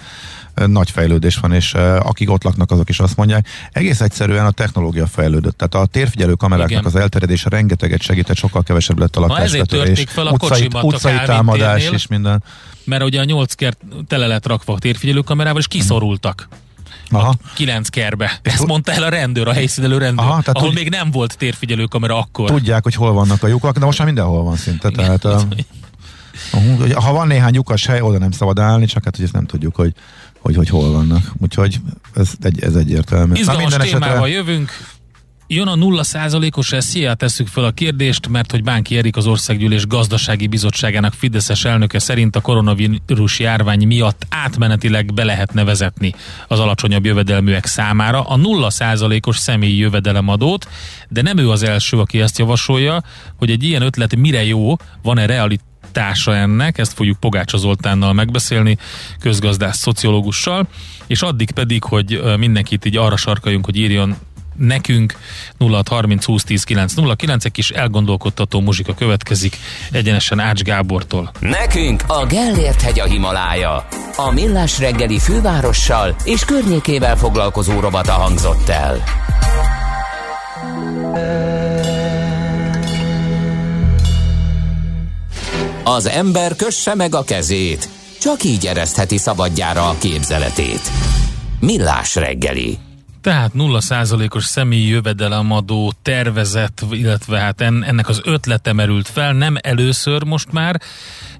nagy 0.68 0.92
fejlődés 0.92 1.38
van, 1.38 1.54
és 1.54 1.74
akik 2.00 2.30
ott 2.32 2.44
laknak, 2.44 2.72
azok 2.72 2.90
is 2.90 3.00
azt 3.00 3.16
mondják. 3.16 3.48
Egész 3.72 4.02
egyszerűen 4.02 4.46
a 4.46 4.52
technológia 4.52 5.08
fejlődött. 5.08 5.58
Tehát 5.58 5.76
a 5.76 5.92
térfigyelő 5.92 6.34
kameráknak 6.34 6.72
Igen. 6.72 6.86
az 6.86 6.96
elterjedése 6.96 7.50
rengeteget 7.50 8.02
segített, 8.02 8.36
sokkal 8.36 8.64
kevesebb 8.64 9.00
lett 9.00 9.16
a 9.16 9.20
lakásvetülés. 9.20 10.04
fel 10.08 10.28
a 10.28 10.32
utcai, 10.32 10.68
utcai 10.82 11.18
támadás 11.26 11.90
és 11.90 12.08
minden. 12.08 12.44
Mert 12.84 13.04
ugye 13.04 13.20
a 13.20 13.24
nyolc 13.24 13.54
kert 13.54 13.80
tele 14.08 14.28
lett 14.28 14.48
rakva 14.48 14.74
a 14.74 14.80
térfigyelő 14.80 15.20
kamerával, 15.20 15.60
és 15.60 15.68
kiszorultak. 15.68 16.48
Aha. 17.12 17.36
kilenc 17.56 17.90
kerbe. 17.90 18.40
Ezt 18.42 18.66
mondta 18.66 18.92
el 18.92 19.04
a 19.04 19.10
rendőr, 19.10 19.48
a 19.48 19.54
helyszínelő 19.54 19.98
rendőr, 19.98 20.26
Aha, 20.26 20.40
tehát 20.42 20.58
ahol 20.58 20.74
még 20.74 20.90
nem 20.90 21.12
volt 21.12 21.38
térfigyelő 21.38 21.86
kamera 21.86 22.18
akkor. 22.18 22.50
Tudják, 22.50 22.84
hogy 22.84 22.96
hol 22.96 23.14
vannak 23.14 23.44
a 23.44 23.48
lyukak, 23.48 23.78
de 23.78 23.86
most 23.86 23.98
már 23.98 24.08
mindenhol 24.08 24.44
van 24.44 24.56
szinte. 24.56 24.90
Tehát, 24.90 25.26
a, 25.26 25.48
ha 26.96 27.12
van 27.12 27.28
néhány 27.28 27.54
lyukas 27.54 27.86
hely, 27.86 28.02
oda 28.02 28.18
nem 28.18 28.32
szabad 28.32 28.60
állni, 28.60 28.86
csak 28.86 29.04
hát 29.04 29.16
hogy 29.16 29.26
ezt 29.26 29.34
nem 29.34 29.46
tudjuk, 29.46 29.76
hogy 29.76 29.94
hogy, 30.42 30.56
hogy 30.56 30.70
hol 30.70 30.92
vannak. 30.92 31.32
Úgyhogy 31.38 31.80
ez, 32.16 32.32
egy, 32.42 32.64
ez 32.64 32.76
egyértelmű. 32.76 33.34
Izgalmas 33.34 33.76
Na, 33.76 33.84
témával 33.84 34.10
esetre... 34.10 34.28
jövünk. 34.28 34.72
Jön 35.52 35.68
a 35.68 35.76
0%-os 35.76 36.72
eszélyát 36.72 37.18
tesszük 37.18 37.48
fel 37.48 37.64
a 37.64 37.72
kérdést, 37.72 38.28
mert 38.28 38.52
hogy 38.52 38.64
Bánki 38.64 38.98
Erik 38.98 39.18
az 39.18 39.28
Országgyűlés 39.28 39.88
Gazdasági 39.88 40.48
Bizottságának 40.48 41.14
Fideszes 41.14 41.66
elnöke 41.66 42.00
szerint 42.00 42.36
a 42.36 42.42
koronavírus 42.42 43.40
járvány 43.40 43.88
miatt 43.88 44.26
átmenetileg 44.30 45.14
be 45.14 45.24
lehetne 45.24 45.64
vezetni 45.64 46.14
az 46.48 46.60
alacsonyabb 46.60 47.06
jövedelműek 47.06 47.66
számára. 47.66 48.22
A 48.22 48.38
0%-os 48.38 49.38
személyi 49.38 49.78
jövedelemadót, 49.78 50.68
de 51.10 51.22
nem 51.22 51.38
ő 51.38 51.50
az 51.50 51.64
első, 51.64 51.98
aki 51.98 52.22
ezt 52.22 52.38
javasolja, 52.38 53.04
hogy 53.38 53.52
egy 53.52 53.64
ilyen 53.64 53.82
ötlet 53.82 54.16
mire 54.16 54.46
jó, 54.46 54.76
van-e 55.02 55.26
realitás 55.26 55.68
társa 55.92 56.36
ennek, 56.36 56.78
ezt 56.78 56.94
fogjuk 56.94 57.20
Pogácsa 57.20 57.58
Zoltánnal 57.58 58.14
megbeszélni, 58.14 58.78
közgazdász 59.20 59.78
szociológussal, 59.78 60.68
és 61.08 61.22
addig 61.22 61.52
pedig, 61.52 61.84
hogy 61.84 62.22
mindenkit 62.38 62.86
így 62.86 62.98
arra 62.98 63.18
sarkaljunk, 63.18 63.66
hogy 63.66 63.78
írjon 63.78 64.16
nekünk 64.60 65.14
0630 65.58 66.26
20 66.26 66.44
10 66.44 66.64
909 66.64 67.46
egy 67.46 67.52
kis 67.52 67.70
elgondolkodtató 67.70 68.60
muzsika 68.60 68.94
következik 68.94 69.58
egyenesen 69.92 70.40
Ács 70.40 70.62
Gábortól. 70.62 71.32
Nekünk 71.40 72.04
a 72.08 72.26
Gellért 72.26 72.82
hegy 72.82 73.00
a 73.00 73.06
Himalája. 73.06 73.88
A 74.16 74.32
Millás 74.32 74.80
reggeli 74.80 75.20
fővárossal 75.20 76.16
és 76.24 76.46
környékével 76.46 77.18
foglalkozó 77.18 77.80
robata 77.80 78.12
hangzott 78.12 78.70
el. 78.70 79.04
Az 85.84 86.06
ember 86.06 86.56
kösse 86.56 86.96
meg 86.96 87.16
a 87.16 87.24
kezét, 87.24 87.90
csak 88.22 88.44
így 88.44 88.66
eresztheti 88.66 89.18
szabadjára 89.18 89.90
a 89.90 89.96
képzeletét. 90.00 90.82
Millás 91.60 92.16
reggeli. 92.16 92.89
Tehát 93.22 93.52
0%-os 93.56 94.46
személyi 94.46 94.88
jövedelemadó 94.88 95.94
tervezett, 96.02 96.86
illetve 96.92 97.40
hát 97.40 97.62
ennek 97.62 98.10
az 98.10 98.22
ötlete 98.24 98.74
merült 98.74 99.08
fel, 99.08 99.34
nem 99.34 99.56
először 99.62 100.24
most 100.24 100.52
már, 100.52 100.82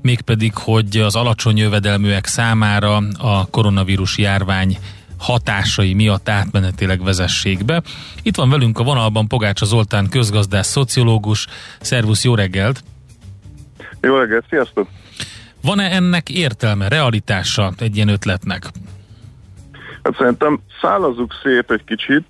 mégpedig, 0.02 0.56
hogy 0.56 0.98
az 0.98 1.16
alacsony 1.16 1.58
jövedelműek 1.58 2.26
számára 2.26 2.96
a 3.18 3.46
koronavírus 3.50 4.18
járvány 4.18 4.78
hatásai 5.18 5.94
miatt 5.94 6.30
átmenetileg 6.30 7.04
vezessék 7.04 7.66
be. 7.66 7.82
Itt 8.22 8.36
van 8.36 8.50
velünk 8.50 8.80
a 8.80 8.84
vonalban 8.84 9.28
Pogácsa 9.28 9.66
Zoltán 9.66 10.10
közgazdás, 10.10 10.66
szociológus. 10.66 11.48
Szervusz, 11.80 12.24
jó 12.24 12.36
reggelt! 12.36 12.84
Jó 14.02 14.18
reggelt, 14.18 14.46
sziasztok! 14.50 14.88
Van-e 15.62 15.92
ennek 15.92 16.30
értelme, 16.30 16.88
realitása 16.88 17.74
egy 17.78 17.96
ilyen 17.96 18.08
ötletnek? 18.08 18.72
Hát 20.10 20.18
szerintem 20.18 20.60
szállazzuk 20.82 21.34
szét 21.44 21.72
egy 21.72 21.84
kicsit. 21.84 22.26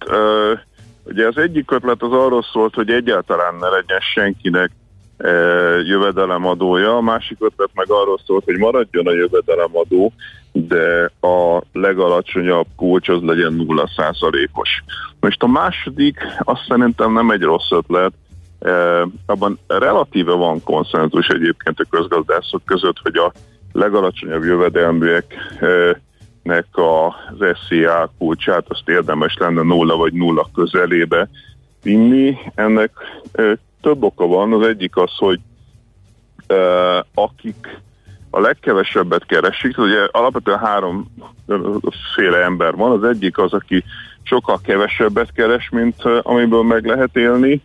Ugye 1.03 1.27
az 1.27 1.37
egyik 1.37 1.71
ötlet 1.71 2.01
az 2.01 2.11
arról 2.11 2.43
szólt, 2.51 2.73
hogy 2.73 2.89
egyáltalán 2.89 3.55
ne 3.55 3.67
legyen 3.67 3.99
senkinek 4.13 4.71
jövedelemadója, 5.83 6.95
a 6.95 7.01
másik 7.01 7.37
ötlet 7.39 7.69
meg 7.73 7.85
arról 7.89 8.19
szólt, 8.25 8.43
hogy 8.43 8.57
maradjon 8.57 9.07
a 9.07 9.11
jövedelemadó, 9.11 10.13
de 10.51 11.11
a 11.21 11.61
legalacsonyabb 11.73 12.67
kulcs 12.75 13.09
az 13.09 13.21
legyen 13.21 13.53
0 13.53 13.89
os 14.53 14.83
Most 15.19 15.43
a 15.43 15.47
második 15.47 16.17
azt 16.39 16.65
szerintem 16.67 17.13
nem 17.13 17.29
egy 17.29 17.41
rossz 17.41 17.71
ötlet, 17.71 18.13
abban 19.25 19.59
relatíve 19.67 20.33
van 20.33 20.63
konszenzus 20.63 21.27
egyébként 21.27 21.79
a 21.79 21.85
közgazdászok 21.89 22.61
között, 22.65 22.97
hogy 23.03 23.17
a 23.17 23.31
legalacsonyabb 23.71 24.43
jövedelműeknek 26.49 26.65
az 26.77 27.57
SZIA 27.67 28.11
kulcsát 28.17 28.65
azt 28.67 28.89
érdemes 28.89 29.37
lenne 29.37 29.61
nulla 29.61 29.95
vagy 29.95 30.13
nulla 30.13 30.49
közelébe 30.53 31.29
vinni. 31.83 32.37
Ennek 32.55 32.91
több 33.81 34.03
oka 34.03 34.27
van. 34.27 34.53
Az 34.53 34.67
egyik 34.67 34.97
az, 34.97 35.11
hogy 35.17 35.39
akik 37.13 37.81
a 38.29 38.39
legkevesebbet 38.39 39.25
keresik, 39.25 39.77
ugye 39.77 40.07
alapvetően 40.11 40.59
háromféle 40.59 42.43
ember 42.43 42.75
van. 42.75 42.91
Az 42.91 43.03
egyik 43.03 43.37
az, 43.37 43.53
aki 43.53 43.83
sokkal 44.23 44.59
kevesebbet 44.63 45.31
keres, 45.33 45.69
mint 45.69 46.03
amiből 46.21 46.63
meg 46.63 46.85
lehet 46.85 47.15
élni 47.17 47.61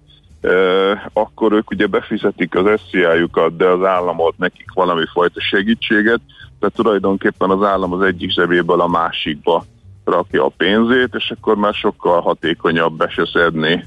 akkor 1.12 1.52
ők 1.52 1.70
ugye 1.70 1.86
befizetik 1.86 2.54
az 2.54 2.80
SZIA-jukat, 2.88 3.56
de 3.56 3.66
az 3.66 3.84
állam 3.84 4.20
ad 4.20 4.34
nekik 4.36 4.72
valami 4.74 5.04
fajta 5.12 5.40
segítséget, 5.40 6.20
tehát 6.64 6.78
tulajdonképpen 6.78 7.50
az 7.50 7.62
állam 7.62 7.92
az 7.92 8.02
egyik 8.02 8.30
zsebéből 8.30 8.80
a 8.80 8.86
másikba 8.86 9.64
rakja 10.04 10.44
a 10.44 10.52
pénzét, 10.56 11.14
és 11.14 11.30
akkor 11.30 11.56
már 11.56 11.74
sokkal 11.74 12.20
hatékonyabb 12.20 12.96
beseszedni 12.96 13.84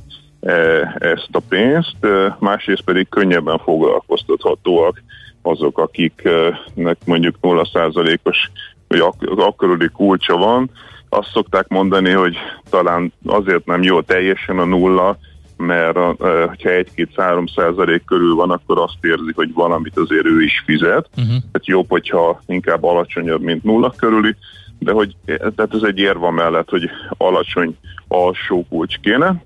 ezt 0.98 1.30
a 1.32 1.40
pénzt, 1.50 1.98
másrészt 2.40 2.82
pedig 2.82 3.10
könnyebben 3.10 3.58
foglalkoztathatóak 3.58 5.04
azok, 5.42 5.78
akiknek 5.78 6.98
mondjuk 7.06 7.36
0%-os 7.42 8.50
vagy 8.88 9.00
ak- 9.00 9.40
akkori 9.40 9.90
kulcsa 9.90 10.38
van. 10.38 10.70
Azt 11.10 11.32
szokták 11.34 11.68
mondani, 11.68 12.12
hogy 12.12 12.36
talán 12.70 13.14
azért 13.26 13.66
nem 13.66 13.84
jó 13.84 14.02
teljesen 14.02 14.60
a 14.60 14.66
nulla, 14.66 15.18
mert 15.58 15.96
a, 15.96 16.16
ha 16.20 16.48
1-2-3 16.64 17.56
százalék 17.56 18.06
körül 18.06 18.36
van, 18.36 18.52
akkor 18.52 18.80
azt 18.80 18.98
érzi, 19.02 19.32
hogy 19.36 19.54
valamit 19.54 19.98
azért 19.98 20.26
ő 20.26 20.42
is 20.42 20.64
fizet. 20.66 21.10
Uh-huh. 21.18 21.28
Tehát 21.28 21.68
jobb, 21.68 21.90
hogyha 21.90 22.42
inkább 22.46 22.84
alacsonyabb, 22.84 23.42
mint 23.42 23.64
nulla 23.64 23.94
körüli, 23.98 24.36
de 24.80 24.92
hogy 24.92 25.16
tehát 25.26 25.74
ez 25.74 25.82
egy 25.82 25.98
érva 25.98 26.32
mellett, 26.32 26.70
hogy 26.70 26.90
alacsony 27.18 27.78
alsó 28.08 28.66
kulcs 28.70 29.00
kéne. 29.00 29.44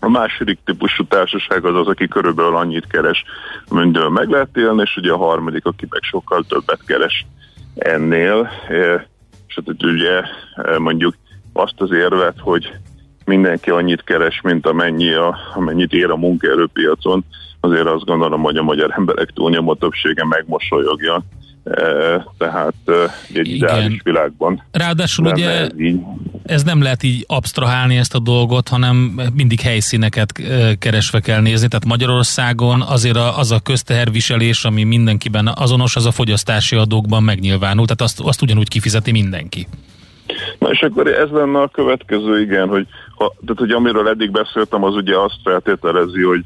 A 0.00 0.08
második 0.08 0.58
típusú 0.64 1.04
társaság 1.04 1.64
az 1.64 1.74
az, 1.74 1.86
aki 1.86 2.08
körülbelül 2.08 2.56
annyit 2.56 2.86
keres, 2.86 3.24
amintől 3.68 4.08
meg 4.08 4.28
lehet 4.28 4.56
élni, 4.56 4.82
és 4.82 4.96
ugye 4.96 5.12
a 5.12 5.16
harmadik, 5.16 5.66
aki 5.66 5.86
meg 5.90 6.02
sokkal 6.02 6.44
többet 6.48 6.80
keres 6.86 7.26
ennél. 7.74 8.50
És 9.46 9.54
hát 9.54 9.82
ugye 9.82 10.22
mondjuk 10.78 11.14
azt 11.52 11.80
az 11.80 11.92
érvet, 11.92 12.38
hogy 12.38 12.72
mindenki 13.32 13.70
annyit 13.70 14.04
keres, 14.04 14.40
mint 14.40 14.66
amennyi 14.66 15.12
a, 15.12 15.36
amennyit 15.54 15.92
ér 15.92 16.10
a 16.10 16.16
munkaerőpiacon, 16.16 17.24
azért 17.60 17.86
azt 17.86 18.04
gondolom, 18.04 18.42
hogy 18.42 18.56
a 18.56 18.62
magyar 18.62 18.94
emberek 18.96 19.30
túlnyomó 19.30 19.74
többsége 19.74 20.24
megmosolyogja. 20.24 21.22
E, 21.64 21.82
tehát 22.38 22.74
e, 22.86 22.92
egy 23.32 23.46
Igen. 23.46 23.54
ideális 23.54 24.00
világban. 24.04 24.62
Ráadásul 24.72 25.26
ugye 25.26 25.48
ez, 25.50 25.68
így. 25.78 26.00
ez 26.42 26.62
nem 26.62 26.82
lehet 26.82 27.02
így 27.02 27.24
absztrahálni 27.28 27.96
ezt 27.96 28.14
a 28.14 28.18
dolgot, 28.18 28.68
hanem 28.68 29.20
mindig 29.34 29.60
helyszíneket 29.60 30.38
e, 30.38 30.74
keresve 30.74 31.20
kell 31.20 31.40
nézni. 31.40 31.68
Tehát 31.68 31.86
Magyarországon 31.86 32.80
azért 32.80 33.16
az 33.16 33.50
a 33.50 33.60
közteherviselés, 33.60 34.64
ami 34.64 34.82
mindenkiben 34.82 35.52
azonos, 35.54 35.96
az 35.96 36.06
a 36.06 36.10
fogyasztási 36.10 36.76
adókban 36.76 37.22
megnyilvánul. 37.22 37.84
Tehát 37.84 38.00
azt, 38.00 38.20
azt 38.20 38.42
ugyanúgy 38.42 38.68
kifizeti 38.68 39.10
mindenki. 39.10 39.66
Na 40.58 40.70
és 40.70 40.80
akkor 40.82 41.06
ez 41.06 41.30
lenne 41.30 41.60
a 41.60 41.68
következő, 41.68 42.40
igen, 42.40 42.68
hogy, 42.68 42.86
ha, 43.14 43.32
tehát, 43.40 43.58
hogy 43.58 43.70
amiről 43.70 44.08
eddig 44.08 44.30
beszéltem, 44.30 44.84
az 44.84 44.94
ugye 44.94 45.18
azt 45.18 45.38
feltételezi, 45.44 46.22
hogy 46.22 46.44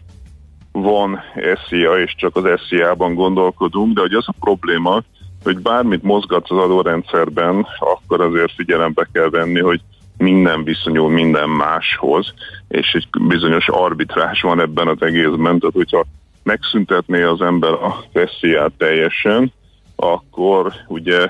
van 0.72 1.20
SZIA, 1.66 1.99
és 1.99 2.14
csak 2.16 2.37
az 2.37 2.61
SZIA-ban 2.68 3.14
gondolkodunk, 3.14 3.95
de 3.95 4.01
hogy 4.01 4.12
az 4.12 4.24
a 4.26 4.34
probléma, 4.41 5.03
hogy 5.43 5.59
bármit 5.59 6.03
mozgatsz 6.03 6.51
az 6.51 6.59
adórendszerben, 6.59 7.66
akkor 7.78 8.20
azért 8.20 8.53
figyelembe 8.53 9.09
kell 9.12 9.28
venni, 9.28 9.61
hogy 9.61 9.80
minden 10.16 10.64
viszonyul 10.64 11.11
minden 11.11 11.49
máshoz, 11.49 12.34
és 12.68 12.93
egy 12.93 13.09
bizonyos 13.28 13.68
arbitrás 13.68 14.41
van 14.41 14.61
ebben 14.61 14.89
az 14.89 15.03
egészben, 15.03 15.59
tehát 15.59 15.74
hogyha 15.74 16.05
megszüntetné 16.43 17.22
az 17.22 17.41
ember 17.41 17.72
a 17.72 18.05
SZIA 18.12 18.70
teljesen, 18.78 19.53
akkor 19.97 20.72
ugye 20.89 21.28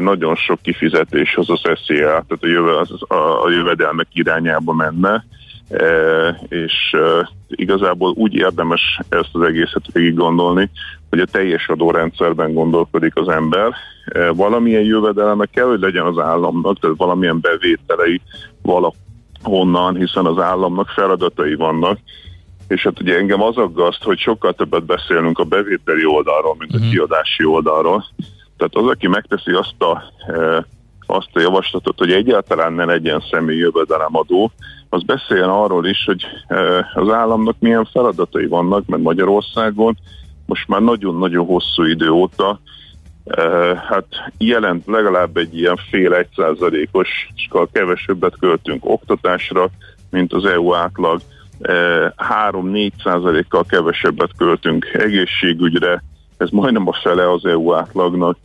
nagyon 0.00 0.34
sok 0.34 0.62
kifizetés 0.62 1.36
az 1.36 1.46
SZIA, 1.84 2.06
tehát 2.06 2.38
a, 2.40 2.46
jöve, 2.46 2.78
az, 2.78 2.90
a, 3.08 3.44
a 3.44 3.50
jövedelmek 3.50 4.06
irányába 4.12 4.72
menne, 4.72 5.24
és 6.48 6.96
igazából 7.48 8.12
úgy 8.16 8.34
érdemes 8.34 8.98
ezt 9.08 9.28
az 9.32 9.42
egészet 9.42 9.92
végig 9.92 10.14
gondolni, 10.14 10.70
hogy 11.10 11.20
a 11.20 11.26
teljes 11.26 11.68
adórendszerben 11.68 12.52
gondolkodik 12.52 13.16
az 13.16 13.28
ember. 13.28 13.74
Valamilyen 14.34 14.82
jövedelme 14.82 15.46
kell, 15.46 15.66
hogy 15.66 15.80
legyen 15.80 16.04
az 16.04 16.18
államnak, 16.18 16.78
tehát 16.78 16.96
valamilyen 16.96 17.40
bevételei 17.40 18.20
valahonnan, 18.62 19.96
hiszen 19.96 20.26
az 20.26 20.38
államnak 20.38 20.88
feladatai 20.88 21.54
vannak, 21.54 21.98
és 22.68 22.82
hát 22.82 23.00
ugye 23.00 23.16
engem 23.16 23.42
az 23.42 23.56
aggaszt, 23.56 24.02
hogy 24.02 24.18
sokkal 24.18 24.52
többet 24.52 24.84
beszélünk 24.84 25.38
a 25.38 25.44
bevételi 25.44 26.04
oldalról, 26.04 26.56
mint 26.58 26.74
a 26.74 26.78
mhm. 26.78 26.88
kiadási 26.88 27.44
oldalról, 27.44 28.04
tehát 28.56 28.74
az, 28.74 28.86
aki 28.86 29.08
megteszi 29.08 29.52
azt 29.52 29.82
a, 29.82 30.02
e, 30.26 30.66
azt 31.06 31.30
a 31.32 31.40
javaslatot, 31.40 31.98
hogy 31.98 32.12
egyáltalán 32.12 32.72
ne 32.72 32.84
legyen 32.84 33.24
személy 33.30 33.56
jövedelemadó, 33.56 34.50
az 34.88 35.02
beszéljen 35.02 35.48
arról 35.48 35.86
is, 35.86 36.04
hogy 36.04 36.24
e, 36.46 36.90
az 36.94 37.10
államnak 37.10 37.56
milyen 37.58 37.84
feladatai 37.84 38.46
vannak, 38.46 38.86
mert 38.86 39.02
Magyarországon 39.02 39.96
most 40.46 40.68
már 40.68 40.80
nagyon-nagyon 40.80 41.46
hosszú 41.46 41.82
idő 41.82 42.10
óta 42.10 42.60
e, 43.24 43.42
hát 43.88 44.06
jelent 44.38 44.86
legalább 44.86 45.36
egy 45.36 45.58
ilyen 45.58 45.78
fél 45.90 46.14
egy 46.14 46.28
százalékos, 46.36 47.08
kevesebbet 47.72 48.38
költünk 48.38 48.84
oktatásra, 48.84 49.70
mint 50.10 50.32
az 50.32 50.44
EU 50.44 50.74
átlag, 50.74 51.20
3-4 51.60 52.90
százalékkal 53.04 53.64
kevesebbet 53.64 54.30
költünk 54.36 54.84
egészségügyre, 54.92 56.02
ez 56.36 56.48
majdnem 56.50 56.88
a 56.88 56.92
fele 57.02 57.30
az 57.30 57.44
EU 57.44 57.74
átlagnak, 57.74 58.36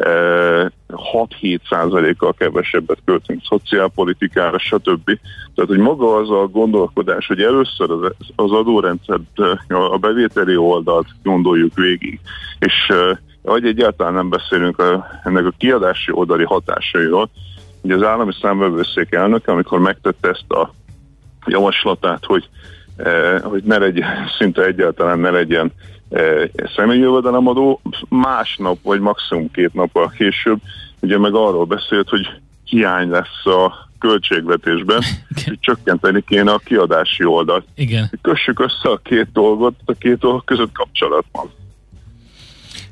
6-7 0.00 1.58
százalékkal 1.68 2.34
kevesebbet 2.34 2.98
költünk 3.04 3.42
szociálpolitikára, 3.48 4.58
stb. 4.58 5.04
Tehát, 5.54 5.70
hogy 5.70 5.78
maga 5.78 6.16
az 6.16 6.30
a 6.30 6.46
gondolkodás, 6.46 7.26
hogy 7.26 7.40
először 7.40 7.90
az, 7.90 8.12
az 8.36 8.52
adórendszert, 8.52 9.38
a 9.68 9.98
bevételi 9.98 10.56
oldalt 10.56 11.06
gondoljuk 11.22 11.74
végig, 11.74 12.20
és 12.58 12.92
hogy 13.44 13.66
egyáltalán 13.66 14.12
nem 14.12 14.28
beszélünk 14.28 14.78
a, 14.78 15.06
ennek 15.24 15.46
a 15.46 15.52
kiadási 15.58 16.12
oldali 16.12 16.44
hatásairól, 16.44 17.30
hogy 17.80 17.90
az 17.90 18.02
állami 18.02 18.32
számvevőszék 18.40 19.12
elnöke, 19.12 19.52
amikor 19.52 19.78
megtette 19.78 20.28
ezt 20.28 20.50
a 20.52 20.72
javaslatát, 21.46 22.24
hogy, 22.24 22.48
hogy 23.42 23.62
ne 23.62 23.78
legyen, 23.78 24.28
szinte 24.38 24.64
egyáltalán 24.64 25.18
ne 25.18 25.30
legyen 25.30 25.72
személyi 26.76 27.00
jövedelemadó, 27.00 27.80
másnap 28.08 28.78
vagy 28.82 29.00
maximum 29.00 29.50
két 29.50 29.74
nappal 29.74 30.08
később 30.08 30.60
ugye 31.00 31.18
meg 31.18 31.34
arról 31.34 31.64
beszélt, 31.64 32.08
hogy 32.08 32.28
hiány 32.64 33.08
lesz 33.08 33.46
a 33.46 33.88
költségvetésben, 33.98 35.02
hogy 35.44 35.58
csökkenteni 35.60 36.22
kéne 36.26 36.52
a 36.52 36.58
kiadási 36.58 37.24
oldalt. 37.24 37.66
Igen. 37.74 38.10
Kössük 38.22 38.60
össze 38.60 38.88
a 38.90 39.00
két 39.04 39.32
dolgot, 39.32 39.74
a 39.84 39.92
két 39.92 40.18
dolog 40.18 40.44
között 40.44 40.72
kapcsolat 40.72 41.24
van. 41.32 41.50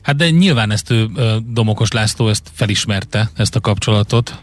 Hát 0.02 0.16
de 0.16 0.30
nyilván 0.30 0.70
ezt 0.70 0.90
ő, 0.90 1.06
Domokos 1.46 1.92
László 1.92 2.28
ezt 2.28 2.50
felismerte, 2.52 3.30
ezt 3.36 3.56
a 3.56 3.60
kapcsolatot. 3.60 4.34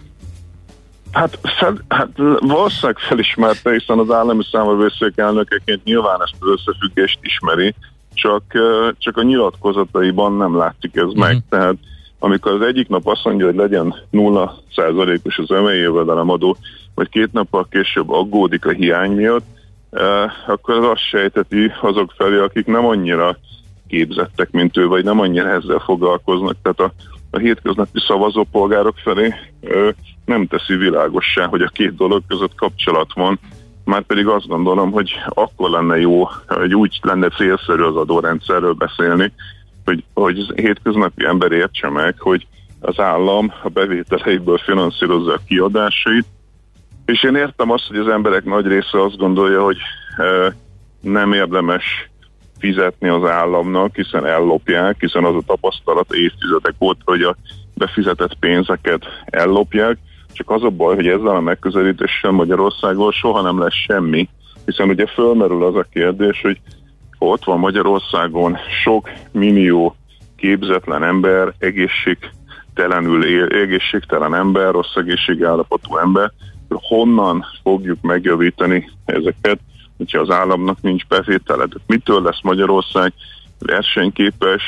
Hát, 1.11 1.39
fel, 1.59 1.83
hát 1.87 2.09
valószínűleg 2.39 2.97
felismerte, 2.97 3.71
hiszen 3.71 3.99
az 3.99 4.11
állami 4.11 4.43
számövőszék 4.51 5.17
elnökeként 5.17 5.83
nyilván 5.83 6.21
ezt 6.21 6.35
az 6.39 6.47
összefüggést 6.47 7.19
ismeri, 7.21 7.75
csak, 8.13 8.43
csak 8.97 9.17
a 9.17 9.23
nyilatkozataiban 9.23 10.37
nem 10.37 10.57
látszik 10.57 10.95
ez 10.95 11.03
uh-huh. 11.03 11.19
meg. 11.19 11.33
Mhm. 11.35 11.43
Tehát 11.49 11.75
amikor 12.19 12.51
az 12.51 12.61
egyik 12.61 12.87
nap 12.87 13.07
azt 13.07 13.23
mondja, 13.23 13.45
hogy 13.45 13.55
legyen 13.55 13.95
0%-os 14.11 15.37
az 15.37 15.51
emeljövedelemadó, 15.51 16.57
vagy 16.95 17.09
két 17.09 17.31
nappal 17.31 17.67
később 17.69 18.09
aggódik 18.09 18.65
a 18.65 18.71
hiány 18.71 19.11
miatt, 19.11 19.45
akkor 20.47 20.75
az 20.77 20.85
azt 20.85 21.07
sejteti 21.09 21.71
azok 21.81 22.13
felé, 22.17 22.37
akik 22.37 22.65
nem 22.65 22.85
annyira 22.85 23.37
képzettek, 23.87 24.51
mint 24.51 24.77
ő, 24.77 24.87
vagy 24.87 25.03
nem 25.03 25.19
annyira 25.19 25.49
ezzel 25.49 25.79
foglalkoznak. 25.79 26.55
Tehát 26.61 26.79
a, 26.79 26.93
a 27.31 27.37
hétköznapi 27.37 27.99
szavazópolgárok 28.07 28.97
felé 28.97 29.33
ö, 29.61 29.89
nem 30.25 30.47
teszi 30.47 30.75
világossá, 30.75 31.45
hogy 31.45 31.61
a 31.61 31.71
két 31.73 31.95
dolog 31.95 32.23
között 32.27 32.55
kapcsolat 32.55 33.13
van, 33.13 33.39
már 33.85 34.01
pedig 34.01 34.27
azt 34.27 34.47
gondolom, 34.47 34.91
hogy 34.91 35.11
akkor 35.29 35.69
lenne 35.69 35.99
jó, 35.99 36.23
hogy 36.47 36.75
úgy 36.75 36.99
lenne 37.01 37.29
célszerű 37.29 37.81
az 37.81 37.95
adórendszerről 37.95 38.73
beszélni, 38.73 39.31
hogy, 39.85 40.03
hogy 40.13 40.39
az 40.39 40.51
hétköznapi 40.55 41.25
ember 41.25 41.51
értse 41.51 41.89
meg, 41.89 42.15
hogy 42.19 42.47
az 42.79 42.99
állam 42.99 43.53
a 43.63 43.69
bevételeiből 43.69 44.57
finanszírozza 44.57 45.33
a 45.33 45.39
kiadásait, 45.47 46.25
és 47.05 47.23
én 47.23 47.35
értem 47.35 47.71
azt, 47.71 47.87
hogy 47.87 47.97
az 47.97 48.07
emberek 48.07 48.43
nagy 48.43 48.65
része 48.65 49.03
azt 49.03 49.17
gondolja, 49.17 49.63
hogy 49.63 49.77
e, 50.17 50.55
nem 51.01 51.33
érdemes 51.33 52.09
fizetni 52.59 53.07
az 53.07 53.29
államnak, 53.29 53.95
hiszen 53.95 54.25
ellopják, 54.25 54.95
hiszen 54.99 55.23
az 55.23 55.35
a 55.35 55.41
tapasztalat 55.45 56.13
évtizedek 56.13 56.73
volt, 56.77 56.97
hogy 57.05 57.21
a 57.21 57.35
befizetett 57.73 58.35
pénzeket 58.39 59.05
ellopják, 59.25 59.97
csak 60.33 60.49
az 60.49 60.63
a 60.63 60.69
baj, 60.69 60.95
hogy 60.95 61.07
ezzel 61.07 61.35
a 61.35 61.39
megközelítéssel 61.39 62.31
Magyarországon 62.31 63.11
soha 63.11 63.41
nem 63.41 63.59
lesz 63.59 63.73
semmi, 63.73 64.29
hiszen 64.65 64.89
ugye 64.89 65.05
fölmerül 65.05 65.63
az 65.63 65.75
a 65.75 65.85
kérdés, 65.91 66.41
hogy 66.41 66.59
ott 67.17 67.43
van 67.43 67.59
Magyarországon 67.59 68.57
sok 68.83 69.09
millió 69.31 69.95
képzetlen 70.35 71.03
ember, 71.03 71.53
egészségtelenül 71.57 73.25
él, 73.25 73.45
egészségtelen 73.45 74.35
ember, 74.35 74.71
rossz 74.71 74.95
egészségállapotú 74.95 75.97
ember, 75.97 76.31
honnan 76.69 77.45
fogjuk 77.63 78.01
megjavítani 78.01 78.89
ezeket, 79.05 79.59
hogyha 79.97 80.19
az 80.19 80.29
államnak 80.29 80.81
nincs 80.81 81.07
bevétele. 81.07 81.65
Mitől 81.87 82.21
lesz 82.21 82.41
Magyarország 82.41 83.13
versenyképes, 83.59 84.61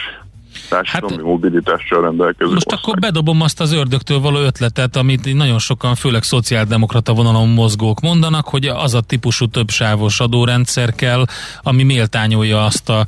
társadalmi 0.70 1.16
hát, 1.16 1.26
mobilitással 1.26 2.02
rendelkező 2.02 2.54
Most 2.54 2.66
ország. 2.66 2.80
akkor 2.84 3.00
bedobom 3.00 3.42
azt 3.42 3.60
az 3.60 3.72
ördögtől 3.72 4.20
való 4.20 4.40
ötletet, 4.40 4.96
amit 4.96 5.34
nagyon 5.34 5.60
sokan, 5.60 5.96
főleg 5.96 6.24
szociáldemokrata 6.24 7.14
vonalon 7.14 7.50
mozgók 7.50 8.00
mondanak, 8.00 8.48
hogy 8.48 8.66
az 8.66 8.94
a 8.94 9.02
típusú 9.02 9.48
többsávos 9.48 10.20
adórendszer 10.20 10.96
kell, 10.96 11.26
ami 11.62 11.84
méltányolja 11.84 12.66
azt, 12.66 12.90
a, 12.90 13.06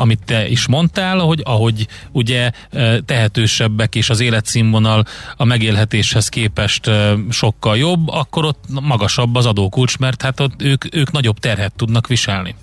amit 0.00 0.20
te 0.24 0.48
is 0.48 0.68
mondtál, 0.68 1.18
hogy 1.18 1.42
ahogy 1.44 1.86
ugye 2.12 2.50
eh, 2.70 2.96
tehetősebbek 3.04 3.94
és 3.94 4.10
az 4.10 4.20
életszínvonal 4.20 5.04
a 5.36 5.44
megélhetéshez 5.44 6.28
képest 6.28 6.90
sokkal 7.30 7.76
jobb, 7.76 8.08
akkor 8.08 8.44
ott 8.44 8.64
magasabb 8.82 9.34
az 9.34 9.46
adókulcs, 9.46 9.98
mert 9.98 10.22
hát 10.22 10.40
ott 10.40 10.62
ők, 10.62 10.94
ők 10.94 11.10
nagyobb 11.12 11.38
terhet 11.38 11.72
tudnak 11.76 12.06
viselni. 12.06 12.54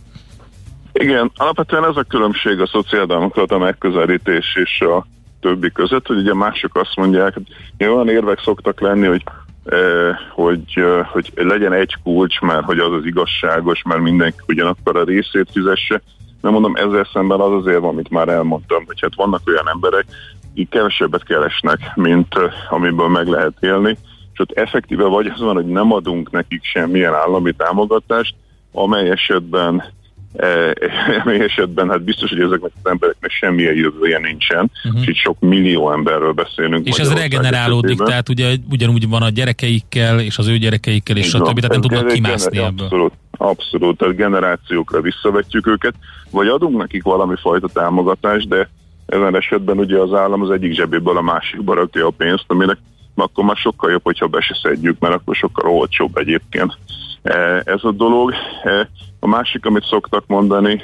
Igen, 1.00 1.32
alapvetően 1.36 1.86
ez 1.86 1.96
a 1.96 2.04
különbség 2.04 2.60
a 2.60 2.68
szociáldemokrata 2.68 3.58
megközelítés 3.58 4.56
és 4.56 4.82
a 4.82 5.06
többi 5.40 5.72
között, 5.72 6.08
hogy 6.08 6.18
ugye 6.18 6.34
mások 6.34 6.76
azt 6.76 6.96
mondják, 6.96 7.34
hogy 7.34 7.48
olyan 7.88 8.10
érvek 8.10 8.40
szoktak 8.40 8.80
lenni, 8.80 9.08
hogy 9.08 9.24
eh, 9.66 10.18
hogy, 10.32 10.62
eh, 10.74 11.06
hogy 11.06 11.32
legyen 11.36 11.74
egy 11.74 11.96
kulcs, 12.04 12.40
mert 12.40 12.64
hogy 12.64 12.80
az 12.80 12.92
az 12.92 13.06
igazságos, 13.06 13.82
mert 13.84 14.02
mindenki 14.02 14.38
ugyanakkor 14.48 14.98
a 14.98 15.04
részét 15.04 15.50
fizesse. 15.52 16.02
Nem 16.42 16.52
mondom, 16.52 16.76
ezzel 16.76 17.10
szemben 17.14 17.40
az 17.40 17.52
azért, 17.52 17.84
amit 17.84 18.10
már 18.10 18.28
elmondtam, 18.28 18.84
hogy 18.86 19.00
hát 19.02 19.16
vannak 19.16 19.42
olyan 19.46 19.70
emberek, 19.70 20.06
akik 20.52 20.70
kevesebbet 20.70 21.24
keresnek, 21.24 21.80
mint 21.96 22.36
eh, 22.36 22.74
amiből 22.74 23.08
meg 23.08 23.28
lehet 23.28 23.54
élni, 23.60 23.98
és 24.34 24.40
ott 24.40 24.52
effektíve 24.52 25.04
vagy 25.04 25.28
az 25.28 25.40
van, 25.40 25.56
hogy 25.56 25.68
nem 25.68 25.94
adunk 25.94 26.32
nekik 26.32 26.64
semmilyen 26.64 27.14
állami 27.14 27.52
támogatást, 27.52 28.36
amely 28.72 29.10
esetben 29.10 29.84
amely 31.24 31.40
esetben 31.50 31.90
hát 31.90 32.04
biztos, 32.04 32.30
hogy 32.30 32.40
ezeknek 32.40 32.72
az 32.84 32.90
embereknek 32.92 33.32
semmilyen 33.32 33.76
jövője 33.76 34.20
nincsen, 34.20 34.72
uh-huh. 34.84 35.02
és 35.02 35.08
itt 35.08 35.16
sok 35.16 35.40
millió 35.40 35.92
emberről 35.92 36.32
beszélünk. 36.32 36.88
És 36.88 36.98
ez 36.98 37.14
regenerálódik, 37.14 37.86
esetében. 37.86 38.08
tehát 38.08 38.30
ugye 38.30 38.56
ugyanúgy 38.70 39.10
van 39.10 39.22
a 39.22 39.30
gyerekeikkel, 39.30 40.20
és 40.20 40.38
az 40.38 40.48
ő 40.48 40.58
gyerekeikkel, 40.58 41.18
és 41.18 41.28
stb. 41.28 41.60
Tehát 41.60 41.72
nem 41.72 41.82
tudnak 41.82 42.08
kimászni 42.08 42.58
ebből. 42.58 42.86
Abszolút, 42.86 43.14
abszolút, 43.32 43.98
tehát 43.98 44.16
generációkra 44.16 45.02
visszavetjük 45.02 45.68
őket, 45.68 45.94
vagy 46.32 46.48
adunk 46.48 46.78
nekik 46.78 47.04
valami 47.04 47.36
fajta 47.42 47.68
támogatást, 47.68 48.48
de 48.48 48.70
ezen 49.06 49.36
esetben 49.36 49.78
ugye 49.78 49.98
az 49.98 50.14
állam 50.14 50.42
az 50.42 50.50
egyik 50.50 50.74
zsebéből 50.74 51.18
a 51.18 51.22
másikba 51.22 51.74
rakja 51.74 52.08
a 52.08 52.14
pénzt, 52.18 52.46
aminek 52.48 52.78
akkor 53.16 53.44
már 53.44 53.56
sokkal 53.56 53.92
jobb, 53.92 54.04
hogyha 54.04 54.28
be 54.28 54.42
se 54.42 54.60
szedjük, 54.62 55.00
mert 55.00 55.14
akkor 55.14 55.36
sokkal 55.36 55.72
olcsóbb 55.72 56.18
egyébként 56.18 56.78
ez 57.64 57.84
a 57.84 57.92
dolog. 57.92 58.34
A 59.20 59.28
másik, 59.28 59.66
amit 59.66 59.86
szoktak 59.86 60.24
mondani, 60.28 60.82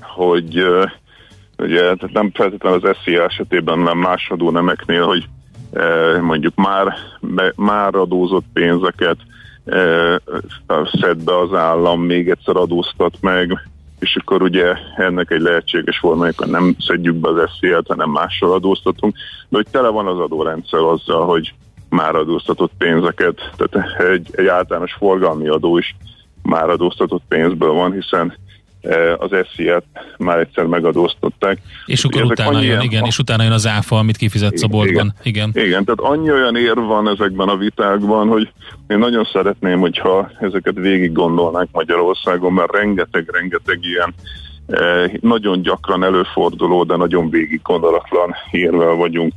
hogy 0.00 0.66
ugye 1.58 1.80
tehát 1.80 2.12
nem 2.12 2.30
feltétlenül 2.34 2.88
az 2.88 2.96
SZIA 3.04 3.24
esetében, 3.24 3.78
nem 3.78 3.98
más 3.98 4.28
adónemeknél, 4.30 5.06
hogy 5.06 5.28
mondjuk 6.20 6.54
már, 6.54 6.94
már 7.56 7.94
adózott 7.94 8.44
pénzeket 8.52 9.16
szed 11.00 11.24
be 11.24 11.38
az 11.38 11.54
állam, 11.54 12.00
még 12.00 12.30
egyszer 12.30 12.56
adóztat 12.56 13.16
meg, 13.20 13.68
és 13.98 14.16
akkor 14.16 14.42
ugye 14.42 14.74
ennek 14.96 15.30
egy 15.30 15.40
lehetséges 15.40 15.98
formája, 15.98 16.32
hogy 16.36 16.48
nem 16.48 16.76
szedjük 16.78 17.14
be 17.14 17.28
az 17.28 17.50
SZIA-t, 17.58 17.86
hanem 17.86 18.10
mással 18.10 18.52
adóztatunk, 18.52 19.16
de 19.48 19.56
hogy 19.56 19.66
tele 19.70 19.88
van 19.88 20.06
az 20.06 20.18
adórendszer 20.18 20.80
azzal, 20.80 21.26
hogy 21.26 21.54
már 21.94 22.14
adóztatott 22.14 22.72
pénzeket, 22.78 23.50
tehát 23.56 23.98
egy, 23.98 24.28
egy 24.32 24.46
általános 24.46 24.92
forgalmi 24.92 25.48
adó 25.48 25.78
is 25.78 25.96
már 26.42 26.68
adóztatott 26.68 27.22
pénzből 27.28 27.72
van, 27.72 27.92
hiszen 27.92 28.38
e, 28.82 29.14
az 29.14 29.30
SZI-et 29.52 29.84
már 30.18 30.38
egyszer 30.38 30.64
megadóztatták. 30.64 31.58
És 31.86 32.04
akkor 32.04 32.22
utána 32.22 32.60
jön, 32.60 32.80
igen, 32.80 33.04
és 33.04 33.18
utána 33.18 33.42
jön 33.42 33.52
az 33.52 33.66
áfa, 33.66 33.98
amit 33.98 34.16
kifizetsz 34.16 34.62
a 34.62 34.66
boltban. 34.66 35.14
Igen. 35.22 35.48
igen. 35.48 35.66
igen, 35.66 35.84
tehát 35.84 36.14
annyi 36.14 36.30
olyan 36.30 36.56
ér 36.56 36.74
van 36.74 37.08
ezekben 37.08 37.48
a 37.48 37.56
vitákban, 37.56 38.28
hogy 38.28 38.52
én 38.86 38.98
nagyon 38.98 39.28
szeretném, 39.32 39.80
hogyha 39.80 40.30
ezeket 40.40 40.74
végig 40.74 41.12
gondolnánk 41.12 41.68
Magyarországon, 41.72 42.52
mert 42.52 42.76
rengeteg-rengeteg 42.76 43.78
ilyen 43.84 44.14
eh, 44.66 45.10
nagyon 45.20 45.62
gyakran 45.62 46.04
előforduló, 46.04 46.84
de 46.84 46.96
nagyon 46.96 47.30
végig 47.30 47.60
gondolatlan 47.62 48.34
érvel 48.50 48.94
vagyunk 48.94 49.32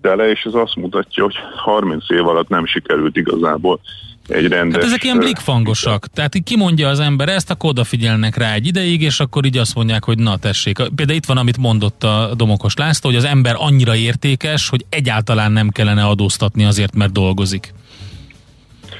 tele, 0.00 0.30
és 0.30 0.42
ez 0.42 0.54
azt 0.54 0.76
mutatja, 0.76 1.22
hogy 1.22 1.34
30 1.56 2.10
év 2.10 2.26
alatt 2.26 2.48
nem 2.48 2.66
sikerült 2.66 3.16
igazából 3.16 3.80
egy 4.28 4.48
rendes... 4.48 4.74
Hát 4.74 4.84
ezek 4.84 5.04
ilyen 5.04 5.18
blikfangosak, 5.18 6.06
tehát 6.06 6.34
így 6.34 6.42
kimondja 6.42 6.88
az 6.88 7.00
ember 7.00 7.28
ezt, 7.28 7.50
akkor 7.50 7.70
odafigyelnek 7.70 8.36
rá 8.36 8.52
egy 8.52 8.66
ideig, 8.66 9.02
és 9.02 9.20
akkor 9.20 9.44
így 9.44 9.56
azt 9.56 9.74
mondják, 9.74 10.04
hogy 10.04 10.18
na 10.18 10.36
tessék. 10.36 10.76
Például 10.94 11.18
itt 11.18 11.26
van, 11.26 11.36
amit 11.36 11.58
mondott 11.58 12.04
a 12.04 12.30
Domokos 12.36 12.74
László, 12.74 13.10
hogy 13.10 13.18
az 13.18 13.24
ember 13.24 13.54
annyira 13.58 13.94
értékes, 13.94 14.68
hogy 14.68 14.84
egyáltalán 14.88 15.52
nem 15.52 15.68
kellene 15.68 16.04
adóztatni 16.04 16.64
azért, 16.64 16.94
mert 16.94 17.12
dolgozik. 17.12 17.74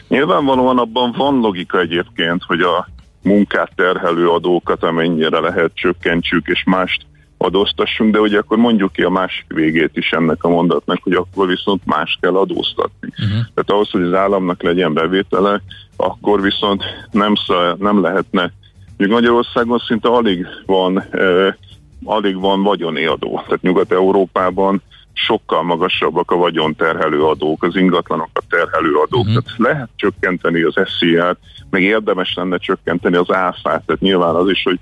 Nyilvánvalóan 0.09 0.79
abban 0.79 1.15
van 1.17 1.41
logika 1.41 1.81
egyébként, 1.81 2.43
hogy 2.47 2.61
a 2.61 2.89
munkát 3.23 3.73
terhelő 3.75 4.29
adókat 4.29 4.83
amennyire 4.83 5.39
lehet 5.39 5.71
csökkentsük, 5.75 6.47
és 6.47 6.63
mást 6.65 7.07
adóztassunk, 7.43 8.13
de 8.13 8.21
ugye 8.21 8.39
akkor 8.39 8.57
mondjuk 8.59 8.93
ki 8.93 9.03
a 9.03 9.11
másik 9.11 9.45
végét 9.49 9.97
is 9.97 10.11
ennek 10.11 10.45
a 10.45 10.49
mondatnak, 10.49 10.99
hogy 11.03 11.13
akkor 11.13 11.47
viszont 11.47 11.83
más 11.85 12.19
kell 12.21 12.37
adóztatni. 12.37 13.09
Uh-huh. 13.11 13.29
Tehát 13.29 13.71
ahhoz, 13.71 13.91
hogy 13.91 14.03
az 14.03 14.15
államnak 14.15 14.63
legyen 14.63 14.93
bevétele, 14.93 15.63
akkor 15.97 16.41
viszont 16.41 16.83
nem, 17.11 17.35
nem 17.79 18.01
lehetne, 18.01 18.53
még 18.97 19.09
Magyarországon 19.09 19.79
szinte 19.79 20.09
alig 20.09 20.47
van, 20.67 21.03
eh, 21.11 21.55
alig 22.05 22.41
van 22.41 22.63
vagyoni 22.63 23.05
adó. 23.05 23.43
Tehát 23.47 23.63
Nyugat-Európában 23.63 24.83
sokkal 25.13 25.63
magasabbak 25.63 26.31
a 26.31 26.37
vagyonterhelő 26.37 27.25
adók, 27.25 27.63
az 27.63 27.77
ingatlanokat 27.77 28.45
terhelő 28.49 28.95
adók. 28.95 29.27
Uh-huh. 29.27 29.43
Tehát 29.43 29.59
lehet 29.59 29.89
csökkenteni 29.97 30.63
az 30.63 30.75
SZIA-t, 30.85 31.39
meg 31.71 31.83
érdemes 31.83 32.35
lenne 32.35 32.57
csökkenteni 32.57 33.17
az 33.17 33.33
áfát. 33.33 33.83
Tehát 33.87 34.01
nyilván 34.01 34.35
az 34.35 34.49
is, 34.49 34.63
hogy 34.63 34.79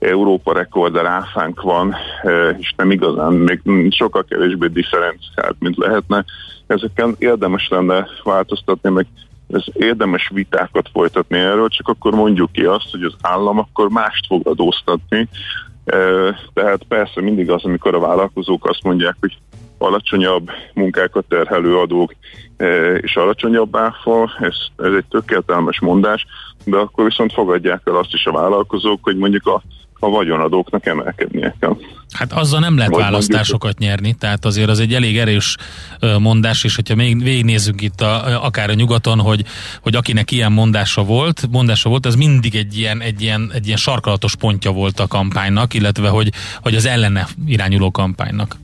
Európa 0.00 0.52
rekorder 0.52 1.06
áfánk 1.06 1.62
van, 1.62 1.94
e, 2.22 2.48
és 2.48 2.72
nem 2.76 2.90
igazán, 2.90 3.32
még 3.32 3.60
sokkal 3.90 4.24
kevésbé 4.24 4.66
differenciált, 4.66 5.56
mint 5.58 5.76
lehetne. 5.76 6.24
Ezeken 6.66 7.14
érdemes 7.18 7.68
lenne 7.68 8.08
változtatni, 8.24 8.90
meg 8.90 9.06
ez 9.52 9.64
érdemes 9.72 10.30
vitákat 10.34 10.88
folytatni 10.92 11.38
erről, 11.38 11.68
csak 11.68 11.88
akkor 11.88 12.14
mondjuk 12.14 12.52
ki 12.52 12.64
azt, 12.64 12.90
hogy 12.90 13.02
az 13.02 13.14
állam 13.20 13.58
akkor 13.58 13.88
mást 13.88 14.26
fog 14.26 14.46
adóztatni. 14.46 15.28
E, 15.84 15.96
tehát 16.54 16.82
persze 16.88 17.20
mindig 17.20 17.50
az, 17.50 17.64
amikor 17.64 17.94
a 17.94 18.00
vállalkozók 18.00 18.68
azt 18.68 18.82
mondják, 18.82 19.16
hogy 19.20 19.38
alacsonyabb 19.78 20.50
munkákat 20.74 21.24
terhelő 21.28 21.78
adók 21.78 22.14
e, 22.56 22.94
és 22.94 23.16
alacsonyabb 23.16 23.76
áfa, 23.76 24.30
ez, 24.38 24.56
ez 24.76 24.92
egy 24.92 25.04
tökéletes 25.08 25.80
mondás, 25.80 26.26
de 26.64 26.76
akkor 26.76 27.04
viszont 27.04 27.32
fogadják 27.32 27.82
el 27.84 27.96
azt 27.96 28.14
is 28.14 28.26
a 28.26 28.32
vállalkozók, 28.32 28.98
hogy 29.02 29.16
mondjuk 29.16 29.46
a 29.46 29.62
a 30.00 30.08
vagyonadóknak 30.08 30.86
emelkednie 30.86 31.54
kell. 31.60 31.76
Hát 32.12 32.32
azzal 32.32 32.60
nem 32.60 32.76
lehet 32.76 32.92
Vagy 32.92 33.00
választásokat 33.00 33.78
mondjuk, 33.78 33.88
nyerni, 33.88 34.14
tehát 34.18 34.44
azért 34.44 34.68
az 34.68 34.80
egy 34.80 34.94
elég 34.94 35.18
erős 35.18 35.56
mondás, 36.18 36.64
és 36.64 36.74
hogyha 36.74 36.94
még 36.94 37.22
végignézzük 37.22 37.80
itt 37.80 38.00
a, 38.00 38.44
akár 38.44 38.70
a 38.70 38.74
nyugaton, 38.74 39.18
hogy, 39.18 39.44
hogy 39.82 39.94
akinek 39.94 40.30
ilyen 40.30 40.52
mondása 40.52 41.04
volt, 41.04 41.48
mondása 41.50 41.88
volt, 41.88 42.06
az 42.06 42.14
mindig 42.14 42.54
egy 42.54 42.78
ilyen, 42.78 43.00
egy 43.00 43.22
ilyen, 43.22 43.50
egy 43.54 43.66
ilyen 43.66 43.78
sarkalatos 43.78 44.36
pontja 44.36 44.70
volt 44.70 45.00
a 45.00 45.06
kampánynak, 45.06 45.74
illetve 45.74 46.08
hogy, 46.08 46.30
hogy 46.62 46.74
az 46.74 46.86
ellene 46.86 47.26
irányuló 47.46 47.90
kampánynak. 47.90 48.56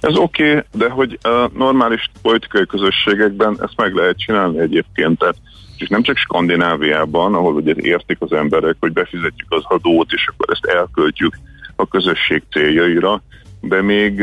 Ez 0.00 0.16
oké, 0.16 0.48
okay, 0.48 0.62
de 0.72 0.88
hogy 0.88 1.18
a 1.22 1.50
normális 1.54 2.10
politikai 2.22 2.66
közösségekben 2.66 3.58
ezt 3.62 3.76
meg 3.76 3.94
lehet 3.94 4.18
csinálni 4.18 4.58
egyébként, 4.58 5.18
tehát 5.18 5.36
és 5.80 5.88
nem 5.88 6.02
csak 6.02 6.16
Skandináviában, 6.16 7.34
ahol 7.34 7.54
ugye 7.54 7.74
értik 7.76 8.16
az 8.20 8.32
emberek, 8.32 8.76
hogy 8.80 8.92
befizetjük 8.92 9.52
az 9.52 9.62
adót, 9.64 10.12
és 10.12 10.28
akkor 10.32 10.46
ezt 10.50 10.64
elköltjük 10.64 11.38
a 11.76 11.88
közösség 11.88 12.42
céljaira, 12.50 13.22
de 13.60 13.82
még, 13.82 14.22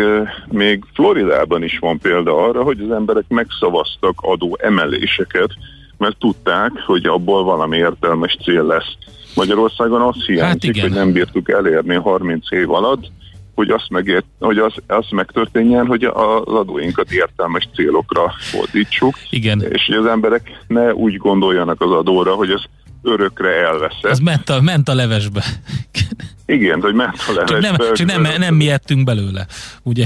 még 0.50 0.84
Floridában 0.94 1.64
is 1.64 1.78
van 1.80 2.00
példa 2.00 2.48
arra, 2.48 2.64
hogy 2.64 2.80
az 2.80 2.92
emberek 2.92 3.26
megszavaztak 3.28 4.14
adó 4.22 4.58
emeléseket, 4.62 5.50
mert 5.98 6.18
tudták, 6.18 6.72
hogy 6.86 7.06
abból 7.06 7.44
valami 7.44 7.78
értelmes 7.78 8.38
cél 8.44 8.64
lesz. 8.64 8.98
Magyarországon 9.36 10.02
azt 10.02 10.26
hiányzik, 10.26 10.76
hát 10.76 10.84
hogy 10.84 10.98
nem 10.98 11.12
bírtuk 11.12 11.50
elérni 11.50 11.96
30 11.96 12.52
év 12.52 12.72
alatt, 12.72 13.12
hogy 13.56 13.70
azt, 13.70 13.90
megért, 13.90 14.26
hogy 14.40 14.58
az, 14.58 14.74
az 14.88 15.06
megtörténjen, 15.12 15.86
hogy 15.86 16.04
az 16.04 16.42
adóinkat 16.46 17.12
értelmes 17.12 17.68
célokra 17.76 18.34
fordítsuk. 18.40 19.16
Igen. 19.30 19.62
És 19.62 19.86
hogy 19.86 19.96
az 19.96 20.06
emberek 20.06 20.64
ne 20.68 20.94
úgy 20.94 21.18
gondoljanak 21.18 21.82
az 21.82 21.92
adóra, 21.92 22.34
hogy 22.34 22.50
ez 22.52 22.62
örökre 23.04 23.50
elveszett. 23.50 24.12
Ez 24.12 24.20
ment 24.20 24.50
a, 24.50 24.62
ment 24.62 24.90
a 24.90 24.94
levesbe. 24.94 25.44
Igen, 26.46 26.82
hogy 26.82 26.94
ment 26.94 27.16
a 27.28 27.32
levesbe. 27.32 27.62
Csak 27.62 27.62
nem, 27.62 27.94
csak 27.94 28.08
nem, 28.08 28.40
nem 28.40 28.56
mi 28.56 28.70
ettünk 28.70 29.04
belőle, 29.04 29.46
ugye? 29.84 30.06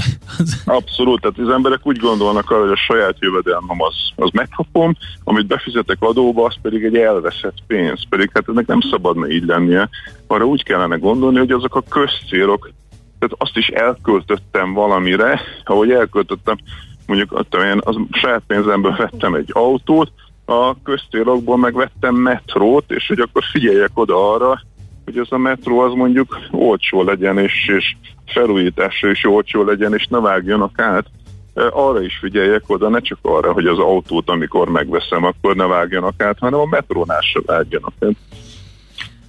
Abszolút, 0.64 1.20
tehát 1.20 1.38
az 1.38 1.48
emberek 1.48 1.80
úgy 1.82 1.96
gondolnak 1.96 2.50
arra, 2.50 2.60
hogy 2.60 2.70
a 2.70 2.76
saját 2.76 3.16
jövedelmem 3.18 3.82
az, 3.82 3.94
az 4.16 4.30
megkapom, 4.32 4.96
amit 5.24 5.46
befizetek 5.46 5.96
adóba, 6.00 6.44
az 6.44 6.54
pedig 6.62 6.84
egy 6.84 6.96
elveszett 6.96 7.56
pénz. 7.66 8.02
Pedig 8.08 8.30
hát 8.34 8.48
ennek 8.48 8.66
nem 8.66 8.80
szabadna 8.90 9.28
így 9.28 9.44
lennie. 9.44 9.88
Arra 10.26 10.44
úgy 10.44 10.62
kellene 10.62 10.96
gondolni, 10.96 11.38
hogy 11.38 11.50
azok 11.50 11.74
a 11.74 11.82
közcélok, 11.88 12.70
tehát 13.18 13.34
azt 13.38 13.56
is 13.56 13.68
elköltöttem 13.68 14.72
valamire, 14.72 15.40
ahogy 15.64 15.90
elköltöttem, 15.90 16.56
mondjuk 17.06 17.46
én 17.52 17.80
az 17.80 17.96
saját 18.10 18.42
pénzemből 18.46 18.96
vettem 18.96 19.34
egy 19.34 19.50
autót, 19.52 20.12
a 20.44 20.82
közcélokból 20.82 21.56
megvettem 21.56 22.14
metrót, 22.14 22.90
és 22.90 23.06
hogy 23.06 23.20
akkor 23.20 23.42
figyeljek 23.52 23.90
oda 23.94 24.32
arra, 24.32 24.60
hogy 25.04 25.18
ez 25.18 25.26
a 25.30 25.36
metró 25.36 25.78
az 25.78 25.92
mondjuk 25.92 26.38
olcsó 26.50 27.02
legyen, 27.02 27.38
és, 27.38 27.68
és 27.76 27.96
felújításra 28.26 29.10
is 29.10 29.24
olcsó 29.24 29.64
legyen, 29.64 29.94
és 29.94 30.06
ne 30.06 30.20
vágjanak 30.20 30.80
át. 30.80 31.06
Arra 31.70 32.02
is 32.02 32.18
figyeljek 32.20 32.62
oda, 32.66 32.88
ne 32.88 33.00
csak 33.00 33.18
arra, 33.22 33.52
hogy 33.52 33.66
az 33.66 33.78
autót, 33.78 34.30
amikor 34.30 34.68
megveszem, 34.68 35.24
akkor 35.24 35.56
ne 35.56 35.66
vágjanak 35.66 36.22
át, 36.22 36.38
hanem 36.38 36.60
a 36.60 36.66
metrónál 36.66 37.20
se 37.20 37.40
vágjanak 37.46 37.92
át. 38.00 38.16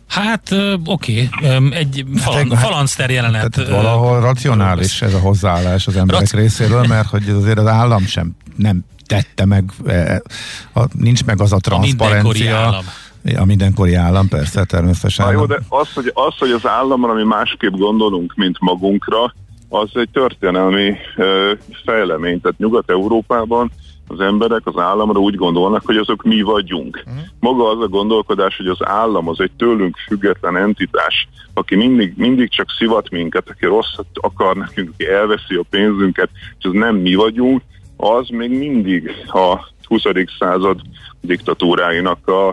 Hát 0.09 0.51
oké, 0.85 1.29
okay. 1.41 1.73
egy 1.73 2.05
falan, 2.15 2.51
hát, 2.51 2.59
falanszter 2.59 3.09
jelenet. 3.09 3.51
Tehát 3.51 3.69
valahol 3.69 4.19
racionális 4.19 5.01
ez 5.01 5.13
a 5.13 5.19
hozzáállás 5.19 5.87
az 5.87 5.95
emberek 5.95 6.21
Raci- 6.21 6.37
részéről, 6.37 6.83
mert 6.87 7.07
hogy 7.07 7.29
azért 7.29 7.57
az 7.57 7.67
állam 7.67 8.05
sem 8.05 8.35
nem 8.55 8.85
tette 9.05 9.45
meg, 9.45 9.71
e, 9.85 10.21
a, 10.73 10.81
nincs 10.91 11.25
meg 11.25 11.41
az 11.41 11.53
a 11.53 11.57
transzparencia. 11.57 12.67
A 12.67 12.83
a 13.37 13.45
mindenkori 13.45 13.93
állam, 13.93 14.27
persze, 14.27 14.63
természetesen. 14.63 15.25
Na 15.25 15.31
jó, 15.31 15.45
de 15.45 15.59
az 15.67 15.93
hogy, 15.93 16.11
az, 16.13 16.37
hogy 16.37 16.51
az 16.51 16.67
államra 16.67 17.13
mi 17.13 17.23
másképp 17.23 17.71
gondolunk, 17.71 18.33
mint 18.35 18.59
magunkra, 18.59 19.33
az 19.69 19.89
egy 19.93 20.09
történelmi 20.13 20.93
fejlemény. 21.85 22.41
Tehát 22.41 22.57
Nyugat-Európában 22.57 23.71
az 24.11 24.19
emberek 24.19 24.61
az 24.63 24.77
államra 24.77 25.19
úgy 25.19 25.35
gondolnak, 25.35 25.85
hogy 25.85 25.97
azok 25.97 26.23
mi 26.23 26.41
vagyunk. 26.41 27.03
Uh-huh. 27.05 27.23
Maga 27.39 27.69
az 27.69 27.81
a 27.81 27.87
gondolkodás, 27.87 28.57
hogy 28.57 28.67
az 28.67 28.85
állam 28.85 29.27
az 29.27 29.39
egy 29.39 29.51
tőlünk 29.57 29.97
független 30.07 30.57
entitás, 30.57 31.27
aki 31.53 31.75
mindig, 31.75 32.13
mindig 32.17 32.49
csak 32.49 32.69
szivat 32.77 33.09
minket, 33.09 33.49
aki 33.49 33.65
rosszat 33.65 34.07
akar 34.13 34.55
nekünk, 34.55 34.89
aki 34.93 35.07
elveszi 35.07 35.55
a 35.55 35.65
pénzünket, 35.69 36.29
és 36.59 36.65
az 36.65 36.73
nem 36.73 36.95
mi 36.95 37.15
vagyunk, 37.15 37.61
az 37.97 38.27
még 38.27 38.57
mindig 38.57 39.11
a 39.27 39.67
20. 39.83 40.01
század 40.39 40.79
diktatúráinak 41.21 42.27
a, 42.27 42.47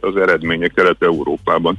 az 0.00 0.16
eredménye 0.16 0.68
Kelet-Európában. 0.68 1.78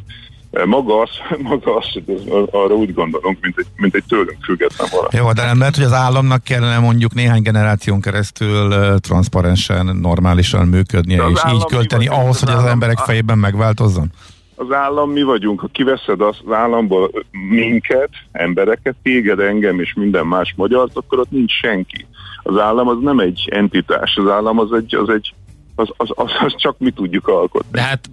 Maga 0.65 1.01
az, 1.01 1.09
maga 1.49 1.75
az 1.75 1.85
hogy 1.93 2.47
arra 2.51 2.73
úgy 2.73 2.93
gondolunk, 2.93 3.37
mint 3.41 3.57
egy, 3.57 3.65
mint 3.75 3.95
egy 3.95 4.03
tőlünk 4.07 4.43
független 4.43 4.87
valami. 4.91 5.09
Jó, 5.11 5.31
de 5.31 5.45
nem 5.45 5.59
lehet, 5.59 5.75
hogy 5.75 5.85
az 5.85 5.93
államnak 5.93 6.43
kellene 6.43 6.79
mondjuk 6.79 7.13
néhány 7.13 7.41
generáción 7.41 8.01
keresztül 8.01 8.67
uh, 8.67 8.97
transzparensen, 8.97 9.97
normálisan 10.01 10.67
működnie, 10.67 11.23
és 11.33 11.41
így 11.53 11.65
költeni 11.65 12.07
ahhoz, 12.07 12.39
hogy 12.39 12.53
az 12.53 12.65
emberek 12.65 12.97
fejében 12.97 13.37
megváltozzon? 13.37 14.07
Az 14.55 14.71
állam 14.71 15.11
mi 15.11 15.23
vagyunk, 15.23 15.59
ha 15.59 15.67
kiveszed 15.67 16.21
az 16.21 16.37
államból 16.49 17.11
minket, 17.49 18.09
embereket, 18.31 18.95
téged, 19.03 19.39
engem 19.39 19.79
és 19.79 19.93
minden 19.93 20.25
más 20.25 20.53
magyart, 20.57 20.97
akkor 20.97 21.19
ott 21.19 21.31
nincs 21.31 21.51
senki. 21.51 22.07
Az 22.43 22.57
állam 22.57 22.87
az 22.87 22.97
nem 23.01 23.19
egy 23.19 23.47
entitás, 23.51 24.15
az 24.15 24.29
állam 24.29 24.59
az 24.59 24.73
egy, 24.73 24.95
az 24.95 25.09
egy 25.09 25.33
az, 25.77 25.89
az, 25.97 26.09
az, 26.15 26.31
az 26.45 26.55
csak 26.55 26.79
mi 26.79 26.91
tudjuk 26.91 27.27
alkotni. 27.27 27.69
De 27.71 27.81
hát 27.81 28.09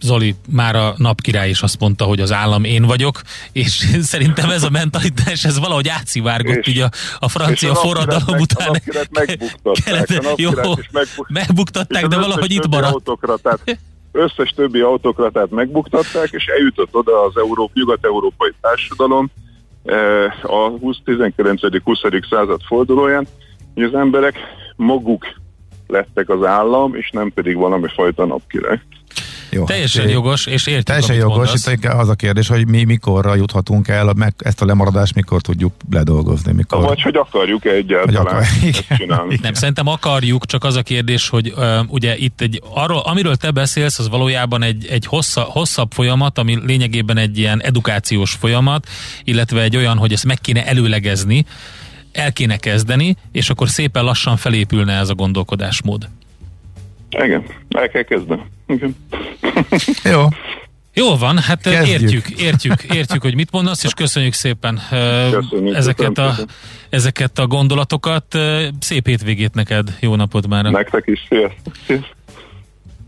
Zoli, 0.00 0.34
már 0.48 0.76
a 0.76 0.94
napkirály 0.96 1.48
is 1.48 1.60
azt 1.60 1.80
mondta, 1.80 2.04
hogy 2.04 2.20
az 2.20 2.32
állam 2.32 2.64
én 2.64 2.82
vagyok, 2.82 3.20
és 3.52 3.70
szerintem 4.12 4.50
ez 4.50 4.62
a 4.62 4.70
mentalitás, 4.70 5.44
ez 5.44 5.58
valahogy 5.58 5.88
átszivárgott 5.88 6.56
és, 6.56 6.66
így 6.66 6.80
a, 6.80 6.90
a 7.18 7.28
francia 7.28 7.70
a 7.70 7.74
forradalom 7.74 8.40
után. 8.40 8.68
A 8.68 9.06
megbuktatták. 9.10 10.24
a 10.24 10.34
jó, 10.36 10.50
megbuk, 10.92 11.28
megbuktatták, 11.28 12.06
de 12.06 12.16
valahogy 12.16 12.50
itt 12.50 12.68
maradt. 12.68 12.92
Autokratát, 12.92 13.78
összes 14.12 14.50
többi 14.50 14.80
autokratát 14.80 15.50
megbuktatták, 15.50 16.28
és 16.30 16.46
eljutott 16.46 16.94
oda 16.94 17.24
az 17.24 17.36
Európ, 17.36 17.70
nyugat-európai 17.74 18.52
társadalom 18.60 19.30
eh, 19.84 20.24
a 20.44 20.70
19.-20. 20.70 22.28
század 22.30 22.60
fordulóján, 22.66 23.26
hogy 23.74 23.82
az 23.82 23.94
emberek 23.94 24.38
maguk 24.76 25.26
lettek 25.86 26.28
az 26.28 26.44
állam, 26.44 26.94
és 26.94 27.10
nem 27.10 27.32
pedig 27.32 27.56
valami 27.56 27.88
fajta 27.94 28.24
napkirály. 28.24 28.80
Jó, 29.50 29.64
teljesen 29.64 30.02
hát, 30.02 30.12
jogos, 30.12 30.46
és 30.46 30.66
értjük, 30.66 30.86
Teljesen 30.86 31.16
jogos, 31.16 31.36
mondasz. 31.36 31.66
itt 31.66 31.84
az 31.84 32.08
a 32.08 32.14
kérdés, 32.14 32.48
hogy 32.48 32.68
mi 32.68 32.84
mikorra 32.84 33.34
juthatunk 33.34 33.88
el, 33.88 34.12
meg 34.16 34.34
ezt 34.38 34.62
a 34.62 34.64
lemaradást 34.64 35.14
mikor 35.14 35.40
tudjuk 35.40 35.72
ledolgozni. 35.90 36.52
Mikor... 36.52 36.82
Vagy 36.82 37.02
hogy 37.02 37.16
akarjuk-e 37.16 37.70
egyáltalán 37.70 38.26
akar... 38.26 38.44
csinálni. 38.96 39.38
Nem, 39.42 39.52
szerintem 39.52 39.86
akarjuk, 39.86 40.46
csak 40.46 40.64
az 40.64 40.76
a 40.76 40.82
kérdés, 40.82 41.28
hogy 41.28 41.52
uh, 41.56 41.78
ugye 41.86 42.16
itt 42.16 42.40
egy, 42.40 42.62
arról, 42.74 43.00
amiről 43.00 43.36
te 43.36 43.50
beszélsz, 43.50 43.98
az 43.98 44.08
valójában 44.08 44.62
egy, 44.62 44.86
egy 44.86 45.06
hossza, 45.06 45.40
hosszabb 45.40 45.92
folyamat, 45.92 46.38
ami 46.38 46.58
lényegében 46.66 47.16
egy 47.16 47.38
ilyen 47.38 47.62
edukációs 47.62 48.32
folyamat, 48.32 48.86
illetve 49.24 49.62
egy 49.62 49.76
olyan, 49.76 49.96
hogy 49.96 50.12
ezt 50.12 50.24
meg 50.24 50.38
kéne 50.40 50.66
előlegezni, 50.66 51.44
el 52.12 52.32
kéne 52.32 52.56
kezdeni, 52.56 53.16
és 53.32 53.50
akkor 53.50 53.68
szépen 53.68 54.04
lassan 54.04 54.36
felépülne 54.36 54.98
ez 54.98 55.08
a 55.08 55.14
gondolkodásmód. 55.14 56.08
Igen, 57.10 57.44
el 57.68 57.88
kell 57.88 58.02
kezdeni. 58.02 58.42
Igen. 58.66 58.96
Jó. 60.04 60.26
Jó 60.94 61.16
van, 61.16 61.38
hát 61.38 61.60
Kezdjük. 61.62 62.00
értjük, 62.00 62.28
értjük, 62.28 62.82
értjük, 62.82 63.22
hogy 63.22 63.34
mit 63.34 63.50
mondasz, 63.50 63.84
és 63.84 63.94
köszönjük 63.94 64.32
szépen 64.32 64.80
köszönjük, 65.30 65.76
ezeket, 65.76 66.18
a, 66.18 66.34
ezeket 66.88 67.38
a 67.38 67.46
gondolatokat. 67.46 68.38
Szép 68.80 69.06
hétvégét 69.06 69.54
neked, 69.54 69.96
jó 70.00 70.14
napot 70.14 70.46
már. 70.46 70.64
Nektek 70.64 71.06
is, 71.06 71.26
sziasztok. 71.28 71.74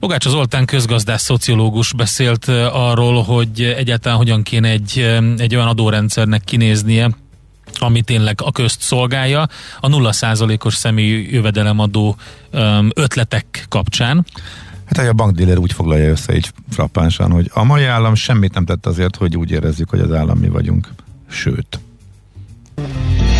Pogács 0.00 0.28
Zoltán 0.28 0.64
közgazdász 0.64 1.22
szociológus 1.22 1.94
beszélt 1.94 2.44
arról, 2.72 3.22
hogy 3.22 3.74
egyáltalán 3.76 4.18
hogyan 4.18 4.42
kéne 4.42 4.68
egy, 4.68 4.98
egy 5.38 5.54
olyan 5.54 5.68
adórendszernek 5.68 6.44
kinéznie, 6.44 7.10
ami 7.80 8.02
tényleg 8.02 8.40
a 8.44 8.52
közt 8.52 8.80
szolgálja, 8.80 9.48
a 9.80 9.88
0%-os 9.88 10.74
személyi 10.74 11.32
jövedelemadó 11.32 12.16
ötletek 12.94 13.66
kapcsán. 13.68 14.26
Hát 14.84 15.08
a 15.08 15.12
bankdíler 15.12 15.58
úgy 15.58 15.72
foglalja 15.72 16.10
össze 16.10 16.34
így 16.34 16.52
frappánsan, 16.70 17.30
hogy 17.30 17.50
a 17.54 17.64
mai 17.64 17.84
állam 17.84 18.14
semmit 18.14 18.54
nem 18.54 18.64
tett 18.64 18.86
azért, 18.86 19.16
hogy 19.16 19.36
úgy 19.36 19.50
érezzük, 19.50 19.90
hogy 19.90 20.00
az 20.00 20.12
állam 20.12 20.38
mi 20.38 20.48
vagyunk. 20.48 20.88
Sőt. 21.28 21.80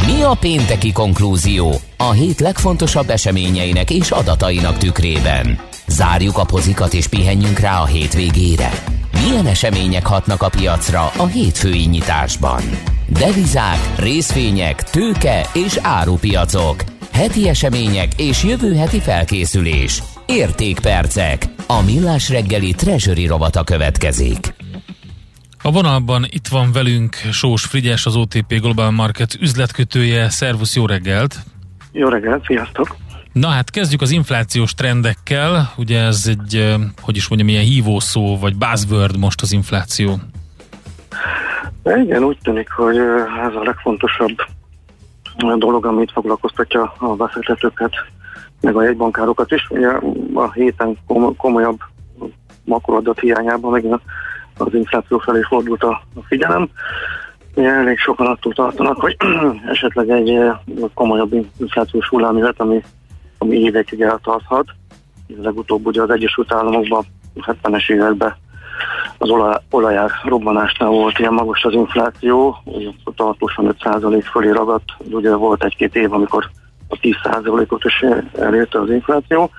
Mi 0.07 0.23
a 0.23 0.37
pénteki 0.41 0.93
konklúzió 0.93 1.81
a 1.97 2.11
hét 2.13 2.41
legfontosabb 2.41 3.11
eseményeinek 3.11 3.91
és 3.91 4.11
adatainak 4.11 4.79
tükrében? 4.79 5.59
Zárjuk 5.91 6.39
a 6.39 6.45
pozikat 6.45 6.95
és 6.95 7.07
pihenjünk 7.07 7.59
rá 7.59 7.81
a 7.81 7.85
hétvégére. 7.85 8.71
Milyen 9.13 9.47
események 9.47 10.07
hatnak 10.07 10.43
a 10.43 10.49
piacra 10.49 11.01
a 11.19 11.27
hétfői 11.27 11.85
nyitásban? 11.85 12.63
Devizák, 13.09 13.79
részvények, 13.99 14.83
tőke 14.83 15.47
és 15.55 15.79
árupiacok. 15.83 16.85
Heti 17.13 17.49
események 17.49 18.09
és 18.17 18.45
jövő 18.45 18.75
heti 18.75 19.01
felkészülés. 19.01 20.03
Értékpercek. 20.27 21.45
A 21.67 21.83
millás 21.83 22.29
reggeli 22.29 22.73
treasury 22.73 23.27
rovata 23.27 23.65
következik. 23.65 24.55
A 25.63 25.71
vonalban 25.71 26.27
itt 26.31 26.47
van 26.47 26.73
velünk 26.73 27.15
Sós 27.15 27.65
Frigyes, 27.65 28.07
az 28.07 28.17
OTP 28.17 28.61
Global 28.61 28.91
Market 28.91 29.37
üzletkötője. 29.41 30.29
Szervusz, 30.29 30.77
jó 30.77 30.87
reggelt! 30.87 31.37
Jó 31.93 32.09
reggelt, 32.09 32.45
sziasztok! 32.45 32.97
Na 33.33 33.49
hát 33.49 33.71
kezdjük 33.71 34.01
az 34.01 34.11
inflációs 34.11 34.75
trendekkel. 34.75 35.73
Ugye 35.77 36.01
ez 36.01 36.25
egy, 36.27 36.75
hogy 37.01 37.17
is 37.17 37.29
mondjam, 37.29 37.51
ilyen 37.51 37.65
hívószó, 37.65 38.39
vagy 38.39 38.57
buzzword 38.57 39.19
most 39.19 39.43
az 39.43 39.53
infláció. 39.53 40.17
Igen, 41.85 42.23
úgy 42.23 42.39
tűnik, 42.43 42.71
hogy 42.71 42.97
ez 43.47 43.55
a 43.55 43.63
legfontosabb 43.63 44.37
dolog, 45.59 45.87
amit 45.87 46.13
foglalkoztatja 46.13 46.95
a 46.99 47.15
befektetőket, 47.15 47.93
meg 48.61 48.77
a 48.77 48.83
jegybankárokat 48.83 49.53
is. 49.53 49.67
Ugye 49.71 49.89
a 50.35 50.53
héten 50.53 50.99
komolyabb 51.37 51.79
makroadat 52.65 53.21
hiányában 53.21 53.71
megint 53.71 54.01
az 54.57 54.75
infláció 54.75 55.19
felé 55.19 55.41
fordult 55.49 55.83
a 55.83 56.03
figyelem. 56.27 56.69
Ugye 57.55 57.69
elég 57.69 57.99
sokan 57.99 58.27
attól 58.27 58.53
tartanak, 58.53 59.01
hogy 59.01 59.17
esetleg 59.73 60.09
egy 60.11 60.39
komolyabb 60.95 61.33
inflációs 61.59 62.09
hullámület, 62.09 62.61
ami, 62.61 62.83
ami 63.43 63.57
évekig 63.57 64.01
eltarthat. 64.01 64.67
Legutóbb 65.43 65.87
ugye 65.87 66.03
az 66.03 66.11
Egyesült 66.11 66.53
Államokban 66.53 67.05
70-es 67.37 67.91
években 67.91 68.37
az 69.19 69.31
olaj, 69.31 69.57
olajár 69.71 70.11
robbanásnál 70.25 70.89
volt 70.89 71.19
ilyen 71.19 71.33
magas 71.33 71.65
az 71.65 71.73
infláció, 71.73 72.57
tartósan 73.17 73.77
5% 73.79 74.25
fölé 74.31 74.51
ragadt, 74.51 74.85
ugye 74.99 75.35
volt 75.35 75.65
egy-két 75.65 75.97
év, 75.97 76.13
amikor 76.13 76.51
a 76.89 76.97
10%-ot 76.97 77.85
is 77.85 78.05
elérte 78.39 78.81
az 78.81 78.91
infláció. 78.91 79.51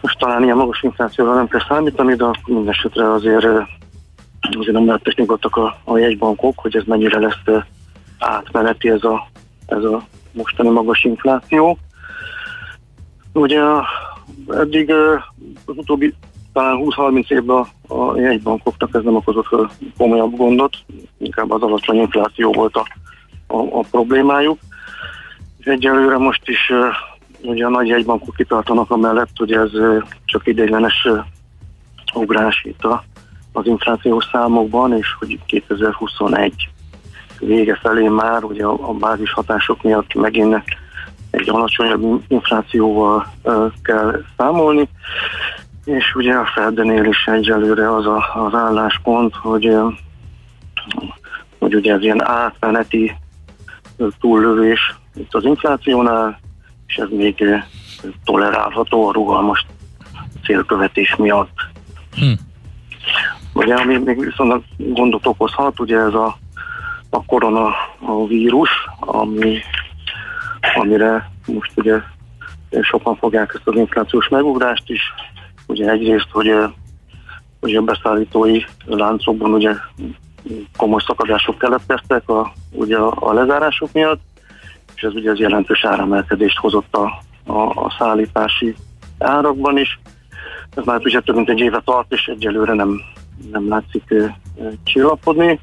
Most 0.00 0.18
talán 0.18 0.42
ilyen 0.42 0.56
magas 0.56 0.82
inflációra 0.82 1.34
nem 1.34 1.48
kell 1.48 1.64
számítani, 1.68 2.14
de 2.14 2.24
mindesetre 2.46 3.12
azért, 3.12 3.46
azért 4.58 4.72
nem 4.72 4.86
lehettek 4.86 5.14
nyugodtak 5.16 5.56
a, 5.56 5.76
a 5.84 5.98
jegybankok, 5.98 6.58
hogy 6.58 6.76
ez 6.76 6.84
mennyire 6.86 7.18
lesz 7.18 7.64
átmeneti 8.18 8.88
ez 8.90 9.04
a, 9.04 9.26
ez 9.66 9.84
a 9.84 10.02
mostani 10.32 10.68
magas 10.68 11.04
infláció. 11.04 11.78
Ugye 13.32 13.60
eddig 14.48 14.90
az 15.64 15.76
utóbbi 15.76 16.14
talán 16.52 16.82
20-30 16.84 17.30
évben 17.30 17.66
a 17.88 18.18
jegybankoknak 18.18 18.90
ez 18.92 19.02
nem 19.02 19.16
okozott 19.16 19.46
komolyabb 19.96 20.36
gondot, 20.36 20.76
inkább 21.18 21.50
az 21.50 21.62
alacsony 21.62 21.96
infláció 21.96 22.52
volt 22.52 22.76
a, 22.76 22.86
a, 23.46 23.78
a 23.78 23.84
problémájuk. 23.90 24.58
És 25.58 25.66
egyelőre 25.66 26.18
most 26.18 26.48
is 26.48 26.72
ugye 27.42 27.66
a 27.66 27.70
nagy 27.70 27.86
jegybankok 27.86 28.34
kitartanak 28.34 28.90
amellett, 28.90 29.36
hogy 29.36 29.52
ez 29.52 29.70
csak 30.24 30.46
ideiglenes 30.46 31.08
ugrás 32.14 32.64
itt 32.64 32.84
a, 32.84 33.04
az 33.52 33.66
inflációs 33.66 34.28
számokban, 34.32 34.96
és 34.96 35.06
hogy 35.18 35.38
2021 35.46 36.68
vége 37.38 37.78
felé 37.82 38.08
már 38.08 38.44
ugye 38.44 38.64
a, 38.64 38.88
a 38.88 38.92
bázis 38.92 39.32
hatások 39.32 39.82
miatt 39.82 40.14
megint 40.14 40.62
egy 41.32 41.48
alacsonyabb 41.48 42.22
inflációval 42.28 43.32
kell 43.82 44.24
számolni, 44.36 44.88
és 45.84 46.14
ugye 46.14 46.34
a 46.34 46.50
Fedenél 46.54 47.04
is 47.04 47.26
egyelőre 47.26 47.94
az 47.94 48.06
a, 48.06 48.24
az 48.34 48.54
álláspont, 48.54 49.34
hogy, 49.34 49.76
hogy 51.58 51.74
ugye 51.74 51.92
ez 51.92 52.02
ilyen 52.02 52.24
átmeneti 52.24 53.16
túllövés 54.20 54.94
itt 55.14 55.34
az 55.34 55.44
inflációnál, 55.44 56.40
és 56.86 56.94
ez 56.94 57.08
még 57.10 57.44
tolerálható 58.24 59.08
a 59.08 59.12
rugalmas 59.12 59.66
célkövetés 60.44 61.16
miatt. 61.16 61.56
Hm. 62.16 62.32
Ugye, 63.52 63.74
ami 63.74 63.98
még 63.98 64.18
viszont 64.18 64.64
gondot 64.76 65.26
okozhat, 65.26 65.80
ugye 65.80 65.98
ez 65.98 66.14
a, 66.14 66.38
a 67.10 67.24
koronavírus, 67.24 68.70
ami 69.00 69.58
amire 70.74 71.30
most 71.46 71.72
ugye 71.74 71.98
sokan 72.80 73.16
fogják 73.16 73.52
ezt 73.54 73.68
az 73.68 73.74
inflációs 73.74 74.28
megugrást 74.28 74.90
is. 74.90 75.00
Ugye 75.66 75.90
egyrészt, 75.90 76.28
hogy, 76.30 76.54
hogy 77.60 77.74
a 77.74 77.82
beszállítói 77.82 78.60
láncokban 78.86 79.52
ugye 79.52 79.74
komoly 80.76 81.00
szakadások 81.06 81.58
keletkeztek 81.58 82.28
a, 82.28 82.52
ugye 82.70 82.96
a, 82.98 83.32
lezárások 83.32 83.92
miatt, 83.92 84.20
és 84.94 85.02
ez 85.02 85.14
ugye 85.14 85.30
az 85.30 85.38
jelentős 85.38 85.84
áremelkedést 85.84 86.58
hozott 86.58 86.94
a, 86.96 87.22
a, 87.46 87.84
a 87.84 87.94
szállítási 87.98 88.74
árakban 89.18 89.78
is. 89.78 90.00
Ez 90.76 90.84
már 90.84 91.00
ugye 91.04 91.20
több 91.20 91.36
mint 91.36 91.48
egy 91.48 91.60
éve 91.60 91.82
tart, 91.84 92.12
és 92.12 92.26
egyelőre 92.26 92.72
nem, 92.72 93.00
nem 93.50 93.68
látszik 93.68 94.14
csillapodni. 94.84 95.60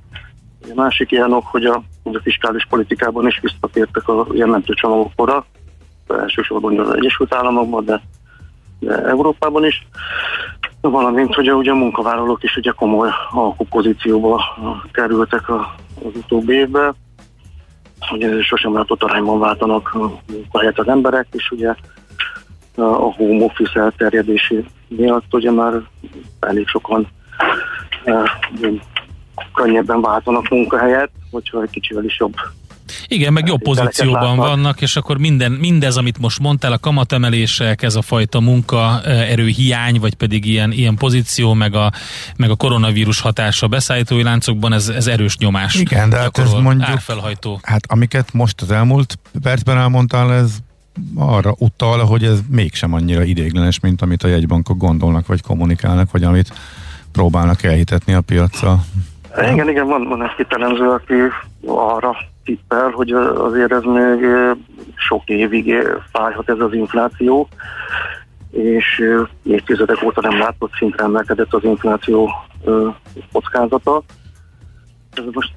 A 0.70 0.74
másik 0.76 1.12
ilyen 1.12 1.34
ok, 1.34 1.46
hogy 1.46 1.66
a, 1.66 1.84
a 2.04 2.20
fiskális 2.24 2.66
politikában 2.70 3.28
is 3.28 3.40
visszatértek 3.42 4.08
a 4.08 4.28
jelentő 4.34 4.74
csomagokra, 4.74 5.46
elsősorban 6.08 6.80
az 6.80 6.96
Egyesült 6.96 7.34
Államokban, 7.34 7.86
de, 7.86 8.02
de 8.80 8.96
Európában 8.96 9.66
is. 9.66 9.88
Valamint, 10.82 11.34
hogy 11.34 11.52
ugye 11.52 11.72
a 11.72 11.76
munkavállalók 11.76 12.44
is 12.44 12.56
ugye 12.56 12.72
komoly 12.72 13.10
alkupozícióba 13.30 14.44
kerültek 14.92 15.50
a, 15.50 15.76
az 16.04 16.12
utóbbi 16.16 16.54
évben, 16.54 16.96
hogy 18.00 18.42
sosem 18.42 18.74
látott 18.74 19.04
arányban 19.04 19.40
váltanak 19.40 19.98
munkahelyet 20.32 20.80
az 20.80 20.88
emberek, 20.88 21.28
és 21.32 21.52
ugye 21.52 21.76
a 22.76 23.14
home 23.14 23.44
office 23.44 23.80
elterjedési 23.80 24.66
miatt 24.88 25.34
ugye 25.34 25.52
már 25.52 25.74
elég 26.40 26.68
sokan 26.68 27.08
könnyebben 29.54 30.02
váltanak 30.02 30.50
munkahelyet, 30.50 31.10
hogyha 31.32 31.62
egy 31.62 31.70
kicsivel 31.70 32.04
is 32.04 32.20
jobb 32.20 32.34
igen, 33.08 33.34
meg 33.34 33.48
jobb 33.48 33.62
pozícióban 33.62 34.38
vannak, 34.38 34.82
és 34.82 34.96
akkor 34.96 35.18
minden, 35.18 35.52
mindez, 35.52 35.98
amit 35.98 36.18
most 36.18 36.40
mondtál, 36.40 36.72
a 36.72 36.78
kamatemelések, 36.78 37.82
ez 37.82 37.96
a 37.96 38.02
fajta 38.02 38.40
munkaerő 38.40 39.48
hiány, 39.48 40.00
vagy 40.00 40.14
pedig 40.14 40.46
ilyen, 40.46 40.72
ilyen 40.72 40.96
pozíció, 40.96 41.54
meg 41.54 41.76
a, 41.76 41.92
meg 42.38 42.50
a 42.50 42.56
koronavírus 42.56 43.20
hatása 43.20 43.66
a 43.66 43.70
beszállítói 43.70 44.24
láncokban, 44.24 44.74
ez, 44.74 44.90
ez 44.90 45.08
erős 45.08 45.38
nyomás. 45.38 45.76
Igen, 45.76 46.10
de 46.10 46.18
hát 46.18 46.38
ez 46.38 46.54
mondjuk, 46.54 46.90
árfelhajtó. 46.90 47.60
hát 47.64 47.86
amiket 47.88 48.34
most 48.34 48.62
az 48.62 48.72
elmúlt 48.72 49.20
percben 49.42 49.78
elmondtál, 49.78 50.34
ez 50.34 50.58
arra 51.16 51.56
utal, 51.58 52.06
hogy 52.06 52.24
ez 52.24 52.40
mégsem 52.50 52.94
annyira 52.94 53.24
idéglenes, 53.24 53.80
mint 53.80 54.02
amit 54.02 54.24
a 54.24 54.28
jegybankok 54.28 54.78
gondolnak, 54.78 55.28
vagy 55.28 55.42
kommunikálnak, 55.42 56.12
vagy 56.12 56.24
amit 56.24 56.54
próbálnak 57.12 57.64
elhitetni 57.64 58.14
a 58.14 58.22
piacra. 58.22 58.84
Igen, 59.42 59.70
igen, 59.70 59.88
van, 59.88 60.08
van 60.08 60.24
egy 60.24 60.36
kitelemző, 60.36 60.90
aki 60.90 61.14
arra 61.66 62.16
tippel, 62.44 62.90
hogy 62.90 63.12
azért 63.12 63.72
ez 63.72 63.84
még 63.84 64.26
sok 64.96 65.24
évig 65.26 65.76
fájhat 66.12 66.50
ez 66.50 66.60
az 66.60 66.74
infláció, 66.74 67.48
és 68.52 69.04
évtizedek 69.44 70.04
óta 70.04 70.22
nem 70.22 70.40
látott 70.40 70.72
szintre 70.78 71.04
emelkedett 71.04 71.54
az 71.54 71.64
infláció 71.64 72.32
kockázata. 73.32 74.02
Ez 75.14 75.24
most 75.32 75.54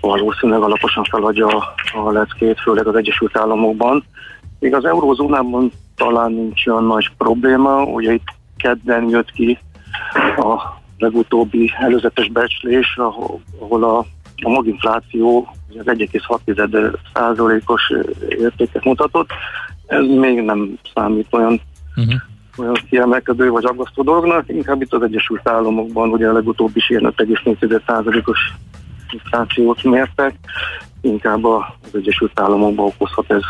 valószínűleg 0.00 0.62
alaposan 0.62 1.04
feladja 1.04 1.46
a 1.92 2.10
leckét, 2.10 2.60
főleg 2.60 2.86
az 2.86 2.94
Egyesült 2.94 3.36
Államokban. 3.38 4.04
Még 4.58 4.74
az 4.74 4.84
eurózónában 4.84 5.72
talán 5.96 6.32
nincs 6.32 6.66
olyan 6.66 6.84
nagy 6.84 7.10
probléma, 7.18 7.82
ugye 7.82 8.12
itt 8.12 8.28
kedden 8.56 9.08
jött 9.08 9.30
ki 9.30 9.58
a 10.36 10.79
legutóbbi 11.00 11.72
előzetes 11.78 12.28
becslés, 12.28 12.98
ahol 13.58 13.84
a, 13.84 13.98
a 14.42 14.48
maginfláció 14.48 15.54
az 15.78 15.84
1,6 15.86 16.96
százalékos 17.14 17.92
értéket 18.28 18.84
mutatott. 18.84 19.30
Ez 19.86 20.04
még 20.06 20.40
nem 20.40 20.78
számít 20.94 21.26
olyan, 21.30 21.60
uh-huh. 21.96 22.20
olyan 22.56 22.78
kiemelkedő 22.90 23.50
vagy 23.50 23.64
aggasztó 23.64 24.02
dolognak, 24.02 24.48
inkább 24.48 24.82
itt 24.82 24.92
az 24.92 25.02
Egyesült 25.02 25.48
Államokban 25.48 26.08
ugye 26.08 26.28
a 26.28 26.32
legutóbb 26.32 26.76
is 26.76 26.90
ilyen 26.90 27.14
5,4 27.16 27.80
százalékos 27.86 28.38
inflációt 29.10 29.82
mértek, 29.82 30.34
inkább 31.00 31.44
az 31.44 31.90
Egyesült 31.92 32.40
Államokban 32.40 32.86
okozhat 32.86 33.30
ez, 33.30 33.42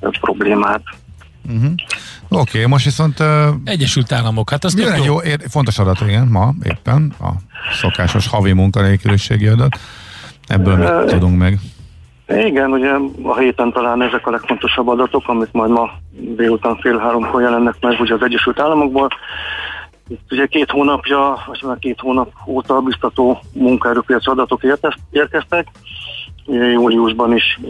ez 0.00 0.18
problémát. 0.20 0.82
Uh-huh. 1.48 1.72
Oké, 2.28 2.40
okay, 2.40 2.66
most 2.66 2.84
viszont... 2.84 3.20
Uh, 3.20 3.26
Egyesült 3.64 4.12
Államok, 4.12 4.50
hát 4.50 4.64
az 4.64 4.78
jó. 4.78 5.04
jó 5.04 5.20
ér, 5.20 5.40
fontos 5.48 5.78
adat, 5.78 6.00
igen, 6.00 6.26
ma 6.26 6.52
éppen 6.62 7.12
a 7.20 7.28
szokásos 7.80 8.28
havi 8.28 8.52
munkanélküliségi 8.52 9.46
adat. 9.46 9.78
Ebből 10.46 10.76
mit 10.76 10.88
uh, 10.88 11.04
tudunk 11.04 11.38
meg? 11.38 11.58
Igen, 12.28 12.70
ugye 12.72 12.90
a 13.22 13.38
héten 13.38 13.72
talán 13.72 14.02
ezek 14.02 14.26
a 14.26 14.30
legfontosabb 14.30 14.88
adatok, 14.88 15.28
amit 15.28 15.52
majd 15.52 15.70
ma 15.70 15.90
délután 16.10 16.76
fél 16.76 16.98
háromkor 16.98 17.40
jelennek 17.40 17.74
meg 17.80 18.00
ugye 18.00 18.14
az 18.14 18.22
Egyesült 18.22 18.60
Államokból. 18.60 19.08
Itt 20.08 20.32
ugye 20.32 20.46
két 20.46 20.70
hónapja, 20.70 21.42
vagy 21.46 21.62
már 21.66 21.78
két 21.78 22.00
hónap 22.00 22.32
óta 22.46 22.80
biztató 22.80 23.42
munkaerőpiaci 23.52 24.30
adatok 24.30 24.62
érkeztek. 25.10 25.66
Júliusban 26.48 27.34
is 27.34 27.60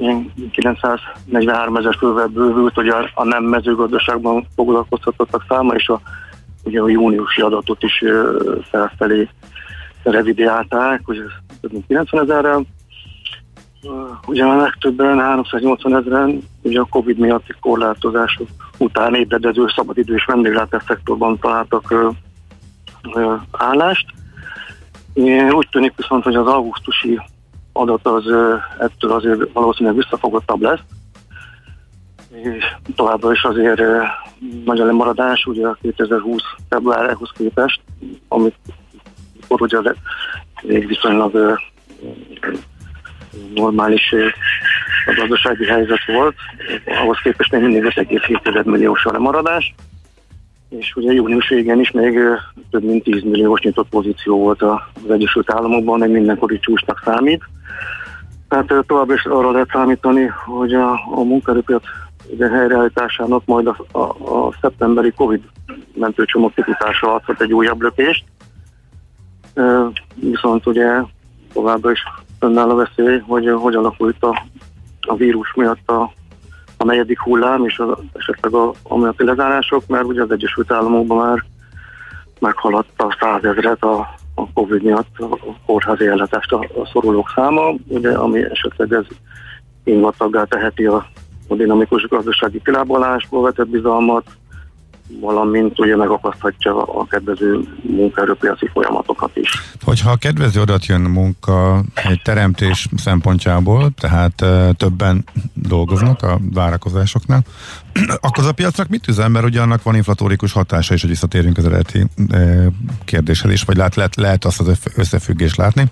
943 0.52 1.76
ezer 1.76 1.94
fővel 1.98 2.26
bővült, 2.26 2.74
hogy 2.74 2.88
a, 2.88 3.24
nem 3.24 3.44
mezőgazdaságban 3.44 4.46
foglalkoztatottak 4.54 5.44
száma, 5.48 5.74
és 5.74 5.88
a, 5.88 6.00
ugye 6.64 6.80
a 6.80 6.88
júniusi 6.88 7.40
adatot 7.40 7.82
is 7.82 8.04
felfelé 8.70 9.28
revidiálták, 10.02 11.00
hogy 11.04 11.22
több 11.60 11.72
mint 11.72 11.86
90 11.86 12.22
ezerrel. 12.22 12.64
Ugye 14.26 14.44
a 14.44 14.56
legtöbben, 14.56 15.18
380 15.18 15.96
ezeren, 15.96 16.42
ugye 16.62 16.80
a 16.80 16.86
Covid 16.90 17.18
miatti 17.18 17.54
korlátozások 17.60 18.48
után 18.78 19.14
ébredező 19.14 19.64
szabadidő 19.76 20.14
és 20.14 20.24
vendéglátás 20.24 20.82
szektorban 20.86 21.38
találtak 21.38 21.90
ö, 21.90 22.08
ö, 23.14 23.34
állást. 23.50 24.06
Úgy 25.50 25.68
tűnik 25.70 25.92
viszont, 25.96 26.24
hogy 26.24 26.34
az 26.34 26.46
augusztusi 26.46 27.20
adat 27.78 28.06
az 28.06 28.24
ettől 28.78 29.12
azért 29.12 29.52
valószínűleg 29.52 29.96
visszafogottabb 29.96 30.60
lesz, 30.60 30.80
és 32.30 32.64
továbbra 32.94 33.32
is 33.32 33.42
azért 33.42 33.82
nagy 34.64 34.80
a 34.80 34.84
lemaradás, 34.84 35.44
ugye 35.44 35.66
a 35.66 35.78
2020 35.82 36.42
februárjához 36.68 37.30
képest, 37.36 37.80
amit 38.28 38.54
akkor 39.42 39.62
ugye 39.62 39.92
még 40.62 40.86
viszonylag 40.86 41.58
normális 43.54 44.14
a 45.06 45.14
gazdasági 45.16 45.64
helyzet 45.64 46.04
volt, 46.06 46.34
ahhoz 46.86 47.18
képest 47.22 47.52
még 47.52 47.62
mindig 47.62 47.82
5,7 47.82 48.64
milliós 48.64 49.04
a 49.04 49.12
lemaradás, 49.12 49.74
és 50.68 50.96
ugye 50.96 51.12
június 51.12 51.48
végén 51.48 51.80
is 51.80 51.90
még 51.90 52.18
több 52.70 52.82
mint 52.82 53.02
10 53.02 53.22
milliós 53.22 53.60
nyitott 53.60 53.88
pozíció 53.88 54.38
volt 54.38 54.62
az 54.62 55.10
Egyesült 55.10 55.52
Államokban, 55.52 56.02
egy 56.02 56.10
mindenkori 56.10 56.58
csúcsnak 56.58 57.02
számít. 57.04 57.42
Tehát 58.48 58.84
tovább 58.86 59.10
is 59.10 59.24
arra 59.24 59.50
lehet 59.50 59.68
számítani, 59.72 60.26
hogy 60.46 60.74
a, 60.74 60.92
a 60.92 61.22
munkaerőpiac 61.22 61.82
ugye 62.30 62.48
helyreállításának 62.48 63.42
majd 63.44 63.66
a, 63.66 63.76
a, 63.92 63.98
a 64.46 64.52
szeptemberi 64.60 65.10
Covid 65.10 65.42
mentőcsomag 65.94 66.54
kifutása 66.54 67.14
adhat 67.14 67.40
egy 67.40 67.52
újabb 67.52 67.80
lökést. 67.80 68.24
Viszont 70.14 70.66
ugye 70.66 71.02
továbbra 71.52 71.90
is 71.90 72.02
fönnáll 72.38 72.70
a 72.70 72.74
veszély, 72.74 73.18
hogy 73.18 73.48
hogy 73.48 73.74
alakul 73.74 74.08
itt 74.10 74.22
a, 74.22 74.42
a 75.00 75.16
vírus 75.16 75.52
miatt 75.54 75.88
a, 75.88 76.12
a 76.80 76.84
negyedik 76.84 77.20
hullám 77.20 77.64
és 77.64 77.78
az, 77.78 77.98
esetleg 78.12 78.54
a 78.54 78.72
amiatti 78.82 79.24
lezárások, 79.24 79.86
mert 79.86 80.04
ugye 80.04 80.22
az 80.22 80.30
Egyesült 80.30 80.72
Államokban 80.72 81.26
már 81.26 81.44
meghaladta 82.40 83.06
a 83.06 83.16
százezret 83.20 83.82
a, 83.82 83.98
a 84.34 84.52
Covid 84.52 84.82
miatt 84.82 85.18
a 85.18 85.38
kórházi 85.66 86.06
ellátást 86.06 86.52
a, 86.52 86.58
a 86.58 86.86
szorulók 86.92 87.32
száma, 87.34 87.74
ugye, 87.86 88.12
ami 88.12 88.44
esetleg 88.44 88.92
ez 88.92 89.04
ingataggá 89.84 90.44
teheti 90.44 90.84
a, 90.84 91.06
a 91.48 91.54
dinamikus 91.54 92.06
gazdasági 92.06 92.62
kilábalásból 92.64 93.42
vetett 93.42 93.68
bizalmat, 93.68 94.24
valamint 95.20 95.78
ugye 95.78 95.96
megakaszthatja 95.96 96.82
a 96.82 97.06
kedvező 97.06 97.60
munkaerőpiaci 97.82 98.68
folyamatokat 98.72 99.36
is. 99.36 99.50
Hogyha 99.82 100.10
a 100.10 100.16
kedvező 100.16 100.60
adat 100.60 100.86
jön 100.86 101.00
munka 101.00 101.82
egy 101.94 102.20
teremtés 102.24 102.88
szempontjából, 102.96 103.90
tehát 104.00 104.44
többen 104.76 105.24
dolgoznak 105.54 106.22
a 106.22 106.38
várakozásoknál, 106.52 107.42
akkor 108.20 108.44
az 108.44 108.46
a 108.46 108.52
piacnak 108.52 108.88
mit 108.88 109.08
üzen, 109.08 109.30
mert 109.30 109.44
ugye 109.44 109.60
annak 109.60 109.82
van 109.82 109.94
inflatórikus 109.94 110.52
hatása 110.52 110.94
is, 110.94 111.00
hogy 111.00 111.10
visszatérünk 111.10 111.58
az 111.58 111.64
eredeti 111.64 112.06
kérdéshez 113.04 113.52
is, 113.52 113.62
vagy 113.62 113.76
lehet, 113.76 113.94
lehet, 113.94 114.16
lehet 114.16 114.44
azt 114.44 114.60
az 114.60 114.78
összefüggést 114.96 115.56
látni. 115.56 115.90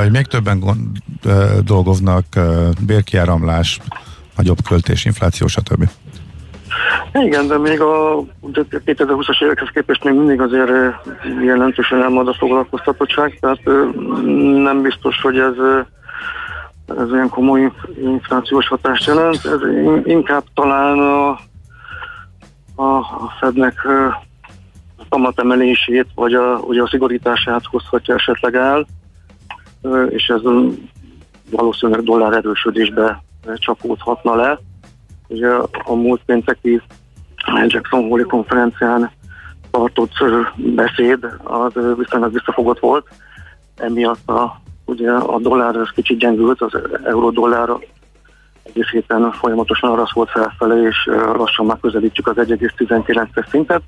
Hogy 0.00 0.10
még 0.10 0.26
többen 0.26 0.62
dolgoznak, 1.64 2.24
bérkiáramlás, 2.80 3.80
nagyobb 4.36 4.62
költés, 4.68 5.04
infláció, 5.04 5.46
stb. 5.46 5.88
Igen, 7.12 7.46
de 7.46 7.58
még 7.58 7.80
a 7.80 8.22
2020-as 8.70 9.42
évekhez 9.42 9.68
képest 9.68 10.04
még 10.04 10.14
mindig 10.14 10.40
azért 10.40 10.70
jelentősen 11.42 12.02
elmond 12.02 12.28
a 12.28 12.34
foglalkoztatottság, 12.34 13.38
tehát 13.40 13.64
nem 14.62 14.82
biztos, 14.82 15.20
hogy 15.20 15.38
ez, 15.38 15.54
ez 16.98 17.10
olyan 17.10 17.28
komoly 17.28 17.72
inflációs 18.02 18.68
hatást 18.68 19.06
jelent. 19.06 19.44
Ez 19.44 19.60
inkább 20.04 20.44
talán 20.54 20.98
a, 20.98 21.28
a, 22.82 23.04
Fednek 23.40 23.84
a 24.96 25.04
kamatemelését, 25.08 26.06
vagy 26.14 26.34
a, 26.34 26.58
ugye 26.58 26.82
a 26.82 26.88
szigorítását 26.88 27.64
hozhatja 27.64 28.14
esetleg 28.14 28.54
el, 28.54 28.86
és 30.08 30.26
ez 30.26 30.40
valószínűleg 31.50 32.02
dollár 32.02 32.32
erősödésbe 32.32 33.22
csapódhatna 33.54 34.34
le. 34.34 34.58
Ugye 35.32 35.48
a 35.84 35.94
múlt 35.94 36.20
pénteki 36.26 36.82
Jackson 37.66 38.08
Hole 38.08 38.22
konferencián 38.22 39.10
tartott 39.70 40.12
beszéd 40.56 41.26
az 41.42 41.72
viszonylag 41.96 42.32
visszafogott 42.32 42.78
volt, 42.78 43.06
emiatt 43.76 44.28
a, 44.28 44.60
ugye 44.84 45.10
a 45.10 45.38
dollár 45.38 45.76
az 45.76 45.90
kicsit 45.94 46.18
gyengült, 46.18 46.60
az 46.60 46.78
euró-dollár 47.04 47.68
egész 48.62 48.88
héten 48.90 49.32
folyamatosan 49.32 49.90
arra 49.90 50.06
volt 50.12 50.30
felfelé, 50.30 50.86
és 50.86 51.10
lassan 51.34 51.66
már 51.66 51.78
közelítjük 51.80 52.26
az 52.26 52.36
1,19-es 52.36 53.48
szintet. 53.50 53.82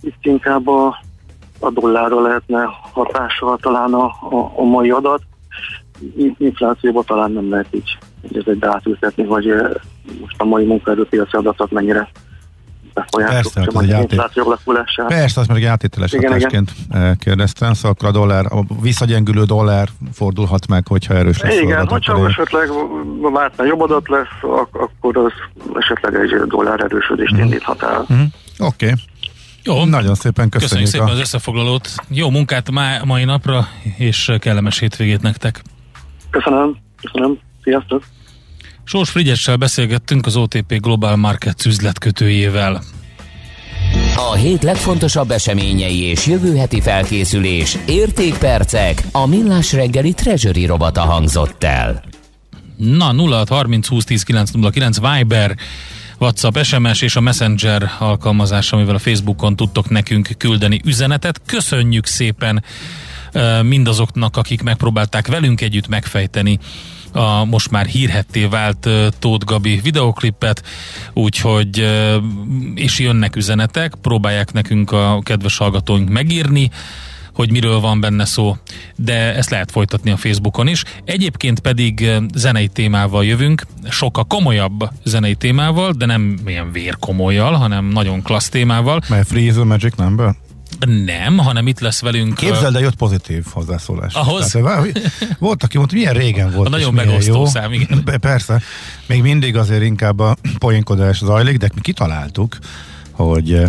Itt 0.00 0.24
inkább 0.24 0.68
a, 0.68 1.00
a 1.60 1.70
dollárra 1.70 2.20
lehetne 2.20 2.68
hatással 2.92 3.58
talán 3.58 3.94
a, 3.94 4.04
a, 4.04 4.52
a 4.56 4.62
mai 4.62 4.90
adat, 4.90 5.22
inflációban 6.38 7.04
talán 7.04 7.30
nem 7.30 7.50
lehet 7.50 7.66
így 7.70 7.98
ez 8.34 8.42
egy 8.46 8.58
átültetni, 8.60 9.24
hogy 9.24 9.46
most 10.20 10.34
a 10.38 10.44
mai 10.44 10.64
munkaerőpiaci 10.64 11.36
adatok 11.36 11.70
mennyire 11.70 12.08
Persze, 13.10 13.60
hát 13.60 13.82
egy 13.82 13.90
átét... 13.90 14.22
Persze, 15.06 15.40
azt 15.40 15.48
meg 15.48 15.56
egy 15.56 15.64
áttételes 15.64 16.12
igen, 16.12 16.32
hatásként 16.32 16.72
igen. 16.88 17.16
Kérdeztem, 17.18 17.72
szóval 17.72 17.90
akkor 17.90 18.08
a 18.08 18.12
dollár, 18.12 18.44
a 18.46 18.64
visszagyengülő 18.80 19.44
dollár 19.44 19.88
fordulhat 20.12 20.66
meg, 20.66 20.86
hogyha 20.86 21.14
erős 21.14 21.40
lesz. 21.40 21.60
Igen, 21.60 21.86
hogyha 21.86 22.12
akkor 22.12 22.28
esetleg 22.28 22.68
vártna 23.32 23.64
jobb 23.64 23.80
adat 23.80 24.08
lesz, 24.08 24.50
akkor 24.72 25.16
az 25.16 25.32
esetleg 25.74 26.14
egy 26.14 26.48
dollár 26.48 26.80
erősödést 26.80 27.34
mm. 27.34 27.38
indíthat 27.38 27.82
el. 27.82 28.06
Mm. 28.12 28.22
Oké. 28.58 28.86
Okay. 28.86 28.98
Jó. 29.64 29.84
Nagyon 29.84 30.14
szépen 30.14 30.48
köszönjük. 30.48 30.60
Köszönjük 30.60 30.88
szépen 30.88 31.06
a... 31.06 31.10
az 31.10 31.18
összefoglalót. 31.18 31.88
Jó 32.08 32.30
munkát 32.30 32.70
má, 32.70 33.00
mai 33.04 33.24
napra, 33.24 33.66
és 33.96 34.32
kellemes 34.38 34.78
hétvégét 34.78 35.22
nektek. 35.22 35.62
Köszönöm. 36.30 36.76
Köszönöm. 37.00 37.38
Sziasztok. 37.62 38.02
Sors 38.88 39.10
Frigyessel 39.10 39.56
beszélgettünk 39.56 40.26
az 40.26 40.36
OTP 40.36 40.80
Global 40.80 41.16
Markets 41.16 41.64
üzletkötőjével. 41.64 42.82
A 44.16 44.34
hét 44.34 44.62
legfontosabb 44.62 45.30
eseményei 45.30 46.02
és 46.02 46.26
jövő 46.26 46.56
heti 46.56 46.80
felkészülés, 46.80 47.76
értékpercek, 47.86 49.02
a 49.12 49.26
millás 49.26 49.72
reggeli 49.72 50.12
treasury 50.12 50.66
robata 50.66 51.00
hangzott 51.00 51.64
el. 51.64 52.04
Na, 52.76 53.12
0630 53.12 53.88
20 53.88 54.04
10 54.04 54.22
909 54.22 54.98
Viber, 55.00 55.56
WhatsApp, 56.18 56.58
SMS 56.62 57.02
és 57.02 57.16
a 57.16 57.20
Messenger 57.20 57.90
alkalmazás, 57.98 58.72
amivel 58.72 58.94
a 58.94 58.98
Facebookon 58.98 59.56
tudtok 59.56 59.88
nekünk 59.90 60.28
küldeni 60.38 60.80
üzenetet. 60.84 61.40
Köszönjük 61.46 62.06
szépen 62.06 62.64
mindazoknak, 63.62 64.36
akik 64.36 64.62
megpróbálták 64.62 65.26
velünk 65.26 65.60
együtt 65.60 65.88
megfejteni 65.88 66.58
a 67.16 67.44
most 67.44 67.70
már 67.70 67.86
hírhetté 67.86 68.44
vált 68.44 68.88
Tóth 69.18 69.44
Gabi 69.44 69.80
videoklipet, 69.82 70.62
úgyhogy 71.12 71.88
és 72.74 72.98
jönnek 72.98 73.36
üzenetek, 73.36 73.94
próbálják 74.02 74.52
nekünk 74.52 74.92
a 74.92 75.20
kedves 75.22 75.56
hallgatóink 75.56 76.08
megírni, 76.08 76.70
hogy 77.32 77.50
miről 77.50 77.80
van 77.80 78.00
benne 78.00 78.24
szó, 78.24 78.56
de 78.96 79.34
ezt 79.34 79.50
lehet 79.50 79.70
folytatni 79.70 80.10
a 80.10 80.16
Facebookon 80.16 80.66
is. 80.66 80.82
Egyébként 81.04 81.60
pedig 81.60 82.10
zenei 82.34 82.68
témával 82.68 83.24
jövünk, 83.24 83.66
sokkal 83.88 84.24
komolyabb 84.24 84.90
zenei 85.04 85.34
témával, 85.34 85.92
de 85.92 86.06
nem 86.06 86.38
ilyen 86.46 86.72
vérkomolyal, 86.72 87.52
hanem 87.52 87.84
nagyon 87.84 88.22
klassz 88.22 88.48
témával. 88.48 89.00
Mely 89.08 89.24
Freeze 89.24 89.64
Magic 89.64 89.94
Number? 89.96 90.34
Nem, 90.84 91.38
hanem 91.38 91.66
itt 91.66 91.80
lesz 91.80 92.00
velünk. 92.00 92.34
Képzeld, 92.34 92.72
de 92.72 92.80
jött 92.80 92.96
pozitív 92.96 93.44
hozzászólás. 93.50 94.14
Ahhoz? 94.14 94.50
Tehát, 94.50 95.36
volt, 95.38 95.62
aki 95.62 95.76
mondta, 95.76 95.96
milyen 95.96 96.14
régen 96.14 96.52
volt. 96.52 96.66
A 96.66 96.70
nagyon 96.70 96.94
megosztó 96.94 97.34
jó. 97.34 97.46
szám, 97.46 97.72
igen. 97.72 98.04
Persze. 98.20 98.62
Még 99.06 99.22
mindig 99.22 99.56
azért 99.56 99.82
inkább 99.82 100.18
a 100.18 100.36
poénkodás 100.58 101.18
zajlik, 101.18 101.56
de 101.56 101.68
mi 101.74 101.80
kitaláltuk, 101.80 102.58
hogy 103.10 103.62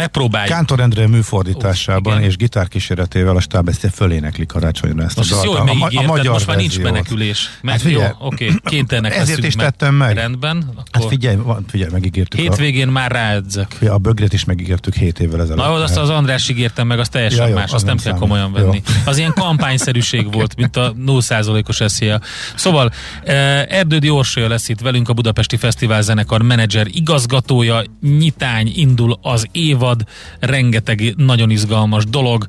Megpróbáljuk. 0.00 0.54
Kántor 0.54 0.80
Endre 0.80 1.08
műfordításában 1.08 2.18
Uf, 2.18 2.24
és 2.24 2.36
gitárkíséretével 2.36 3.36
a 3.36 3.40
stáb 3.40 3.68
ezt 3.68 3.88
fölénekli 3.94 4.46
karácsonyra 4.46 5.02
ezt 5.02 5.16
most 5.16 5.32
a 5.32 5.34
dalt. 5.34 5.46
Jó, 5.46 5.52
a, 5.52 5.86
a, 5.86 6.02
a 6.02 6.06
magyar 6.06 6.32
most 6.32 6.46
már 6.46 6.56
nincs 6.56 6.78
menekülés. 6.78 7.50
Meg, 7.62 7.72
hát 7.72 7.82
figyelj, 7.82 8.12
jó, 8.20 8.26
oké, 8.26 8.52
kénytelenek 8.64 9.16
Ezért 9.16 9.44
is 9.44 9.54
tettem 9.54 9.94
meg. 9.94 10.14
Rendben. 10.14 10.56
Hát 10.56 10.74
akkor 10.76 11.00
hát 11.00 11.08
figyelj, 11.08 11.36
van, 11.36 11.64
figyelj, 11.68 11.90
megígértük. 11.92 12.40
Hétvégén 12.40 12.88
a, 12.88 12.90
már 12.90 13.10
ráedzek. 13.10 13.76
A 13.88 13.98
bögrét 13.98 14.32
is 14.32 14.44
megígértük 14.44 14.94
hét 14.94 15.20
évvel 15.20 15.40
ezelőtt. 15.40 15.64
Na, 15.64 15.72
azt 15.72 15.96
az 15.96 16.08
András 16.08 16.48
ígértem 16.48 16.86
meg, 16.86 16.98
az 16.98 17.08
teljesen 17.08 17.42
ja, 17.42 17.48
jó, 17.48 17.54
más, 17.54 17.72
azt 17.72 17.84
nem, 17.84 17.94
nem 17.94 18.04
kell 18.04 18.18
komolyan 18.18 18.52
venni. 18.52 18.82
Jó. 18.86 18.92
Az 19.04 19.18
ilyen 19.18 19.32
kampányszerűség 19.34 20.32
volt, 20.32 20.56
mint 20.56 20.76
a 20.76 20.94
0%-os 21.06 21.80
eszélye. 21.80 22.20
Szóval 22.54 22.90
eh, 23.24 23.62
Erdődi 23.68 24.10
Orsolya 24.10 24.48
lesz 24.48 24.68
itt 24.68 24.80
velünk, 24.80 25.08
a 25.08 25.12
Budapesti 25.12 25.56
Fesztivál 25.56 26.02
zenekar 26.02 26.42
menedzser 26.42 26.86
igazgatója, 26.90 27.82
nyitány 28.00 28.72
indul 28.74 29.18
az 29.22 29.46
évad, 29.52 29.89
rengeteg 30.38 31.14
nagyon 31.16 31.50
izgalmas 31.50 32.04
dolog, 32.04 32.46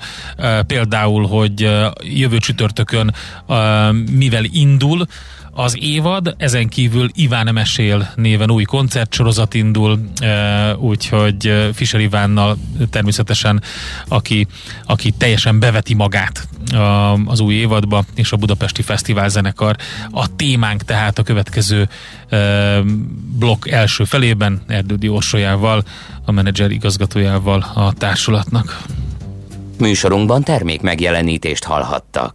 például, 0.68 1.28
hogy 1.28 1.70
jövő 2.04 2.38
csütörtökön 2.38 3.14
mivel 4.18 4.44
indul, 4.44 5.08
az 5.54 5.78
évad, 5.80 6.36
ezen 6.38 6.68
kívül 6.68 7.10
Iván 7.14 7.54
Mesél 7.54 8.12
néven 8.16 8.52
új 8.52 8.64
koncertsorozat 8.64 9.54
indul, 9.54 10.00
úgyhogy 10.78 11.70
Fischer 11.74 12.00
Ivánnal 12.00 12.58
természetesen, 12.90 13.62
aki, 14.08 14.48
aki 14.86 15.12
teljesen 15.12 15.60
beveti 15.60 15.94
magát 15.94 16.48
az 17.26 17.40
új 17.40 17.54
évadba, 17.54 18.04
és 18.16 18.32
a 18.32 18.38
Budapesti 18.38 18.82
Fesztivál 18.82 19.30
zenekar. 19.30 19.76
A 20.12 20.36
témánk 20.36 20.84
tehát 20.84 21.20
a 21.20 21.24
következő 21.24 21.90
blokk 23.38 23.68
első 23.68 24.04
felében 24.04 24.62
Erdődi 24.68 25.08
Orsolyával, 25.08 25.84
a 26.26 26.32
menedzser 26.32 26.72
igazgatójával 26.72 27.72
a 27.74 27.94
társulatnak. 27.94 28.82
Műsorunkban 29.78 30.44
termék 30.44 30.82
megjelenítést 30.82 31.64
hallhattak. 31.64 32.30